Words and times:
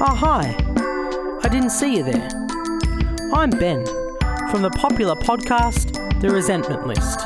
Oh, 0.00 0.14
hi. 0.14 0.54
I 1.42 1.48
didn't 1.48 1.70
see 1.70 1.96
you 1.96 2.04
there. 2.04 2.28
I'm 3.34 3.50
Ben 3.50 3.84
from 4.48 4.62
the 4.62 4.70
popular 4.76 5.16
podcast, 5.16 6.20
The 6.20 6.30
Resentment 6.30 6.86
List. 6.86 7.18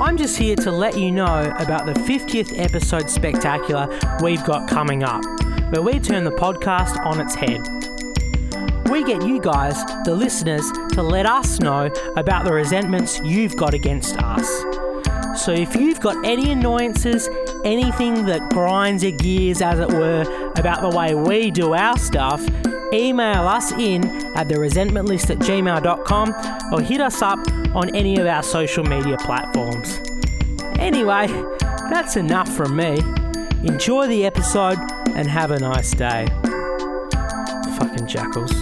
I'm 0.00 0.16
just 0.16 0.38
here 0.38 0.56
to 0.56 0.70
let 0.70 0.98
you 0.98 1.12
know 1.12 1.54
about 1.58 1.84
the 1.84 1.92
50th 1.92 2.58
episode 2.58 3.10
spectacular 3.10 3.86
we've 4.22 4.42
got 4.44 4.66
coming 4.66 5.04
up, 5.04 5.22
where 5.72 5.82
we 5.82 6.00
turn 6.00 6.24
the 6.24 6.30
podcast 6.30 6.98
on 7.04 7.20
its 7.20 7.34
head. 7.34 7.60
We 8.90 9.04
get 9.04 9.22
you 9.22 9.38
guys, 9.38 9.84
the 10.06 10.14
listeners, 10.14 10.70
to 10.92 11.02
let 11.02 11.26
us 11.26 11.60
know 11.60 11.90
about 12.16 12.46
the 12.46 12.52
resentments 12.54 13.20
you've 13.22 13.56
got 13.56 13.74
against 13.74 14.16
us. 14.22 14.48
So 15.44 15.52
if 15.52 15.76
you've 15.76 16.00
got 16.00 16.24
any 16.24 16.50
annoyances, 16.50 17.28
anything 17.64 18.26
that 18.26 18.50
grinds 18.50 19.02
your 19.02 19.12
gears, 19.12 19.62
as 19.62 19.78
it 19.78 19.88
were, 19.88 20.22
about 20.56 20.80
the 20.80 20.96
way 20.96 21.14
we 21.14 21.50
do 21.50 21.74
our 21.74 21.96
stuff, 21.96 22.44
email 22.92 23.48
us 23.48 23.72
in 23.72 24.04
at 24.36 24.48
the 24.48 24.54
resentmentlist 24.54 25.30
at 25.30 25.38
gmail.com 25.38 26.72
or 26.72 26.80
hit 26.80 27.00
us 27.00 27.22
up 27.22 27.38
on 27.74 27.94
any 27.94 28.18
of 28.18 28.26
our 28.26 28.42
social 28.42 28.84
media 28.84 29.16
platforms. 29.18 30.00
Anyway, 30.78 31.26
that's 31.90 32.16
enough 32.16 32.48
from 32.48 32.76
me. 32.76 32.98
Enjoy 33.64 34.06
the 34.08 34.26
episode 34.26 34.78
and 35.14 35.28
have 35.28 35.50
a 35.50 35.58
nice 35.58 35.92
day. 35.92 36.26
Fucking 37.78 38.06
jackals. 38.06 38.61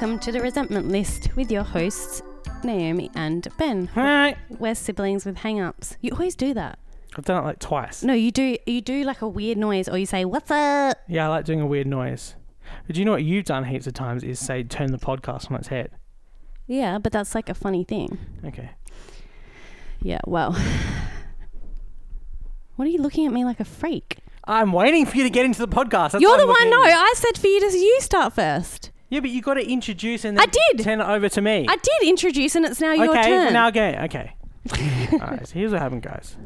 Welcome 0.00 0.18
to 0.20 0.32
the 0.32 0.40
Resentment 0.40 0.88
List 0.88 1.28
with 1.36 1.52
your 1.52 1.62
hosts, 1.62 2.22
Naomi 2.64 3.10
and 3.14 3.46
Ben. 3.58 3.90
Alright. 3.94 4.38
We're 4.48 4.74
siblings 4.74 5.26
with 5.26 5.36
hang-ups. 5.36 5.98
You 6.00 6.12
always 6.12 6.34
do 6.34 6.54
that. 6.54 6.78
I've 7.14 7.26
done 7.26 7.44
it 7.44 7.46
like 7.46 7.58
twice. 7.58 8.02
No, 8.02 8.14
you 8.14 8.30
do. 8.30 8.56
You 8.64 8.80
do 8.80 9.04
like 9.04 9.20
a 9.20 9.28
weird 9.28 9.58
noise, 9.58 9.90
or 9.90 9.98
you 9.98 10.06
say 10.06 10.24
"What's 10.24 10.50
up?" 10.50 10.96
Yeah, 11.06 11.26
I 11.26 11.28
like 11.28 11.44
doing 11.44 11.60
a 11.60 11.66
weird 11.66 11.86
noise. 11.86 12.34
But 12.86 12.94
do 12.94 13.00
you 13.00 13.04
know 13.04 13.10
what 13.10 13.24
you've 13.24 13.44
done 13.44 13.64
heaps 13.64 13.86
of 13.86 13.92
times 13.92 14.24
is 14.24 14.38
say 14.38 14.62
turn 14.62 14.90
the 14.90 14.96
podcast 14.96 15.50
on 15.50 15.58
its 15.58 15.68
head. 15.68 15.90
Yeah, 16.66 16.96
but 16.96 17.12
that's 17.12 17.34
like 17.34 17.50
a 17.50 17.54
funny 17.54 17.84
thing. 17.84 18.16
Okay. 18.42 18.70
Yeah. 20.00 20.20
Well, 20.26 20.52
what 22.76 22.88
are 22.88 22.90
you 22.90 23.02
looking 23.02 23.26
at 23.26 23.34
me 23.34 23.44
like 23.44 23.60
a 23.60 23.66
freak? 23.66 24.20
I'm 24.44 24.72
waiting 24.72 25.04
for 25.04 25.18
you 25.18 25.24
to 25.24 25.30
get 25.30 25.44
into 25.44 25.58
the 25.58 25.68
podcast. 25.68 26.12
That's 26.12 26.22
You're 26.22 26.38
the 26.38 26.46
one. 26.46 26.70
No. 26.70 26.80
I 26.80 27.12
said 27.16 27.36
for 27.36 27.48
you 27.48 27.60
to 27.60 27.76
you 27.76 27.98
start 28.00 28.32
first. 28.32 28.92
Yeah, 29.10 29.20
but 29.20 29.30
you 29.30 29.42
got 29.42 29.54
to 29.54 29.68
introduce 29.68 30.24
and 30.24 30.38
I 30.38 30.46
then 30.46 30.54
did. 30.76 30.84
turn 30.84 31.00
it 31.00 31.06
over 31.06 31.28
to 31.28 31.40
me. 31.40 31.66
I 31.68 31.76
did 31.76 32.08
introduce, 32.08 32.54
and 32.54 32.64
it's 32.64 32.80
now 32.80 32.92
your 32.92 33.10
okay, 33.10 33.22
turn. 33.28 33.52
now 33.52 33.68
okay, 33.68 33.98
okay. 34.04 34.32
All 35.12 35.18
right, 35.18 35.46
so 35.46 35.54
here's 35.54 35.72
what 35.72 35.80
happened, 35.82 36.02
guys. 36.02 36.36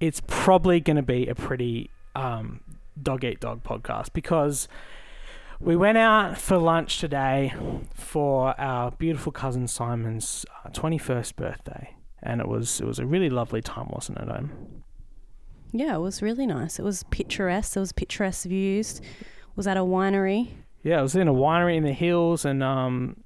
It's 0.00 0.22
probably 0.26 0.80
going 0.80 0.96
to 0.96 1.02
be 1.02 1.26
a 1.28 1.34
pretty 1.34 1.90
um, 2.16 2.60
dog 3.00 3.24
eat 3.24 3.40
dog 3.40 3.62
podcast 3.62 4.12
because 4.14 4.68
we 5.60 5.76
went 5.76 5.98
out 5.98 6.38
for 6.38 6.56
lunch 6.56 6.98
today 6.98 7.52
for 7.94 8.58
our 8.58 8.92
beautiful 8.92 9.32
cousin 9.32 9.68
Simon's 9.68 10.46
uh, 10.64 10.70
21st 10.70 11.36
birthday, 11.36 11.94
and 12.22 12.40
it 12.40 12.48
was 12.48 12.80
it 12.80 12.86
was 12.86 12.98
a 12.98 13.04
really 13.04 13.28
lovely 13.28 13.60
time, 13.60 13.88
wasn't 13.90 14.18
it? 14.18 14.30
Um, 14.30 14.50
yeah, 15.72 15.96
it 15.96 16.00
was 16.00 16.22
really 16.22 16.46
nice. 16.46 16.78
It 16.78 16.82
was 16.82 17.02
picturesque. 17.10 17.74
There 17.74 17.82
was 17.82 17.92
picturesque 17.92 18.46
views. 18.48 19.02
Was 19.56 19.66
at 19.66 19.76
a 19.76 19.80
winery. 19.80 20.52
Yeah, 20.88 21.00
it 21.00 21.02
was 21.02 21.14
in 21.14 21.28
a 21.28 21.34
winery 21.34 21.76
in 21.76 21.84
the 21.84 21.92
hills, 21.92 22.46
and 22.46 22.62
um, 22.62 23.18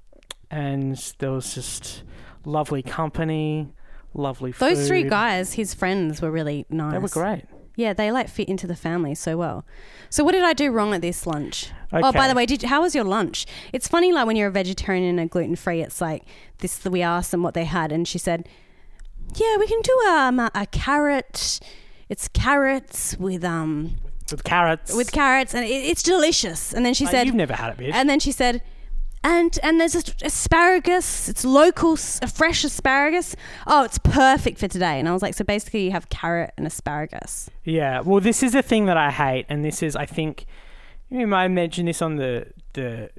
and 0.50 0.96
there 1.18 1.30
was 1.30 1.54
just 1.54 2.02
lovely 2.44 2.82
company, 2.82 3.72
lovely 4.14 4.50
food. 4.50 4.70
Those 4.76 4.88
three 4.88 5.04
guys, 5.04 5.52
his 5.52 5.72
friends, 5.72 6.20
were 6.20 6.30
really 6.32 6.66
nice. 6.70 6.92
They 6.92 6.98
were 6.98 7.08
great. 7.08 7.44
Yeah, 7.76 7.92
they 7.92 8.10
like 8.10 8.28
fit 8.28 8.48
into 8.48 8.66
the 8.66 8.74
family 8.74 9.14
so 9.14 9.36
well. 9.36 9.64
So 10.10 10.24
what 10.24 10.32
did 10.32 10.42
I 10.42 10.52
do 10.54 10.72
wrong 10.72 10.92
at 10.92 11.02
this 11.02 11.24
lunch? 11.24 11.70
Oh, 11.92 12.12
by 12.12 12.26
the 12.26 12.34
way, 12.34 12.46
did 12.46 12.62
how 12.62 12.82
was 12.82 12.96
your 12.96 13.04
lunch? 13.04 13.46
It's 13.72 13.86
funny, 13.86 14.12
like 14.12 14.26
when 14.26 14.34
you're 14.34 14.48
a 14.48 14.52
vegetarian 14.52 15.04
and 15.04 15.20
a 15.20 15.26
gluten 15.26 15.54
free, 15.54 15.82
it's 15.82 16.00
like 16.00 16.24
this. 16.58 16.84
We 16.84 17.00
asked 17.00 17.30
them 17.30 17.44
what 17.44 17.54
they 17.54 17.64
had, 17.64 17.92
and 17.92 18.08
she 18.08 18.18
said, 18.18 18.48
"Yeah, 19.36 19.56
we 19.56 19.68
can 19.68 19.80
do 19.82 20.00
um, 20.08 20.40
a, 20.40 20.50
a 20.52 20.66
carrot. 20.66 21.60
It's 22.08 22.26
carrots 22.26 23.16
with 23.18 23.44
um 23.44 23.98
with 24.32 24.42
carrots. 24.44 24.92
with 24.94 25.12
carrots, 25.12 25.54
and 25.54 25.64
it, 25.64 25.68
it's 25.70 26.02
delicious." 26.02 26.72
And 26.74 26.84
then 26.84 26.94
she 26.94 27.06
Oh, 27.06 27.10
said, 27.10 27.26
"You've 27.26 27.34
never 27.36 27.54
had 27.54 27.70
it, 27.70 27.76
bitch." 27.78 27.92
and 27.94 28.08
then 28.10 28.18
she 28.18 28.32
said, 28.32 28.60
and 29.24 29.56
and 29.62 29.80
there's 29.80 29.94
a- 29.94 30.26
asparagus. 30.26 31.28
It's 31.28 31.44
local, 31.44 31.92
s- 31.92 32.18
fresh 32.34 32.64
asparagus. 32.64 33.36
Oh, 33.66 33.84
it's 33.84 33.98
perfect 33.98 34.58
for 34.58 34.66
today. 34.68 34.98
And 34.98 35.08
I 35.08 35.12
was 35.12 35.22
like, 35.22 35.34
so 35.34 35.44
basically, 35.44 35.84
you 35.84 35.92
have 35.92 36.08
carrot 36.08 36.52
and 36.56 36.66
asparagus. 36.66 37.48
Yeah, 37.64 38.00
well, 38.00 38.20
this 38.20 38.42
is 38.42 38.54
a 38.56 38.62
thing 38.62 38.86
that 38.86 38.96
I 38.96 39.10
hate, 39.10 39.46
and 39.48 39.64
this 39.64 39.82
is, 39.82 39.94
I 39.94 40.06
think, 40.06 40.46
you 41.08 41.26
might 41.28 41.42
have 41.42 41.50
mentioned 41.52 41.86
this 41.88 42.02
on 42.02 42.16
the 42.16 42.46
the 42.72 43.10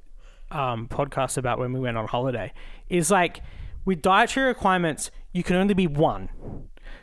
um, 0.51 0.87
podcast 0.87 1.37
about 1.37 1.57
when 1.59 1.71
we 1.73 1.79
went 1.79 1.95
on 1.97 2.07
holiday. 2.07 2.51
Is 2.89 3.09
like 3.09 3.41
with 3.85 4.01
dietary 4.01 4.47
requirements, 4.47 5.09
you 5.31 5.41
can 5.43 5.55
only 5.55 5.73
be 5.73 5.87
one, 5.87 6.29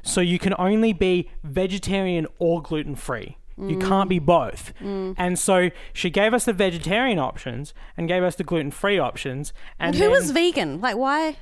so 0.03 0.20
you 0.20 0.38
can 0.38 0.54
only 0.59 0.93
be 0.93 1.31
vegetarian 1.43 2.26
or 2.38 2.60
gluten 2.62 2.94
free. 2.94 3.38
You 3.69 3.76
mm. 3.76 3.87
can't 3.87 4.09
be 4.09 4.19
both. 4.19 4.72
Mm. 4.81 5.15
And 5.19 5.38
so 5.38 5.71
she 5.93 6.10
gave 6.10 6.32
us 6.34 6.44
the 6.44 6.53
vegetarian 6.53 7.19
options 7.19 7.75
and 7.97 8.09
gave 8.09 8.22
us 8.22 8.37
the 8.37 8.44
gluten 8.44 8.71
free 8.71 8.98
options. 8.98 9.53
And 9.78 9.94
Who 9.94 10.00
then 10.00 10.10
was 10.10 10.31
vegan? 10.31 10.81
Like, 10.81 10.97
why? 10.97 11.37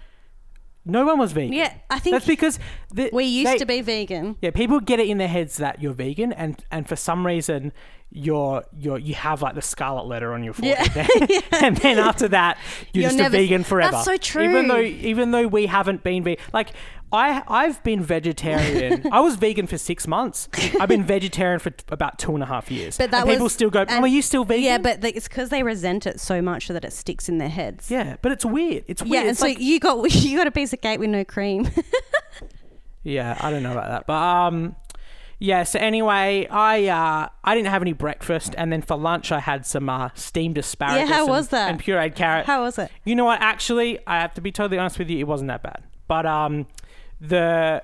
no 0.89 1.05
one 1.05 1.19
was 1.19 1.33
vegan. 1.33 1.53
Yeah, 1.53 1.75
I 1.91 1.99
think 1.99 2.15
That's 2.15 2.27
because 2.27 2.59
the, 2.93 3.11
we 3.13 3.25
used 3.25 3.53
they- 3.53 3.59
to 3.59 3.67
be 3.67 3.83
vegan. 3.83 4.37
Yeah, 4.41 4.51
people 4.51 4.81
get 4.81 4.99
it 4.99 5.09
in 5.09 5.19
their 5.19 5.29
heads 5.29 5.59
that 5.59 5.83
you're 5.83 5.93
vegan, 5.93 6.33
and 6.33 6.65
and 6.71 6.89
for 6.89 6.97
some 6.97 7.27
reason 7.27 7.73
you're 8.11 8.65
you're 8.77 8.99
you 8.99 9.15
have 9.15 9.43
like 9.43 9.55
the 9.55 9.63
scarlet 9.63 10.07
letter 10.07 10.33
on 10.33 10.43
your 10.43 10.55
forehead, 10.55 11.43
and 11.53 11.77
then 11.77 11.99
after 11.99 12.29
that 12.29 12.57
you're, 12.93 13.03
You're 13.03 13.11
just 13.11 13.19
never- 13.19 13.37
a 13.37 13.41
vegan 13.41 13.65
forever. 13.65 13.93
That's 13.93 14.05
so 14.07 14.17
true. 14.17 14.45
Even 14.45 14.69
though 14.69 14.81
even 14.81 15.31
though 15.31 15.47
we 15.47 15.67
haven't 15.67 16.03
been 16.03 16.25
vegan, 16.25 16.43
like 16.53 16.71
I 17.11 17.43
I've 17.49 17.83
been 17.83 18.03
vegetarian. 18.03 19.07
I 19.13 19.21
was 19.21 19.37
vegan 19.37 19.67
for 19.67 19.79
six 19.79 20.07
months. 20.07 20.49
I've 20.79 20.89
been 20.89 21.05
vegetarian 21.05 21.59
for 21.59 21.71
t- 21.71 21.85
about 21.89 22.19
two 22.19 22.35
and 22.35 22.43
a 22.43 22.47
half 22.47 22.71
years. 22.71 22.99
But 22.99 23.11
that 23.13 23.23
and 23.23 23.31
people 23.31 23.45
was- 23.45 23.53
still 23.55 23.71
go, 23.71 23.85
"Oh, 23.89 24.01
are 24.01 24.07
you 24.07 24.21
still 24.23 24.45
vegan?" 24.45 24.65
Yeah, 24.65 24.79
but 24.79 25.01
the, 25.01 25.17
it's 25.17 25.27
because 25.29 25.49
they 25.49 25.63
resent 25.63 26.07
it 26.07 26.21
so 26.21 26.43
much 26.43 26.69
that 26.69 26.85
it 26.85 26.93
sticks 26.93 27.29
in 27.29 27.39
their 27.39 27.49
heads. 27.49 27.91
yeah, 27.91 28.17
but 28.21 28.33
it's 28.33 28.45
weird. 28.45 28.85
It's 28.89 29.03
weird. 29.03 29.13
Yeah, 29.13 29.21
and 29.21 29.29
It's 29.31 29.41
so 29.41 29.47
like- 29.47 29.59
you 29.61 29.81
got 29.81 30.15
you 30.25 30.37
got 30.37 30.47
a 30.47 30.51
piece 30.51 30.73
of 30.73 30.81
cake 30.81 31.01
with 31.01 31.11
no 31.11 31.25
cream. 31.25 31.69
Yeah, 33.05 33.39
I 33.41 33.51
don't 33.51 33.63
know 33.63 33.73
about 33.73 33.89
that, 33.89 34.07
but 34.07 34.15
um, 34.15 34.77
yeah. 35.39 35.63
So 35.63 35.79
anyway, 35.79 36.47
I 36.51 36.89
uh, 36.89 37.29
I 37.43 37.55
didn't 37.55 37.69
have 37.69 37.81
any 37.81 37.93
breakfast, 37.95 38.55
and 38.59 38.71
then 38.73 38.83
for 38.83 38.99
lunch 38.99 39.33
I 39.33 39.39
had 39.41 39.65
some 39.65 39.89
uh, 39.89 40.11
steamed 40.15 40.59
asparagus. 40.59 41.09
Yeah, 41.09 41.15
how 41.15 41.23
and, 41.23 41.31
was 41.31 41.49
that? 41.49 41.71
And 41.71 41.83
pureed 41.83 42.17
carrot. 42.17 42.45
How 42.45 42.63
was 42.65 42.77
it? 42.79 42.91
You 43.05 43.15
know 43.15 43.25
what? 43.25 43.41
Actually, 43.41 43.99
I 44.07 44.21
have 44.21 44.35
to 44.35 44.41
be 44.43 44.53
totally 44.53 44.79
honest 44.79 44.99
with 44.99 45.09
you. 45.09 45.19
It 45.21 45.27
wasn't 45.27 45.49
that 45.49 45.63
bad, 45.63 45.85
but 46.07 46.27
um, 46.27 46.67
the 47.21 47.83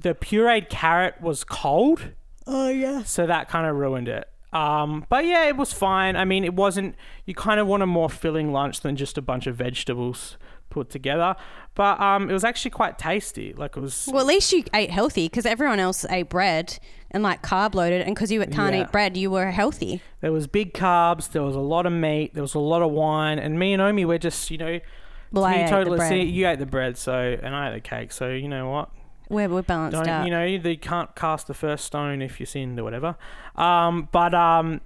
the 0.00 0.14
pureed 0.14 0.68
carrot 0.68 1.20
was 1.20 1.44
cold. 1.44 2.10
Oh 2.46 2.68
yeah. 2.68 3.02
So 3.04 3.26
that 3.26 3.48
kind 3.48 3.66
of 3.66 3.76
ruined 3.76 4.08
it. 4.08 4.28
Um, 4.52 5.06
but 5.08 5.24
yeah, 5.24 5.44
it 5.46 5.56
was 5.56 5.72
fine. 5.72 6.14
I 6.16 6.24
mean, 6.24 6.44
it 6.44 6.54
wasn't. 6.54 6.94
You 7.24 7.34
kind 7.34 7.58
of 7.60 7.66
want 7.66 7.82
a 7.82 7.86
more 7.86 8.10
filling 8.10 8.52
lunch 8.52 8.80
than 8.80 8.96
just 8.96 9.16
a 9.16 9.22
bunch 9.22 9.46
of 9.46 9.56
vegetables 9.56 10.36
put 10.68 10.90
together. 10.90 11.36
But 11.74 12.00
um, 12.00 12.28
it 12.28 12.32
was 12.34 12.44
actually 12.44 12.72
quite 12.72 12.98
tasty. 12.98 13.54
Like 13.54 13.76
it 13.76 13.80
was. 13.80 14.08
Well, 14.10 14.20
at 14.20 14.26
least 14.26 14.52
you 14.52 14.64
ate 14.74 14.90
healthy 14.90 15.26
because 15.26 15.46
everyone 15.46 15.78
else 15.78 16.04
ate 16.10 16.28
bread 16.28 16.78
and 17.12 17.22
like 17.22 17.42
carb 17.42 17.74
loaded, 17.74 18.02
and 18.02 18.14
because 18.14 18.30
you 18.30 18.40
can't 18.46 18.74
Yeah. 18.74 18.82
eat 18.82 18.92
bread, 18.92 19.16
you 19.16 19.30
were 19.30 19.50
healthy. 19.52 20.02
There 20.20 20.32
was 20.32 20.46
big 20.46 20.74
carbs. 20.74 21.30
There 21.30 21.42
was 21.42 21.54
a 21.56 21.60
lot 21.60 21.86
of 21.86 21.92
meat. 21.94 22.34
There 22.34 22.42
was 22.42 22.54
a 22.54 22.58
lot 22.58 22.82
of 22.82 22.90
wine. 22.90 23.38
And 23.38 23.58
me 23.58 23.72
and 23.72 23.80
Omi, 23.80 24.04
we're 24.04 24.18
just 24.18 24.50
you 24.50 24.58
know, 24.58 24.80
Well, 25.32 25.44
I 25.44 25.54
ate 25.64 25.84
the 25.84 25.96
bread. 25.96 26.08
See, 26.08 26.22
You 26.22 26.46
ate 26.48 26.58
the 26.58 26.66
bread, 26.66 26.96
so 26.98 27.36
and 27.42 27.54
I 27.54 27.70
ate 27.70 27.74
the 27.74 27.80
cake. 27.80 28.12
So 28.12 28.28
you 28.30 28.48
know 28.48 28.68
what? 28.70 28.90
We're, 29.28 29.48
we're 29.48 29.62
balanced 29.62 29.96
Don't 29.96 30.08
out. 30.08 30.24
you 30.26 30.30
know? 30.30 30.58
They 30.58 30.76
can't 30.76 31.14
cast 31.16 31.46
the 31.46 31.54
first 31.54 31.86
stone 31.86 32.20
if 32.20 32.38
you 32.38 32.44
sinned 32.44 32.78
or 32.78 32.84
whatever. 32.84 33.16
Um, 33.56 34.08
but 34.12 34.34
um, 34.34 34.82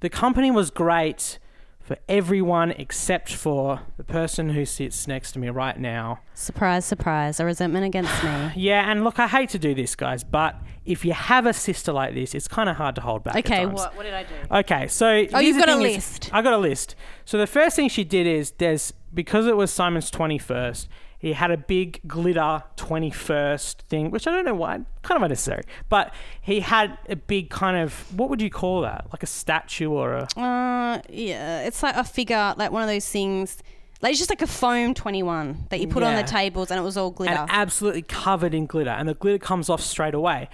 the 0.00 0.08
company 0.08 0.50
was 0.50 0.70
great 0.70 1.38
for 1.78 1.96
everyone 2.08 2.72
except 2.72 3.32
for 3.32 3.80
the 3.96 4.02
person 4.04 4.50
who 4.50 4.64
sits 4.64 5.06
next 5.06 5.32
to 5.32 5.38
me 5.38 5.50
right 5.50 5.78
now. 5.78 6.20
Surprise, 6.34 6.84
surprise. 6.84 7.38
A 7.38 7.44
resentment 7.44 7.84
against 7.84 8.24
me. 8.24 8.50
Yeah, 8.56 8.90
and 8.90 9.04
look, 9.04 9.18
I 9.20 9.28
hate 9.28 9.50
to 9.50 9.58
do 9.58 9.74
this, 9.74 9.94
guys, 9.94 10.24
but 10.24 10.56
if 10.84 11.04
you 11.04 11.12
have 11.12 11.46
a 11.46 11.52
sister 11.52 11.92
like 11.92 12.14
this, 12.14 12.34
it's 12.34 12.48
kind 12.48 12.68
of 12.68 12.76
hard 12.76 12.94
to 12.96 13.00
hold 13.00 13.22
back. 13.24 13.36
at 13.36 13.44
Okay, 13.46 13.64
times. 13.64 13.74
what, 13.74 13.96
what 13.96 14.02
did 14.02 14.14
I 14.14 14.22
do? 14.24 14.34
Okay, 14.50 14.88
so 14.88 15.26
Oh, 15.32 15.38
you've 15.38 15.58
got 15.58 15.68
a 15.68 15.76
list. 15.76 16.30
I 16.32 16.42
got 16.42 16.52
a 16.54 16.58
list. 16.58 16.94
So 17.24 17.38
the 17.38 17.46
first 17.46 17.76
thing 17.76 17.88
she 17.88 18.02
did 18.04 18.26
is 18.26 18.52
there's 18.52 18.92
because 19.12 19.46
it 19.46 19.56
was 19.56 19.70
Simon's 19.72 20.10
twenty 20.10 20.38
first. 20.38 20.88
He 21.18 21.34
had 21.34 21.50
a 21.50 21.58
big 21.58 22.00
glitter 22.06 22.62
21st 22.78 23.82
thing, 23.90 24.10
which 24.10 24.26
I 24.26 24.30
don't 24.30 24.46
know 24.46 24.54
why, 24.54 24.80
kind 25.02 25.16
of 25.18 25.22
unnecessary. 25.22 25.64
But 25.90 26.14
he 26.40 26.60
had 26.60 26.96
a 27.10 27.16
big 27.16 27.50
kind 27.50 27.76
of, 27.76 27.92
what 28.16 28.30
would 28.30 28.40
you 28.40 28.48
call 28.48 28.80
that? 28.80 29.06
Like 29.12 29.22
a 29.22 29.26
statue 29.26 29.90
or 29.90 30.14
a. 30.14 30.22
Uh, 30.34 31.02
yeah, 31.10 31.60
it's 31.60 31.82
like 31.82 31.94
a 31.94 32.04
figure, 32.04 32.54
like 32.56 32.72
one 32.72 32.80
of 32.80 32.88
those 32.88 33.06
things. 33.06 33.58
Like 34.00 34.12
it's 34.12 34.18
just 34.18 34.30
like 34.30 34.40
a 34.40 34.46
foam 34.46 34.94
twenty 34.94 35.22
one 35.22 35.66
that 35.68 35.78
you 35.80 35.88
put 35.88 36.02
on 36.02 36.16
the 36.16 36.22
tables, 36.22 36.70
and 36.70 36.80
it 36.80 36.82
was 36.82 36.96
all 36.96 37.10
glitter. 37.10 37.34
and 37.34 37.50
absolutely 37.50 38.00
covered 38.00 38.54
in 38.54 38.64
glitter, 38.64 38.88
and 38.88 39.06
the 39.06 39.12
glitter 39.12 39.38
comes 39.38 39.68
off 39.68 39.82
straight 39.82 40.14
away. 40.14 40.48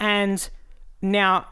And 0.00 0.50
now, 1.00 1.46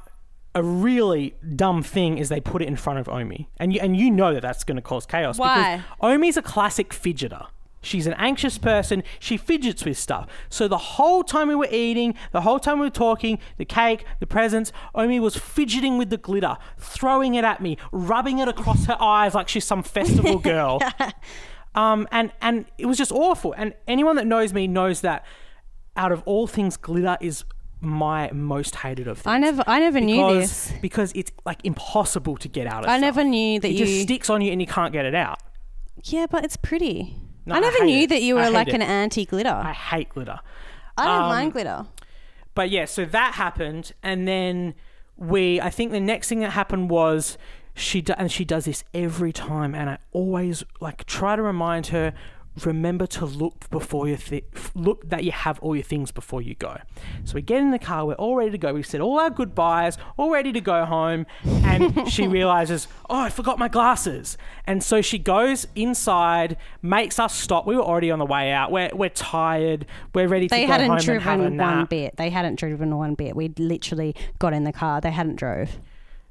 a 0.57 0.63
really 0.63 1.35
dumb 1.55 1.83
thing 1.83 2.17
is 2.17 2.31
they 2.31 2.41
put 2.41 2.63
it 2.63 2.67
in 2.67 2.77
front 2.77 2.99
of 2.99 3.09
Omi, 3.11 3.49
and 3.61 3.75
you 3.75 3.81
and 3.81 3.95
you 3.95 4.11
know 4.11 4.33
that 4.33 4.41
that's 4.41 4.65
going 4.65 4.77
to 4.77 4.83
cause 4.83 5.05
chaos 5.05 5.39
Why? 5.39 5.77
because 5.77 5.87
Omi's 6.01 6.37
a 6.39 6.43
classic 6.43 6.91
fidgeter. 6.91 7.47
She's 7.83 8.07
an 8.07 8.15
anxious 8.15 8.57
person. 8.59 9.05
She 9.21 9.37
fidgets 9.37 9.85
with 9.85 9.97
stuff. 9.99 10.29
So 10.49 10.67
the 10.67 10.79
whole 10.79 11.23
time 11.23 11.47
we 11.47 11.55
were 11.55 11.69
eating, 11.71 12.15
the 12.33 12.41
whole 12.41 12.59
time 12.59 12.81
we 12.81 12.87
were 12.87 12.91
talking, 12.91 13.39
the 13.59 13.65
cake, 13.67 14.05
the 14.19 14.27
presents, 14.27 14.73
Omi 14.95 15.21
was 15.21 15.37
fidgeting 15.37 15.99
with 15.99 16.11
the 16.11 16.17
glitter, 16.17 16.57
throwing 16.79 17.35
it 17.35 17.45
at 17.45 17.61
me, 17.61 17.77
rubbing 17.93 18.41
it 18.41 18.49
across 18.49 18.87
her 18.87 19.01
eyes 19.01 19.35
like 19.35 19.49
she's 19.49 19.65
some 19.65 19.85
festival 19.85 20.39
girl. 20.53 20.81
Um, 21.77 22.09
and 22.11 22.33
and 22.41 22.65
it 22.79 22.87
was 22.87 22.97
just 22.97 23.13
awful. 23.13 23.53
And 23.53 23.75
anyone 23.87 24.17
that 24.17 24.27
knows 24.27 24.55
me 24.55 24.67
knows 24.67 25.03
that 25.03 25.25
out 25.97 26.11
of 26.11 26.23
all 26.25 26.47
things, 26.47 26.77
glitter 26.79 27.19
is 27.21 27.45
my 27.87 28.31
most 28.33 28.77
hated 28.77 29.09
of 29.09 29.19
things. 29.19 29.27
I 29.33 29.39
never, 29.39 29.65
I 29.67 29.81
never 29.81 30.01
knew 30.01 30.35
this. 30.35 30.73
because 30.83 31.13
it's 31.15 31.33
like 31.45 31.65
impossible 31.65 32.37
to 32.39 32.49
get 32.49 32.67
out 32.67 32.85
of. 32.85 32.91
I 32.91 32.99
stuff. 32.99 33.01
never 33.01 33.25
knew 33.25 33.61
that 33.61 33.69
it 33.69 33.75
you. 33.75 33.87
just 33.87 34.03
sticks 34.03 34.29
on 34.29 34.41
you 34.41 34.53
and 34.53 34.61
you 34.61 34.67
can't 34.67 34.93
get 34.93 35.05
it 35.07 35.15
out. 35.15 35.39
yeah, 36.05 36.27
but 36.31 36.45
it's 36.45 36.57
pretty. 36.57 37.17
No, 37.47 37.55
I 37.55 37.59
I 37.59 37.61
never 37.61 37.79
hate 37.79 37.85
knew 37.87 38.03
it. 38.03 38.09
that 38.09 38.23
you 38.23 38.35
were 38.35 38.51
like 38.51 38.69
it. 38.69 38.75
an 38.75 38.83
anti 38.83 39.25
glitter. 39.25 39.49
I 39.51 39.71
I, 39.71 39.73
hate 39.73 40.09
glitter. 40.11 40.41
I 40.99 41.05
don't 41.05 41.23
um, 41.23 41.29
mind 41.29 41.53
glitter. 41.53 41.87
But 42.55 42.71
yeah, 42.71 42.87
so 42.87 43.05
that 43.05 43.35
happened, 43.35 43.93
and 44.03 44.27
then 44.27 44.75
we. 45.17 45.61
I 45.61 45.71
think 45.71 45.93
the 45.93 46.01
next 46.01 46.29
thing 46.29 46.41
that 46.41 46.51
happened 46.51 46.91
was 46.91 47.39
she 47.75 48.01
do, 48.01 48.15
and 48.19 48.33
she 48.33 48.45
does 48.45 48.65
this 48.65 48.83
every 48.95 49.33
time, 49.33 49.75
and 49.75 49.91
I 49.91 49.99
always 50.13 50.65
like 50.81 51.05
try 51.05 51.37
to 51.37 51.43
remind 51.43 51.89
her. 51.89 52.13
Remember 52.65 53.07
to 53.07 53.27
look 53.27 53.69
before 53.71 54.09
you 54.09 54.17
th- 54.17 54.45
look 54.75 55.09
that 55.11 55.25
you 55.25 55.33
have 55.33 55.59
all 55.61 55.77
your 55.77 55.83
things 55.83 56.11
before 56.11 56.41
you 56.41 56.55
go. 56.55 56.79
So 57.25 57.35
we 57.35 57.43
get 57.43 57.61
in 57.61 57.71
the 57.71 57.79
car, 57.79 58.07
we're 58.07 58.15
all 58.15 58.37
ready 58.37 58.51
to 58.53 58.59
go. 58.59 58.73
We 58.73 58.83
said 58.83 59.01
all 59.01 59.19
our 59.19 59.31
goodbyes, 59.31 59.99
all 60.17 60.31
ready 60.31 60.53
to 60.53 60.61
go 60.61 60.85
home, 60.85 61.27
and 61.45 62.09
she 62.11 62.27
realizes, 62.27 62.89
oh, 63.11 63.21
I 63.21 63.29
forgot 63.29 63.59
my 63.59 63.69
glasses. 63.69 64.39
And 64.67 64.83
so 64.83 65.03
she 65.03 65.19
goes 65.19 65.67
inside, 65.75 66.57
makes 66.81 67.19
us 67.19 67.35
stop. 67.35 67.67
We 67.67 67.77
were 67.77 67.83
already 67.83 68.11
on 68.11 68.19
the 68.19 68.27
way 68.27 68.53
out. 68.53 68.73
We're 68.73 68.91
we're 68.95 69.11
tired. 69.11 69.87
We're 70.15 70.29
ready 70.29 70.49
to 70.49 70.55
They 70.55 70.63
go 70.67 70.73
home 70.73 70.81
hadn't 70.81 70.91
and 70.91 71.23
have 71.23 71.41
a 71.41 71.43
driven 71.43 71.59
one 71.59 71.85
bit. 71.87 72.17
They 72.17 72.31
hadn't 72.31 72.59
driven 72.59 72.97
one 72.97 73.15
bit. 73.15 73.37
We 73.37 73.49
literally 73.59 74.15
got 74.39 74.53
in 74.55 74.65
the 74.65 74.73
car. 74.73 75.01
They 75.01 75.11
hadn't 75.11 75.37
drove. 75.37 75.77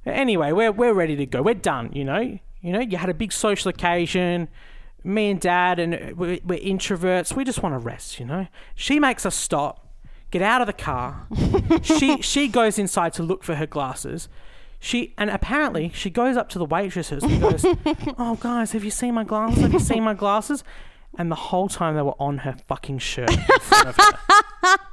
Anyway, 0.06 0.51
we're 0.51 0.71
we're 0.71 0.94
ready 0.94 1.16
to 1.16 1.25
go. 1.25 1.42
We're 1.42 1.54
done. 1.54 1.92
You 1.94 2.04
know, 2.04 2.39
you 2.62 2.71
know. 2.71 2.80
You 2.80 2.98
had 2.98 3.10
a 3.10 3.13
big 3.13 3.31
social 3.31 3.69
occasion. 3.69 4.48
Me 5.06 5.30
and 5.30 5.40
Dad, 5.40 5.80
and 5.80 5.94
uh, 5.94 5.98
we're, 6.16 6.40
we're 6.44 6.60
introverts. 6.60 7.36
We 7.36 7.44
just 7.44 7.62
want 7.63 7.74
to 7.75 7.80
rest. 7.80 8.19
You 8.19 8.25
know. 8.25 8.48
She 8.75 9.00
makes 9.00 9.25
us 9.25 9.36
stop, 9.36 9.88
get 10.31 10.42
out 10.42 10.62
of 10.62 10.68
the 10.68 10.74
car. 10.74 11.28
she 11.81 12.22
she 12.22 12.48
goes 12.48 12.78
inside 12.80 13.13
to 13.13 13.24
look 13.24 13.44
for 13.44 13.56
her 13.56 13.68
glasses. 13.68 14.28
She 14.80 15.13
and 15.18 15.30
apparently 15.30 15.92
she 15.94 16.10
goes 16.10 16.38
up 16.38 16.50
to 16.50 16.60
the 16.60 16.66
waitresses 16.66 17.24
and 17.24 17.42
goes, 17.42 17.66
"Oh 18.18 18.36
guys, 18.40 18.72
have 18.74 18.84
you 18.84 18.92
seen 18.92 19.13
my 19.13 19.24
glasses? 19.24 19.62
Have 19.62 19.74
you 19.74 19.80
seen 19.80 20.04
my 20.04 20.13
glasses?" 20.13 20.63
And 21.18 21.31
the 21.31 21.36
whole 21.36 21.69
time 21.69 21.96
they 21.96 22.02
were 22.02 22.19
on 22.19 22.40
her 22.40 22.57
fucking 22.68 23.00
shirt 23.00 23.31
in 23.31 23.60
front 23.60 23.88
of 23.88 23.96
her. 23.98 24.78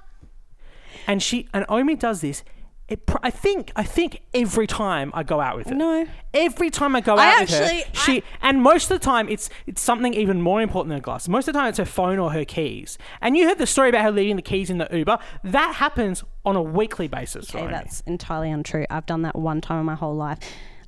And 1.07 1.23
she 1.23 1.49
and 1.53 1.65
Omi 1.69 1.97
does 1.97 2.21
this. 2.21 2.45
It, 2.89 3.07
pr- 3.07 3.19
I 3.23 3.31
think 3.31 3.73
I 3.75 3.85
think 3.85 4.21
every 4.35 4.67
time 4.67 5.13
I 5.15 5.23
go 5.23 5.41
out 5.41 5.57
with 5.57 5.69
her. 5.69 5.75
No. 5.75 6.07
Every 6.35 6.69
time 6.69 6.95
I 6.95 7.01
go 7.01 7.15
I 7.15 7.27
out 7.29 7.43
actually- 7.43 7.79
with 7.79 7.87
her, 7.89 7.95
she 7.95 8.23
and 8.43 8.61
most 8.63 8.91
of 8.91 9.01
the 9.01 9.05
time 9.05 9.29
it's 9.31 9.49
it's 9.67 9.81
something 9.81 10.13
even 10.13 10.43
more 10.43 10.61
important 10.61 10.91
than 10.91 10.99
her 10.99 11.03
glasses. 11.03 11.29
Most 11.29 11.49
of 11.49 11.55
the 11.55 11.61
time 11.61 11.69
it's 11.69 11.79
her 11.79 11.85
phone 11.87 12.19
or 12.19 12.33
her 12.33 12.45
keys. 12.45 12.99
And 13.23 13.37
you 13.37 13.49
heard 13.49 13.59
the 13.59 13.67
story 13.67 13.89
about 13.89 14.03
her 14.03 14.11
leaving 14.11 14.37
the 14.37 14.43
keys 14.43 14.69
in 14.69 14.79
the 14.79 14.89
Uber. 14.93 15.19
That 15.45 15.77
happens 15.77 16.23
on 16.45 16.57
a 16.57 16.63
weekly 16.63 17.09
basis. 17.09 17.49
Okay, 17.51 17.61
Omi. 17.65 17.73
that's 17.73 18.01
entirely 18.03 18.51
untrue. 18.51 18.85
I've 18.91 19.07
done 19.07 19.23
that 19.23 19.37
one 19.37 19.61
time 19.61 19.79
in 19.81 19.87
my 19.87 19.95
whole 19.95 20.15
life. 20.17 20.39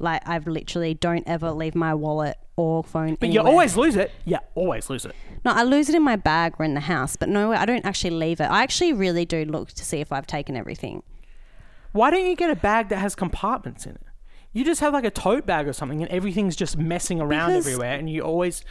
Like 0.01 0.29
I've 0.29 0.47
literally 0.47 0.93
don't 0.95 1.25
ever 1.27 1.53
leave 1.53 1.75
my 1.75 1.95
wallet 1.95 2.37
or 2.57 2.85
phone. 2.85 3.17
but 3.19 3.31
you 3.31 3.41
always 3.41 3.77
lose 3.77 3.97
it. 3.97 4.11
Yeah, 4.25 4.41
always 4.55 4.91
lose 4.91 5.05
it. 5.07 5.15
No, 5.45 5.53
I 5.53 5.63
lose 5.63 5.89
it 5.89 5.95
in 5.95 6.03
my 6.03 6.17
bag 6.17 6.55
or 6.59 6.65
in 6.65 6.75
the 6.75 6.81
house, 6.81 7.17
but 7.17 7.29
no, 7.29 7.53
I 7.53 7.65
don't 7.65 7.85
actually 7.87 8.11
leave 8.11 8.41
it. 8.41 8.45
I 8.45 8.63
actually 8.63 8.93
really 8.93 9.25
do 9.25 9.45
look 9.45 9.71
to 9.73 9.85
see 9.85 10.01
if 10.01 10.13
I've 10.13 10.27
taken 10.27 10.55
everything. 10.57 11.03
Why 11.95 12.11
don't 12.11 12.27
you 12.27 12.37
get 12.37 12.51
a 12.51 12.57
bag 12.57 12.89
that 12.91 12.99
has 12.99 13.15
compartments 13.15 13.87
in 13.87 13.93
it? 13.93 14.03
You 14.53 14.65
just 14.65 14.81
have 14.81 14.93
like 14.93 15.05
a 15.05 15.11
tote 15.11 15.47
bag 15.47 15.67
or 15.67 15.73
something, 15.73 16.03
and 16.03 16.11
everything's 16.11 16.55
just 16.57 16.77
messing 16.77 17.21
around 17.21 17.51
Because- 17.51 17.67
everywhere, 17.67 17.95
and 17.97 18.11
you 18.11 18.21
always. 18.23 18.63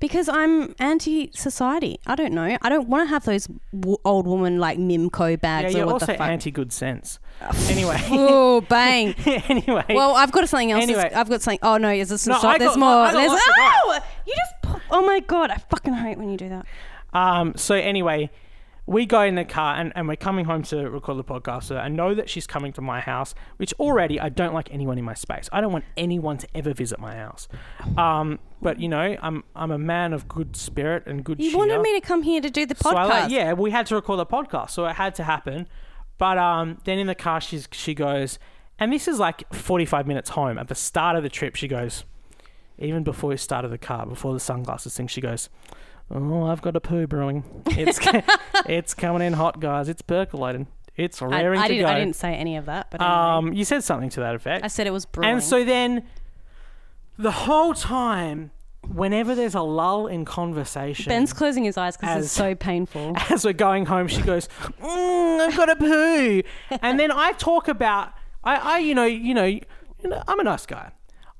Because 0.00 0.28
I'm 0.28 0.76
anti-society. 0.78 1.98
I 2.06 2.14
don't 2.14 2.32
know. 2.32 2.56
I 2.62 2.68
don't 2.68 2.88
want 2.88 3.08
to 3.08 3.10
have 3.10 3.24
those 3.24 3.48
w- 3.72 3.96
old 4.04 4.26
woman 4.28 4.58
like 4.60 4.78
Mimco 4.78 5.30
Yeah, 5.30 5.36
bags 5.36 5.74
or 5.74 5.78
you're 5.78 5.86
what 5.86 5.94
also 5.94 6.06
the 6.06 6.14
fuck. 6.14 6.28
anti 6.28 6.50
good 6.52 6.72
sense. 6.72 7.18
Anyway, 7.68 7.96
oh, 8.10 8.60
bang. 8.62 9.14
anyway. 9.26 9.84
Well, 9.90 10.14
I've 10.14 10.30
got 10.30 10.48
something 10.48 10.70
else. 10.70 10.82
Anyway. 10.84 11.10
I've 11.14 11.28
got 11.28 11.42
something. 11.42 11.58
Oh 11.62 11.78
no, 11.78 11.90
is 11.90 12.10
this? 12.10 12.26
No, 12.28 12.38
stop, 12.38 12.54
I 12.54 12.58
there's 12.58 12.70
got- 12.72 12.78
more. 12.78 12.88
I 12.90 13.12
got 13.12 13.18
there's 13.18 13.30
lots 13.30 13.46
of 13.48 13.54
oh, 13.58 13.98
you 14.26 14.34
just. 14.36 14.82
Oh 14.90 15.02
my 15.04 15.20
god, 15.20 15.50
I 15.50 15.56
fucking 15.56 15.94
hate 15.94 16.16
when 16.18 16.30
you 16.30 16.36
do 16.36 16.48
that. 16.48 16.66
Um, 17.12 17.54
so 17.56 17.74
anyway, 17.74 18.30
we 18.88 19.04
go 19.04 19.20
in 19.20 19.34
the 19.34 19.44
car 19.44 19.74
and, 19.76 19.92
and 19.94 20.08
we're 20.08 20.16
coming 20.16 20.46
home 20.46 20.62
to 20.62 20.88
record 20.88 21.18
the 21.18 21.24
podcast. 21.24 21.64
So 21.64 21.76
I 21.76 21.88
know 21.88 22.14
that 22.14 22.30
she's 22.30 22.46
coming 22.46 22.72
to 22.72 22.80
my 22.80 23.00
house, 23.00 23.34
which 23.58 23.74
already 23.74 24.18
I 24.18 24.30
don't 24.30 24.54
like 24.54 24.72
anyone 24.72 24.96
in 24.96 25.04
my 25.04 25.12
space. 25.12 25.46
I 25.52 25.60
don't 25.60 25.72
want 25.72 25.84
anyone 25.98 26.38
to 26.38 26.48
ever 26.54 26.72
visit 26.72 26.98
my 26.98 27.14
house. 27.14 27.48
Um, 27.98 28.38
but 28.62 28.80
you 28.80 28.88
know, 28.88 29.16
I'm 29.20 29.44
I'm 29.54 29.70
a 29.70 29.78
man 29.78 30.14
of 30.14 30.26
good 30.26 30.56
spirit 30.56 31.06
and 31.06 31.22
good 31.22 31.38
You 31.38 31.50
cheer. 31.50 31.58
wanted 31.58 31.80
me 31.82 32.00
to 32.00 32.06
come 32.06 32.22
here 32.22 32.40
to 32.40 32.48
do 32.48 32.64
the 32.64 32.74
So 32.76 32.94
podcast. 32.94 33.08
like, 33.10 33.30
yeah, 33.30 33.52
we 33.52 33.70
had 33.70 33.84
to 33.88 33.94
record 33.94 34.18
the 34.20 34.26
podcast, 34.26 34.70
so 34.70 34.86
it 34.86 34.94
had 34.96 35.14
to 35.16 35.22
happen. 35.24 35.68
But 36.16 36.38
um, 36.38 36.78
then 36.84 36.98
in 36.98 37.06
the 37.08 37.14
car, 37.14 37.40
she's 37.42 37.68
she 37.72 37.94
goes, 37.94 38.38
and 38.78 38.90
this 38.92 39.06
is 39.06 39.18
like 39.18 39.44
45 39.52 40.06
minutes 40.06 40.30
home. 40.30 40.56
At 40.58 40.68
the 40.68 40.74
start 40.74 41.14
of 41.14 41.22
the 41.22 41.28
trip, 41.28 41.56
she 41.56 41.68
goes, 41.68 42.04
even 42.78 43.04
before 43.04 43.30
we 43.30 43.36
started 43.36 43.68
the 43.68 43.78
car, 43.78 44.06
before 44.06 44.32
the 44.32 44.40
sunglasses 44.40 44.96
thing, 44.96 45.08
she 45.08 45.20
goes, 45.20 45.48
"Oh, 46.10 46.44
I've 46.44 46.62
got 46.62 46.76
a 46.76 46.80
poo 46.80 47.06
brewing. 47.06 47.44
It's 47.66 47.98
it's 48.66 48.94
coming 48.94 49.22
in 49.26 49.32
hot, 49.34 49.60
guys. 49.60 49.88
It's 49.88 50.02
percolating. 50.02 50.66
It's 50.96 51.22
I, 51.22 51.26
raring 51.26 51.60
I 51.60 51.68
to 51.68 51.74
didn't. 51.74 51.86
go." 51.86 51.92
I 51.92 51.98
didn't 51.98 52.16
say 52.16 52.34
any 52.34 52.56
of 52.56 52.66
that, 52.66 52.90
but 52.90 53.00
anyway. 53.00 53.14
um, 53.14 53.52
you 53.52 53.64
said 53.64 53.84
something 53.84 54.10
to 54.10 54.20
that 54.20 54.34
effect. 54.34 54.64
I 54.64 54.68
said 54.68 54.86
it 54.86 54.92
was 54.92 55.06
brewing. 55.06 55.30
And 55.30 55.42
so 55.42 55.64
then, 55.64 56.04
the 57.18 57.30
whole 57.30 57.74
time, 57.74 58.50
whenever 58.86 59.34
there's 59.34 59.54
a 59.54 59.60
lull 59.62 60.06
in 60.06 60.24
conversation, 60.24 61.10
Ben's 61.10 61.32
closing 61.32 61.64
his 61.64 61.76
eyes 61.76 61.96
because 61.96 62.16
As- 62.18 62.24
it's 62.26 62.32
so 62.32 62.54
painful. 62.54 63.14
as 63.30 63.44
we're 63.44 63.52
going 63.52 63.86
home, 63.86 64.08
she 64.08 64.22
goes, 64.22 64.48
mm, 64.80 65.40
"I've 65.40 65.56
got 65.56 65.70
a 65.70 65.76
poo," 65.76 66.42
and 66.82 66.98
then 66.98 67.12
I 67.12 67.32
talk 67.32 67.68
about, 67.68 68.12
I, 68.42 68.56
I, 68.56 68.78
you 68.78 68.94
know, 68.94 69.04
you 69.04 69.34
know, 69.34 69.44
you 69.44 69.62
know, 70.04 70.22
I'm 70.26 70.40
a 70.40 70.44
nice 70.44 70.66
guy. 70.66 70.92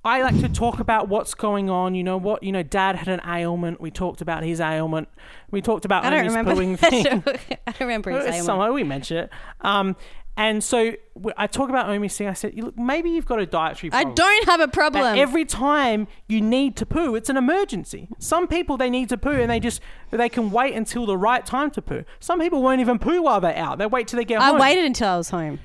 I 0.05 0.23
like 0.23 0.41
to 0.41 0.49
talk 0.49 0.81
about 0.81 1.09
what's 1.09 1.35
going 1.35 1.69
on. 1.69 1.95
You 1.95 2.05
know 2.05 2.17
what? 2.17 2.43
You 2.43 2.53
know, 2.53 2.63
Dad 2.63 2.97
had 2.97 3.09
an 3.09 3.21
ailment. 3.27 3.81
We 3.81 3.91
talked 3.91 4.21
about 4.21 4.43
his 4.45 4.61
ailment. 4.61 5.09
We 5.51 5.61
talked 5.61 5.85
about 5.85 6.05
I 6.05 6.11
don't 6.11 6.21
Omi's 6.21 6.35
remember. 6.37 6.55
pooing 6.55 6.79
thing. 6.91 7.07
I 7.67 7.73
don't 7.73 7.81
remember 7.81 8.11
his 8.13 8.27
name. 8.27 8.45
somewhere 8.45 8.73
we 8.73 8.85
mentioned 8.85 9.21
it. 9.21 9.31
Um, 9.61 9.97
and 10.39 10.63
so 10.63 10.93
I 11.37 11.49
talk 11.49 11.69
about 11.69 11.89
Omi's 11.91 12.17
thing. 12.17 12.29
I 12.29 12.33
said, 12.33 12.55
look, 12.55 12.79
maybe 12.79 13.11
you've 13.11 13.27
got 13.27 13.41
a 13.41 13.47
dietary 13.47 13.91
problem. 13.91 14.13
I 14.13 14.15
don't 14.15 14.45
have 14.49 14.61
a 14.61 14.69
problem. 14.69 15.19
every 15.19 15.45
time 15.45 16.07
you 16.29 16.41
need 16.41 16.77
to 16.77 16.87
poo, 16.87 17.17
it's 17.17 17.29
an 17.29 17.37
emergency. 17.37 18.09
Some 18.21 18.47
people 18.47 18.77
they 18.77 18.89
need 18.89 19.09
to 19.09 19.19
poo 19.19 19.33
and 19.33 19.51
they 19.51 19.59
just 19.59 19.81
they 20.13 20.29
can 20.29 20.53
wait 20.53 20.75
until 20.75 21.07
the 21.07 21.17
right 21.17 21.45
time 21.45 21.73
to 21.73 21.83
poo. 21.83 22.05
Some 22.21 22.39
people 22.39 22.63
won't 22.63 22.81
even 22.81 23.01
poo 23.01 23.21
while 23.21 23.41
they're 23.41 23.57
out. 23.57 23.79
They 23.79 23.87
wait 23.87 24.07
till 24.07 24.17
they 24.17 24.25
get 24.25 24.41
I 24.41 24.47
home. 24.47 24.57
I 24.59 24.61
waited 24.61 24.85
until 24.85 25.09
I 25.09 25.17
was 25.17 25.31
home. 25.31 25.59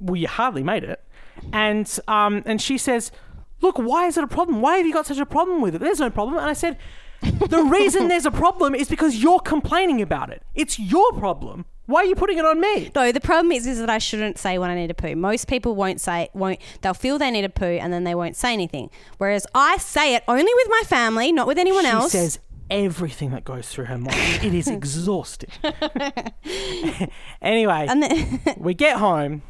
Well, 0.00 0.14
you 0.14 0.28
hardly 0.28 0.62
made 0.62 0.84
it. 0.84 1.02
And 1.52 1.98
um 2.06 2.44
and 2.46 2.62
she 2.62 2.78
says, 2.78 3.10
"Look, 3.62 3.78
why 3.78 4.06
is 4.06 4.16
it 4.18 4.24
a 4.24 4.26
problem? 4.26 4.60
Why 4.60 4.76
have 4.76 4.86
you 4.86 4.92
got 4.92 5.06
such 5.06 5.18
a 5.18 5.26
problem 5.26 5.60
with 5.60 5.74
it? 5.74 5.80
There's 5.80 6.00
no 6.00 6.10
problem." 6.10 6.38
And 6.38 6.46
I 6.50 6.52
said, 6.52 6.76
"The 7.22 7.62
reason 7.70 8.08
there's 8.08 8.26
a 8.26 8.30
problem 8.30 8.74
is 8.74 8.88
because 8.88 9.22
you're 9.22 9.40
complaining 9.40 10.02
about 10.02 10.30
it. 10.30 10.42
It's 10.54 10.78
your 10.78 11.12
problem. 11.12 11.64
Why 11.86 12.02
are 12.02 12.04
you 12.06 12.14
putting 12.14 12.38
it 12.38 12.44
on 12.44 12.60
me?" 12.60 12.90
No, 12.94 13.10
the 13.12 13.20
problem 13.20 13.52
is, 13.52 13.66
is 13.66 13.78
that 13.78 13.90
I 13.90 13.98
shouldn't 13.98 14.38
say 14.38 14.58
when 14.58 14.70
I 14.70 14.74
need 14.74 14.88
to 14.88 14.94
poo. 14.94 15.14
Most 15.16 15.48
people 15.48 15.74
won't 15.74 16.00
say, 16.00 16.28
won't. 16.34 16.58
They'll 16.80 16.94
feel 16.94 17.18
they 17.18 17.30
need 17.30 17.42
to 17.42 17.48
poo 17.48 17.64
and 17.64 17.92
then 17.92 18.04
they 18.04 18.14
won't 18.14 18.36
say 18.36 18.52
anything. 18.52 18.90
Whereas 19.18 19.46
I 19.54 19.78
say 19.78 20.14
it 20.14 20.22
only 20.28 20.52
with 20.54 20.68
my 20.68 20.82
family, 20.86 21.32
not 21.32 21.46
with 21.46 21.58
anyone 21.58 21.84
she 21.84 21.90
else. 21.90 22.12
says 22.12 22.38
everything 22.70 23.30
that 23.32 23.44
goes 23.44 23.68
through 23.68 23.84
her 23.84 23.98
mind. 23.98 24.16
it 24.16 24.54
is 24.54 24.66
exhausting. 24.78 25.50
anyway, 27.42 27.86
then, 27.86 28.40
we 28.56 28.74
get 28.74 28.96
home 28.96 29.42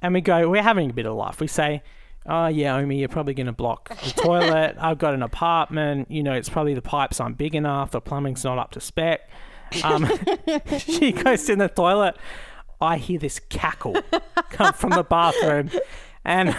and 0.00 0.14
we 0.14 0.20
go, 0.20 0.48
we're 0.48 0.62
having 0.62 0.90
a 0.90 0.92
bit 0.92 1.06
of 1.06 1.16
life. 1.16 1.40
We 1.40 1.48
say, 1.48 1.82
oh 2.28 2.46
yeah, 2.48 2.76
Omi, 2.76 2.98
you're 2.98 3.08
probably 3.08 3.34
going 3.34 3.46
to 3.46 3.52
block 3.52 3.88
the 3.88 4.10
toilet. 4.10 4.76
I've 4.80 4.98
got 4.98 5.14
an 5.14 5.22
apartment. 5.22 6.10
You 6.10 6.22
know, 6.22 6.32
it's 6.32 6.48
probably 6.48 6.74
the 6.74 6.82
pipes 6.82 7.20
aren't 7.20 7.38
big 7.38 7.54
enough. 7.54 7.90
The 7.90 8.00
plumbing's 8.00 8.44
not 8.44 8.58
up 8.58 8.72
to 8.72 8.80
spec. 8.80 9.28
Um, 9.82 10.08
she 10.78 11.12
goes 11.12 11.48
in 11.48 11.58
the 11.58 11.68
toilet. 11.68 12.16
I 12.80 12.98
hear 12.98 13.18
this 13.18 13.38
cackle 13.38 13.96
come 14.50 14.74
from 14.74 14.90
the 14.90 15.02
bathroom. 15.04 15.70
And 16.24 16.56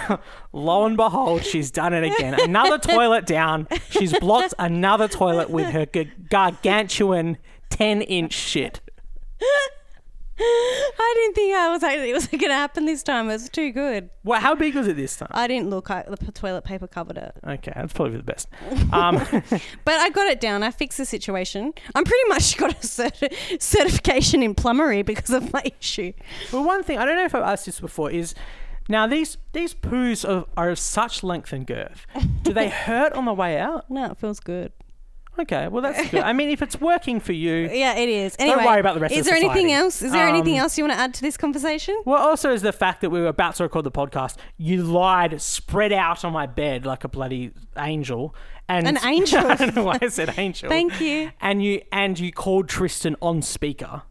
lo 0.53 0.85
and 0.85 0.95
behold, 0.95 1.43
she's 1.43 1.71
done 1.71 1.93
it 1.93 2.03
again. 2.05 2.39
Another 2.39 2.77
toilet 2.77 3.25
down. 3.25 3.67
She's 3.89 4.17
blocked 4.17 4.53
another 4.57 5.07
toilet 5.09 5.49
with 5.49 5.71
her 5.71 5.85
g- 5.85 6.09
gargantuan 6.29 7.37
10 7.69 8.01
inch 8.03 8.31
shit. 8.33 8.79
I 10.39 11.13
didn't 11.15 11.33
think 11.35 11.55
I 11.55 11.69
was 11.71 11.83
actually 11.83 12.11
it 12.11 12.13
was 12.13 12.27
going 12.31 12.39
to 12.41 12.53
happen 12.53 12.85
this 12.85 13.01
time. 13.03 13.29
It 13.29 13.33
was 13.33 13.49
too 13.49 13.71
good. 13.71 14.09
Well, 14.23 14.39
how 14.39 14.53
big 14.55 14.75
was 14.75 14.87
it 14.87 14.95
this 14.95 15.15
time? 15.15 15.29
I 15.31 15.47
didn't 15.47 15.69
look. 15.69 15.89
I, 15.89 16.03
the 16.03 16.31
toilet 16.31 16.63
paper 16.63 16.87
covered 16.87 17.17
it, 17.17 17.33
Okay, 17.45 17.71
that's 17.75 17.93
probably 17.93 18.17
the 18.17 18.23
best. 18.23 18.47
Um, 18.91 19.15
but 19.85 19.95
I 19.95 20.09
got 20.09 20.27
it 20.27 20.39
down. 20.39 20.63
I 20.63 20.71
fixed 20.71 20.97
the 20.97 21.05
situation. 21.05 21.73
I'm 21.95 22.03
pretty 22.03 22.29
much 22.29 22.55
got 22.57 22.71
a 22.71 22.75
cert- 22.75 23.61
certification 23.61 24.43
in 24.43 24.53
plumbery 24.53 25.01
because 25.01 25.31
of 25.31 25.51
my 25.53 25.63
issue. 25.79 26.13
well, 26.51 26.63
one 26.63 26.83
thing 26.83 26.99
I 26.99 27.05
don't 27.05 27.15
know 27.15 27.25
if 27.25 27.33
I've 27.33 27.43
asked 27.43 27.65
this 27.65 27.79
before 27.79 28.11
is 28.11 28.35
now 28.89 29.07
these 29.07 29.37
these 29.53 29.73
poos 29.73 30.27
are, 30.27 30.45
are 30.55 30.69
of 30.69 30.79
such 30.79 31.23
length 31.23 31.51
and 31.51 31.65
girth. 31.65 32.05
Do 32.43 32.53
they 32.53 32.69
hurt 32.69 33.13
on 33.13 33.25
the 33.25 33.33
way 33.33 33.57
out? 33.57 33.89
No, 33.89 34.11
it 34.11 34.17
feels 34.17 34.39
good. 34.39 34.71
Okay, 35.39 35.67
well 35.67 35.81
that's 35.81 36.09
good. 36.09 36.21
I 36.23 36.33
mean, 36.33 36.49
if 36.49 36.61
it's 36.61 36.79
working 36.81 37.19
for 37.19 37.33
you. 37.33 37.69
Yeah, 37.71 37.95
it 37.95 38.09
is. 38.09 38.35
Anyway, 38.39 38.55
don't 38.57 38.65
worry 38.65 38.79
about 38.79 38.95
the 38.95 38.99
rest 39.01 39.13
is 39.13 39.19
of 39.21 39.25
there 39.25 39.35
anything 39.35 39.71
else? 39.71 40.01
Is 40.01 40.11
there 40.11 40.27
anything 40.27 40.55
Um, 40.55 40.61
else 40.61 40.77
you 40.77 40.83
want 40.83 40.93
to 40.93 40.99
add 40.99 41.13
to 41.15 41.21
this 41.21 41.37
conversation? 41.37 42.01
Well, 42.05 42.21
also 42.21 42.51
is 42.51 42.61
the 42.61 42.71
fact 42.73 43.01
that 43.01 43.09
we 43.09 43.19
were 43.19 43.27
about 43.27 43.55
to 43.55 43.63
record 43.63 43.85
the 43.85 43.91
podcast. 43.91 44.35
You 44.57 44.83
lied, 44.83 45.39
spread 45.41 45.93
out 45.93 46.25
on 46.25 46.33
my 46.33 46.45
bed 46.47 46.85
like 46.85 47.03
a 47.03 47.07
bloody 47.07 47.51
angel, 47.77 48.35
and 48.69 48.87
An 48.87 48.97
angel? 49.05 49.45
I 49.45 49.55
don't 49.55 49.75
know 49.75 49.83
why 49.83 49.99
I 50.01 50.07
said 50.07 50.33
angel. 50.37 50.69
Thank 50.69 50.99
you. 50.99 51.31
And 51.39 51.63
you 51.63 51.81
and 51.91 52.19
you 52.19 52.31
called 52.31 52.67
Tristan 52.67 53.15
on 53.21 53.41
speaker, 53.41 54.01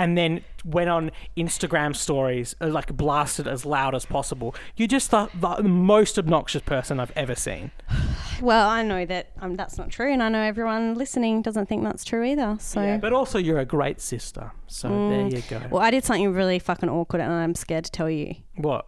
and 0.00 0.16
then 0.16 0.42
went 0.64 0.88
on 0.88 1.10
Instagram 1.36 1.94
stories, 1.94 2.56
uh, 2.62 2.68
like 2.68 2.96
blasted 2.96 3.46
as 3.46 3.66
loud 3.66 3.94
as 3.94 4.06
possible. 4.06 4.54
You're 4.74 4.88
just 4.88 5.10
the, 5.10 5.28
the 5.38 5.62
most 5.62 6.18
obnoxious 6.18 6.62
person 6.62 6.98
I've 6.98 7.12
ever 7.14 7.34
seen. 7.34 7.70
Well, 8.40 8.70
I 8.70 8.82
know 8.82 9.04
that 9.04 9.32
um, 9.42 9.56
that's 9.56 9.76
not 9.76 9.90
true, 9.90 10.10
and 10.10 10.22
I 10.22 10.30
know 10.30 10.40
everyone 10.40 10.94
listening 10.94 11.42
doesn't 11.42 11.68
think 11.68 11.84
that's 11.84 12.04
true 12.04 12.24
either. 12.24 12.56
So, 12.58 12.80
Yeah, 12.80 12.96
but 12.96 13.12
also 13.12 13.38
you're 13.38 13.58
a 13.58 13.66
great 13.66 14.00
sister. 14.00 14.52
So 14.66 14.88
there 15.10 15.28
you 15.28 15.42
go. 15.46 15.60
well, 15.70 15.82
I 15.82 15.90
did 15.90 16.04
something 16.04 16.32
really 16.32 16.58
fucking 16.58 16.88
awkward, 16.88 17.20
and 17.20 17.30
I'm 17.30 17.54
scared 17.54 17.84
to 17.84 17.90
tell 17.90 18.08
you. 18.08 18.36
what? 18.56 18.86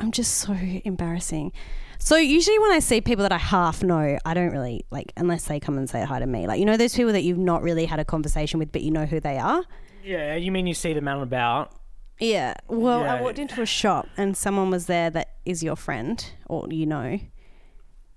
I'm 0.00 0.10
just 0.10 0.34
so 0.34 0.54
embarrassing. 0.54 1.52
So 2.00 2.16
usually 2.16 2.58
when 2.58 2.72
I 2.72 2.80
see 2.80 3.00
people 3.00 3.22
that 3.22 3.30
I 3.30 3.38
half 3.38 3.84
know, 3.84 4.18
I 4.24 4.34
don't 4.34 4.50
really 4.50 4.84
like 4.90 5.12
unless 5.16 5.44
they 5.44 5.60
come 5.60 5.78
and 5.78 5.88
say 5.88 6.04
hi 6.04 6.18
to 6.18 6.26
me. 6.26 6.48
Like 6.48 6.58
you 6.58 6.64
know 6.64 6.76
those 6.76 6.96
people 6.96 7.12
that 7.12 7.22
you've 7.22 7.38
not 7.38 7.62
really 7.62 7.84
had 7.84 8.00
a 8.00 8.04
conversation 8.04 8.58
with, 8.58 8.72
but 8.72 8.82
you 8.82 8.90
know 8.90 9.06
who 9.06 9.20
they 9.20 9.38
are. 9.38 9.62
Yeah, 10.02 10.34
you 10.36 10.50
mean 10.52 10.66
you 10.66 10.74
see 10.74 10.92
them 10.92 11.08
out 11.08 11.14
and 11.14 11.22
about? 11.22 11.72
Yeah. 12.18 12.54
Well, 12.68 13.02
I 13.04 13.16
Yeah. 13.16 13.20
walked 13.22 13.38
into 13.38 13.62
a 13.62 13.66
shop 13.66 14.08
and 14.16 14.36
someone 14.36 14.70
was 14.70 14.86
there 14.86 15.10
that 15.10 15.28
is 15.44 15.62
your 15.62 15.76
friend 15.76 16.24
or 16.46 16.66
you 16.70 16.86
know, 16.86 17.18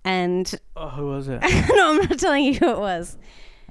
and 0.03 0.53
Oh, 0.75 0.89
who 0.89 1.07
was 1.07 1.27
it? 1.27 1.41
no, 1.73 1.91
I'm 1.91 1.97
not 2.09 2.19
telling 2.19 2.43
you 2.43 2.53
who 2.55 2.69
it 2.69 2.79
was. 2.79 3.17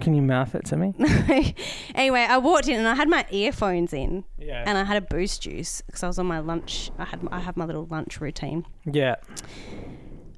Can 0.00 0.12
you 0.14 0.22
mouth 0.22 0.56
it 0.56 0.64
to 0.66 0.76
me? 0.76 0.92
anyway, 1.94 2.26
I 2.28 2.38
walked 2.38 2.66
in 2.66 2.76
and 2.80 2.88
I 2.88 2.96
had 2.96 3.08
my 3.08 3.24
earphones 3.30 3.92
in 3.92 4.24
Yeah. 4.38 4.64
and 4.66 4.76
I 4.76 4.82
had 4.84 4.96
a 4.96 5.00
boost 5.06 5.42
juice 5.42 5.82
because 5.86 6.02
I 6.02 6.08
was 6.08 6.18
on 6.18 6.26
my 6.26 6.40
lunch. 6.40 6.90
I 6.98 7.04
had 7.04 7.20
I 7.30 7.38
have 7.38 7.56
my 7.56 7.64
little 7.64 7.86
lunch 7.86 8.20
routine. 8.20 8.66
yeah. 8.84 9.16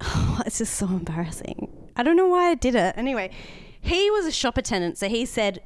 Oh, 0.01 0.41
it's 0.45 0.59
just 0.59 0.75
so 0.75 0.85
embarrassing. 0.87 1.69
I 1.95 2.03
don't 2.03 2.15
know 2.15 2.27
why 2.27 2.51
I 2.51 2.55
did 2.55 2.75
it. 2.75 2.93
Anyway, 2.97 3.31
he 3.81 4.11
was 4.11 4.27
a 4.27 4.31
shop 4.31 4.57
attendant, 4.57 4.99
so 4.99 5.09
he 5.09 5.25
said 5.25 5.61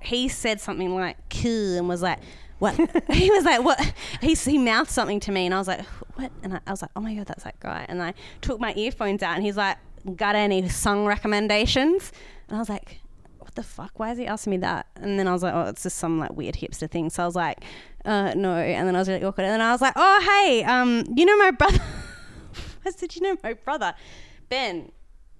he 0.00 0.28
said 0.28 0.60
something 0.60 0.94
like 0.94 1.16
"cool" 1.30 1.78
and 1.78 1.88
was 1.88 2.02
like, 2.02 2.18
"What?" 2.58 2.74
he 3.10 3.30
was 3.30 3.44
like, 3.44 3.62
"What?" 3.64 3.80
He 4.20 4.34
he 4.34 4.58
mouthed 4.58 4.90
something 4.90 5.20
to 5.20 5.32
me, 5.32 5.46
and 5.46 5.54
I 5.54 5.58
was 5.58 5.68
like, 5.68 5.84
"What?" 6.14 6.32
And 6.42 6.54
I, 6.54 6.60
I 6.66 6.70
was 6.70 6.82
like, 6.82 6.90
"Oh 6.96 7.00
my 7.00 7.14
god, 7.14 7.26
that's 7.26 7.44
that 7.44 7.60
guy." 7.60 7.86
And 7.88 8.02
I 8.02 8.14
took 8.40 8.60
my 8.60 8.74
earphones 8.74 9.22
out, 9.22 9.36
and 9.36 9.44
he's 9.44 9.56
like, 9.56 9.78
"Got 10.16 10.34
any 10.34 10.68
song 10.68 11.06
recommendations?" 11.06 12.12
And 12.48 12.56
I 12.56 12.60
was 12.60 12.68
like. 12.68 13.00
What 13.38 13.56
the 13.56 13.62
fuck? 13.64 13.98
Why 13.98 14.12
is 14.12 14.18
he 14.18 14.28
asking 14.28 14.52
me 14.52 14.56
that? 14.58 14.86
And 14.94 15.18
then 15.18 15.26
I 15.26 15.32
was 15.32 15.42
like, 15.42 15.52
oh, 15.52 15.62
it's 15.62 15.82
just 15.82 15.96
some 15.96 16.20
like 16.20 16.32
weird 16.36 16.54
hipster 16.54 16.88
thing. 16.88 17.10
So 17.10 17.24
I 17.24 17.26
was 17.26 17.34
like, 17.34 17.64
uh, 18.04 18.32
no. 18.36 18.54
And 18.54 18.86
then 18.86 18.94
I 18.94 18.98
was 19.00 19.08
really 19.08 19.24
awkward. 19.24 19.42
And 19.44 19.54
then 19.54 19.60
I 19.60 19.72
was 19.72 19.80
like, 19.80 19.94
oh, 19.96 20.20
hey, 20.44 20.62
um, 20.62 21.04
you 21.16 21.24
know 21.24 21.36
my 21.36 21.50
brother. 21.50 21.80
I 22.86 22.90
said, 22.90 23.16
you 23.16 23.22
know 23.22 23.36
my 23.42 23.54
brother, 23.54 23.94
Ben. 24.50 24.92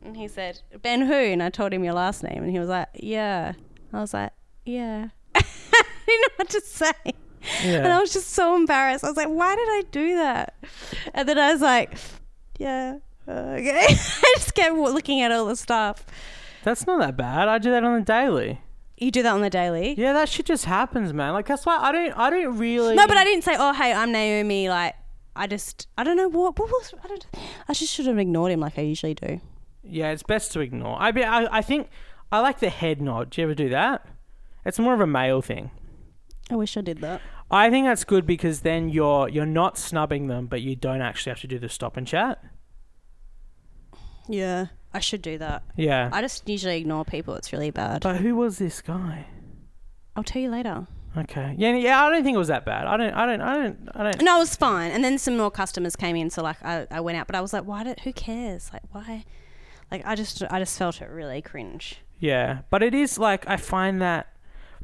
And 0.02 0.16
he 0.16 0.26
said, 0.26 0.60
Ben 0.82 1.02
who? 1.02 1.12
And 1.12 1.40
I 1.40 1.50
told 1.50 1.72
him 1.72 1.84
your 1.84 1.92
last 1.92 2.24
name. 2.24 2.42
And 2.42 2.50
he 2.50 2.58
was 2.58 2.68
like, 2.68 2.88
yeah. 2.94 3.52
I 3.92 4.00
was 4.00 4.12
like, 4.12 4.32
yeah. 4.64 5.08
I 5.34 5.42
didn't 6.06 6.20
know 6.22 6.28
what 6.36 6.48
to 6.50 6.60
say. 6.60 6.92
And 7.62 7.86
I 7.86 8.00
was 8.00 8.12
just 8.12 8.30
so 8.30 8.54
embarrassed. 8.56 9.04
I 9.04 9.08
was 9.08 9.16
like, 9.16 9.28
why 9.28 9.56
did 9.56 9.68
I 9.68 9.82
do 9.90 10.16
that? 10.16 10.54
And 11.14 11.28
then 11.28 11.38
I 11.38 11.52
was 11.52 11.62
like, 11.62 11.94
yeah. 12.58 12.98
uh, 13.26 13.30
Okay. 13.30 13.86
I 13.88 14.34
just 14.36 14.54
kept 14.54 14.74
looking 14.74 15.22
at 15.22 15.32
all 15.32 15.46
the 15.46 15.56
stuff. 15.56 16.04
That's 16.62 16.86
not 16.86 17.00
that 17.00 17.16
bad. 17.16 17.48
I 17.48 17.58
do 17.58 17.70
that 17.70 17.82
on 17.84 17.98
the 18.00 18.04
daily. 18.04 18.60
You 18.98 19.10
do 19.10 19.22
that 19.22 19.32
on 19.32 19.40
the 19.40 19.48
daily? 19.48 19.94
Yeah, 19.96 20.12
that 20.12 20.28
shit 20.28 20.44
just 20.44 20.66
happens, 20.66 21.14
man. 21.14 21.32
Like 21.32 21.46
that's 21.46 21.64
why 21.64 21.78
I 21.78 21.90
don't 21.90 22.12
I 22.12 22.28
don't 22.28 22.58
really 22.58 22.94
No, 22.94 23.06
but 23.06 23.16
I 23.16 23.24
didn't 23.24 23.44
say, 23.44 23.56
oh, 23.58 23.72
hey, 23.72 23.94
I'm 23.94 24.12
Naomi. 24.12 24.68
Like, 24.68 24.94
I 25.34 25.46
just, 25.46 25.88
I 25.96 26.04
don't 26.04 26.18
know 26.18 26.28
what, 26.28 26.58
what 26.58 26.68
was, 26.68 26.92
I 27.02 27.08
don't, 27.08 27.26
I 27.66 27.72
just 27.72 27.94
should 27.94 28.06
have 28.06 28.18
ignored 28.18 28.52
him 28.52 28.60
like 28.60 28.78
I 28.78 28.82
usually 28.82 29.14
do. 29.14 29.40
Yeah, 29.82 30.10
it's 30.10 30.22
best 30.22 30.52
to 30.52 30.60
ignore. 30.60 30.96
I 31.00 31.12
be 31.12 31.24
I, 31.24 31.58
I 31.58 31.62
think 31.62 31.88
I 32.30 32.40
like 32.40 32.60
the 32.60 32.68
head 32.68 33.00
nod. 33.00 33.30
Do 33.30 33.40
you 33.40 33.46
ever 33.46 33.54
do 33.54 33.70
that? 33.70 34.06
It's 34.64 34.78
more 34.78 34.94
of 34.94 35.00
a 35.00 35.06
male 35.06 35.42
thing. 35.42 35.70
I 36.50 36.56
wish 36.56 36.76
I 36.76 36.80
did 36.80 36.98
that. 36.98 37.20
I 37.50 37.70
think 37.70 37.86
that's 37.86 38.04
good 38.04 38.26
because 38.26 38.60
then 38.60 38.88
you're 38.88 39.28
you're 39.28 39.46
not 39.46 39.78
snubbing 39.78 40.28
them, 40.28 40.46
but 40.46 40.62
you 40.62 40.76
don't 40.76 41.00
actually 41.02 41.30
have 41.30 41.40
to 41.40 41.46
do 41.46 41.58
the 41.58 41.68
stop 41.68 41.96
and 41.96 42.06
chat. 42.06 42.42
Yeah, 44.28 44.66
I 44.94 45.00
should 45.00 45.22
do 45.22 45.38
that. 45.38 45.62
Yeah. 45.76 46.10
I 46.12 46.20
just 46.20 46.48
usually 46.48 46.76
ignore 46.78 47.04
people. 47.04 47.34
It's 47.34 47.52
really 47.52 47.70
bad. 47.70 48.02
but 48.02 48.18
who 48.18 48.36
was 48.36 48.58
this 48.58 48.80
guy? 48.80 49.26
I'll 50.14 50.24
tell 50.24 50.42
you 50.42 50.50
later. 50.50 50.86
Okay. 51.16 51.54
Yeah, 51.58 51.74
yeah. 51.74 52.04
I 52.04 52.10
don't 52.10 52.22
think 52.22 52.36
it 52.36 52.38
was 52.38 52.48
that 52.48 52.64
bad. 52.64 52.86
I 52.86 52.96
don't. 52.96 53.12
I 53.12 53.26
don't. 53.26 53.40
I 53.40 53.56
don't. 53.56 53.88
I 53.94 54.02
don't. 54.04 54.22
No, 54.22 54.36
it 54.36 54.40
was 54.40 54.54
fine. 54.54 54.92
And 54.92 55.02
then 55.02 55.18
some 55.18 55.36
more 55.36 55.50
customers 55.50 55.96
came 55.96 56.14
in, 56.14 56.30
so 56.30 56.42
like 56.42 56.62
I, 56.64 56.86
I 56.90 57.00
went 57.00 57.18
out, 57.18 57.26
but 57.26 57.34
I 57.34 57.40
was 57.40 57.52
like, 57.52 57.64
why 57.64 57.82
did? 57.82 58.00
Who 58.00 58.12
cares? 58.12 58.70
Like 58.72 58.82
why? 58.92 59.24
Like 59.90 60.02
I 60.06 60.14
just 60.14 60.42
I 60.50 60.60
just 60.60 60.78
felt 60.78 61.00
it 61.02 61.10
really 61.10 61.42
cringe. 61.42 62.00
Yeah, 62.20 62.60
but 62.70 62.82
it 62.84 62.94
is 62.94 63.18
like 63.18 63.48
I 63.48 63.56
find 63.56 64.00
that 64.02 64.28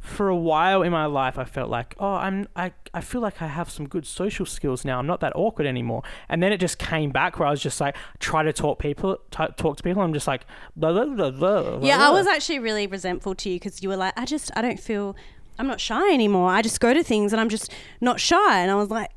for 0.06 0.28
a 0.28 0.36
while 0.36 0.82
in 0.82 0.92
my 0.92 1.06
life 1.06 1.36
I 1.38 1.44
felt 1.44 1.68
like, 1.68 1.94
oh, 1.98 2.14
I'm 2.14 2.46
I 2.54 2.72
I 2.94 3.00
feel 3.00 3.20
like 3.20 3.42
I 3.42 3.48
have 3.48 3.68
some 3.68 3.86
good 3.88 4.06
social 4.06 4.46
skills 4.46 4.84
now. 4.84 4.98
I'm 4.98 5.06
not 5.06 5.20
that 5.20 5.32
awkward 5.34 5.66
anymore. 5.66 6.02
And 6.28 6.42
then 6.42 6.52
it 6.52 6.58
just 6.58 6.78
came 6.78 7.10
back 7.10 7.38
where 7.38 7.48
I 7.48 7.50
was 7.50 7.60
just 7.60 7.80
like 7.80 7.96
try 8.20 8.42
to 8.42 8.52
talk 8.52 8.78
people 8.78 9.18
t- 9.30 9.44
talk 9.56 9.76
to 9.76 9.82
people. 9.82 10.02
I'm 10.02 10.12
just 10.12 10.26
like 10.26 10.46
blah, 10.76 10.92
blah, 10.92 11.06
blah, 11.06 11.30
blah, 11.30 11.78
Yeah, 11.80 11.98
blah. 11.98 12.08
I 12.08 12.10
was 12.10 12.26
actually 12.26 12.60
really 12.60 12.86
resentful 12.86 13.34
to 13.34 13.50
you 13.50 13.56
because 13.56 13.82
you 13.82 13.88
were 13.88 13.96
like, 13.96 14.14
I 14.16 14.25
just 14.25 14.50
I 14.56 14.62
don't 14.62 14.80
feel 14.80 15.16
I'm 15.58 15.66
not 15.66 15.80
shy 15.80 16.12
anymore. 16.12 16.50
I 16.50 16.62
just 16.62 16.80
go 16.80 16.94
to 16.94 17.02
things 17.02 17.32
and 17.32 17.40
I'm 17.40 17.48
just 17.48 17.72
not 18.00 18.20
shy. 18.20 18.60
And 18.60 18.70
I 18.70 18.75
was 18.76 18.90
like, 18.90 19.10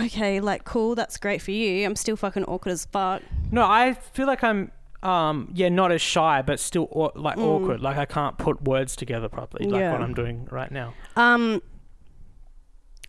okay, 0.00 0.40
like 0.40 0.64
cool, 0.64 0.94
that's 0.94 1.16
great 1.16 1.40
for 1.42 1.52
you. 1.52 1.86
I'm 1.86 1.96
still 1.96 2.16
fucking 2.16 2.44
awkward 2.44 2.72
as 2.72 2.86
fuck. 2.86 3.22
No, 3.50 3.62
I 3.62 3.94
feel 3.94 4.26
like 4.26 4.42
I'm 4.42 4.72
um 5.02 5.50
yeah, 5.54 5.68
not 5.68 5.90
as 5.92 6.00
shy 6.00 6.42
but 6.42 6.60
still 6.60 6.88
aw- 6.92 7.10
like 7.14 7.36
awkward. 7.38 7.80
Like 7.80 7.96
I 7.96 8.04
can't 8.04 8.38
put 8.38 8.62
words 8.62 8.94
together 8.96 9.28
properly 9.28 9.68
like 9.68 9.78
Mm. 9.78 9.80
Yeah. 9.80 9.92
what 9.92 10.02
I'm 10.02 10.14
doing 10.14 10.46
right 10.50 10.70
now. 10.70 10.94
Um. 11.16 11.60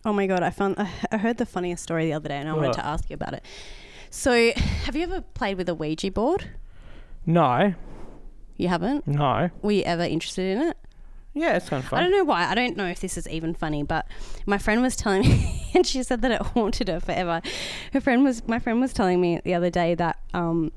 Oh 0.04 0.12
my 0.12 0.26
god, 0.26 0.42
I 0.42 0.50
found 0.50 0.76
I 1.10 1.16
heard 1.16 1.38
the 1.38 1.46
funniest 1.46 1.82
story 1.82 2.06
the 2.06 2.12
other 2.12 2.28
day, 2.28 2.36
and 2.36 2.48
I 2.48 2.52
wanted 2.52 2.74
to 2.74 2.84
ask 2.84 3.08
you 3.08 3.14
about 3.14 3.32
it. 3.34 3.42
So, 4.10 4.52
have 4.84 4.94
you 4.94 5.02
ever 5.02 5.22
played 5.22 5.56
with 5.56 5.68
a 5.68 5.74
Ouija 5.74 6.10
board? 6.10 6.50
No. 7.26 7.74
You 8.56 8.68
haven't. 8.68 9.06
No. 9.08 9.50
Were 9.62 9.72
you 9.72 9.82
ever 9.82 10.02
interested 10.04 10.56
in 10.56 10.62
it? 10.68 10.76
Yeah, 11.32 11.56
it's 11.56 11.68
kind 11.68 11.82
of 11.82 11.88
funny. 11.88 12.00
I 12.00 12.04
don't 12.08 12.16
know 12.16 12.22
why. 12.24 12.44
I 12.48 12.54
don't 12.54 12.76
know 12.76 12.86
if 12.86 13.00
this 13.00 13.16
is 13.16 13.26
even 13.28 13.54
funny, 13.54 13.82
but 13.82 14.06
my 14.46 14.58
friend 14.58 14.82
was 14.82 14.94
telling 14.94 15.22
me, 15.22 15.68
and 15.74 15.84
she 15.86 16.02
said 16.04 16.22
that 16.22 16.30
it 16.30 16.40
haunted 16.54 16.86
her 16.88 17.00
forever. 17.00 17.40
Her 17.92 18.00
friend 18.00 18.22
was, 18.22 18.46
my 18.46 18.58
friend 18.60 18.80
was 18.80 18.92
telling 18.92 19.20
me 19.20 19.40
the 19.42 19.54
other 19.54 19.70
day 19.70 19.94
that 19.96 20.18
um, 20.32 20.70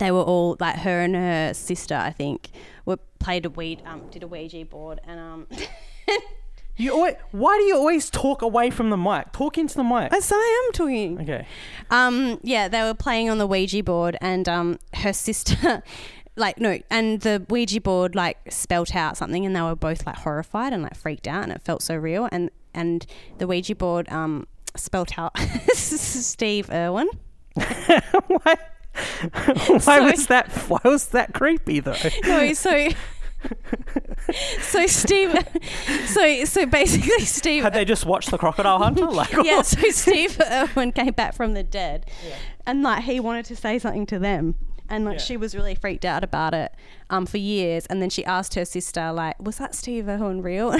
they 0.00 0.10
were 0.10 0.22
all 0.22 0.56
like 0.58 0.76
her 0.76 1.00
and 1.02 1.14
her 1.14 1.54
sister, 1.54 1.94
I 1.94 2.10
think, 2.10 2.48
were 2.84 2.98
played 3.18 3.46
a 3.46 3.50
weed, 3.50 3.82
um, 3.86 4.08
did 4.10 4.22
a 4.22 4.26
Ouija 4.26 4.64
board, 4.64 5.00
and 5.06 5.20
um, 5.20 5.46
You 6.76 6.94
always, 6.94 7.14
why 7.32 7.58
do 7.58 7.64
you 7.64 7.76
always 7.76 8.08
talk 8.08 8.40
away 8.40 8.70
from 8.70 8.88
the 8.88 8.96
mic? 8.96 9.32
Talk 9.32 9.58
into 9.58 9.74
the 9.74 9.84
mic. 9.84 10.14
so 10.22 10.34
I 10.34 10.64
am 10.64 10.72
talking. 10.72 11.20
Okay. 11.20 11.46
Um, 11.90 12.40
yeah, 12.42 12.68
they 12.68 12.80
were 12.82 12.94
playing 12.94 13.28
on 13.28 13.36
the 13.36 13.46
Ouija 13.46 13.82
board, 13.82 14.16
and 14.22 14.48
um, 14.48 14.78
her 14.94 15.12
sister, 15.12 15.82
like, 16.36 16.58
no, 16.58 16.78
and 16.88 17.20
the 17.20 17.44
Ouija 17.50 17.82
board 17.82 18.14
like 18.14 18.38
spelt 18.48 18.96
out 18.96 19.18
something, 19.18 19.44
and 19.44 19.54
they 19.54 19.60
were 19.60 19.76
both 19.76 20.06
like 20.06 20.16
horrified 20.16 20.72
and 20.72 20.82
like 20.82 20.96
freaked 20.96 21.28
out, 21.28 21.42
and 21.42 21.52
it 21.52 21.60
felt 21.60 21.82
so 21.82 21.96
real. 21.96 22.30
And 22.32 22.50
and 22.72 23.04
the 23.36 23.46
Ouija 23.46 23.74
board 23.74 24.10
um 24.10 24.46
spelt 24.74 25.18
out 25.18 25.38
Steve 25.74 26.70
Irwin. 26.70 27.10
why? 29.66 29.78
So- 29.78 30.04
was 30.04 30.26
that? 30.28 30.48
Why 30.68 30.80
was 30.84 31.06
that 31.08 31.32
creepy 31.34 31.80
though? 31.80 31.94
No, 32.24 32.52
so 32.52 32.88
so 34.60 34.86
Steve, 34.86 35.34
so 36.06 36.44
so 36.44 36.66
basically 36.66 37.24
Steve. 37.24 37.62
Had 37.62 37.72
they 37.72 37.84
just 37.84 38.04
watched 38.06 38.30
the 38.30 38.38
Crocodile 38.38 38.78
Hunter? 38.78 39.06
Like, 39.10 39.32
yeah, 39.42 39.62
so 39.62 39.80
Steve 39.90 40.38
Irwin 40.50 40.92
came 40.92 41.12
back 41.12 41.34
from 41.34 41.54
the 41.54 41.62
dead, 41.62 42.06
and 42.66 42.82
like 42.82 43.04
he 43.04 43.18
wanted 43.18 43.46
to 43.46 43.56
say 43.56 43.78
something 43.78 44.06
to 44.06 44.18
them, 44.18 44.54
and 44.88 45.04
like 45.04 45.18
Yeah. 45.18 45.24
she 45.24 45.36
was 45.36 45.54
really 45.54 45.74
freaked 45.74 46.04
out 46.04 46.22
about 46.22 46.54
it, 46.54 46.72
um, 47.08 47.26
for 47.26 47.38
years. 47.38 47.86
And 47.86 48.00
then 48.02 48.10
she 48.10 48.24
asked 48.24 48.54
her 48.54 48.64
sister, 48.64 49.10
like, 49.12 49.40
"Was 49.42 49.56
that 49.56 49.74
Steve 49.74 50.08
Irwin 50.08 50.42
real?" 50.42 50.76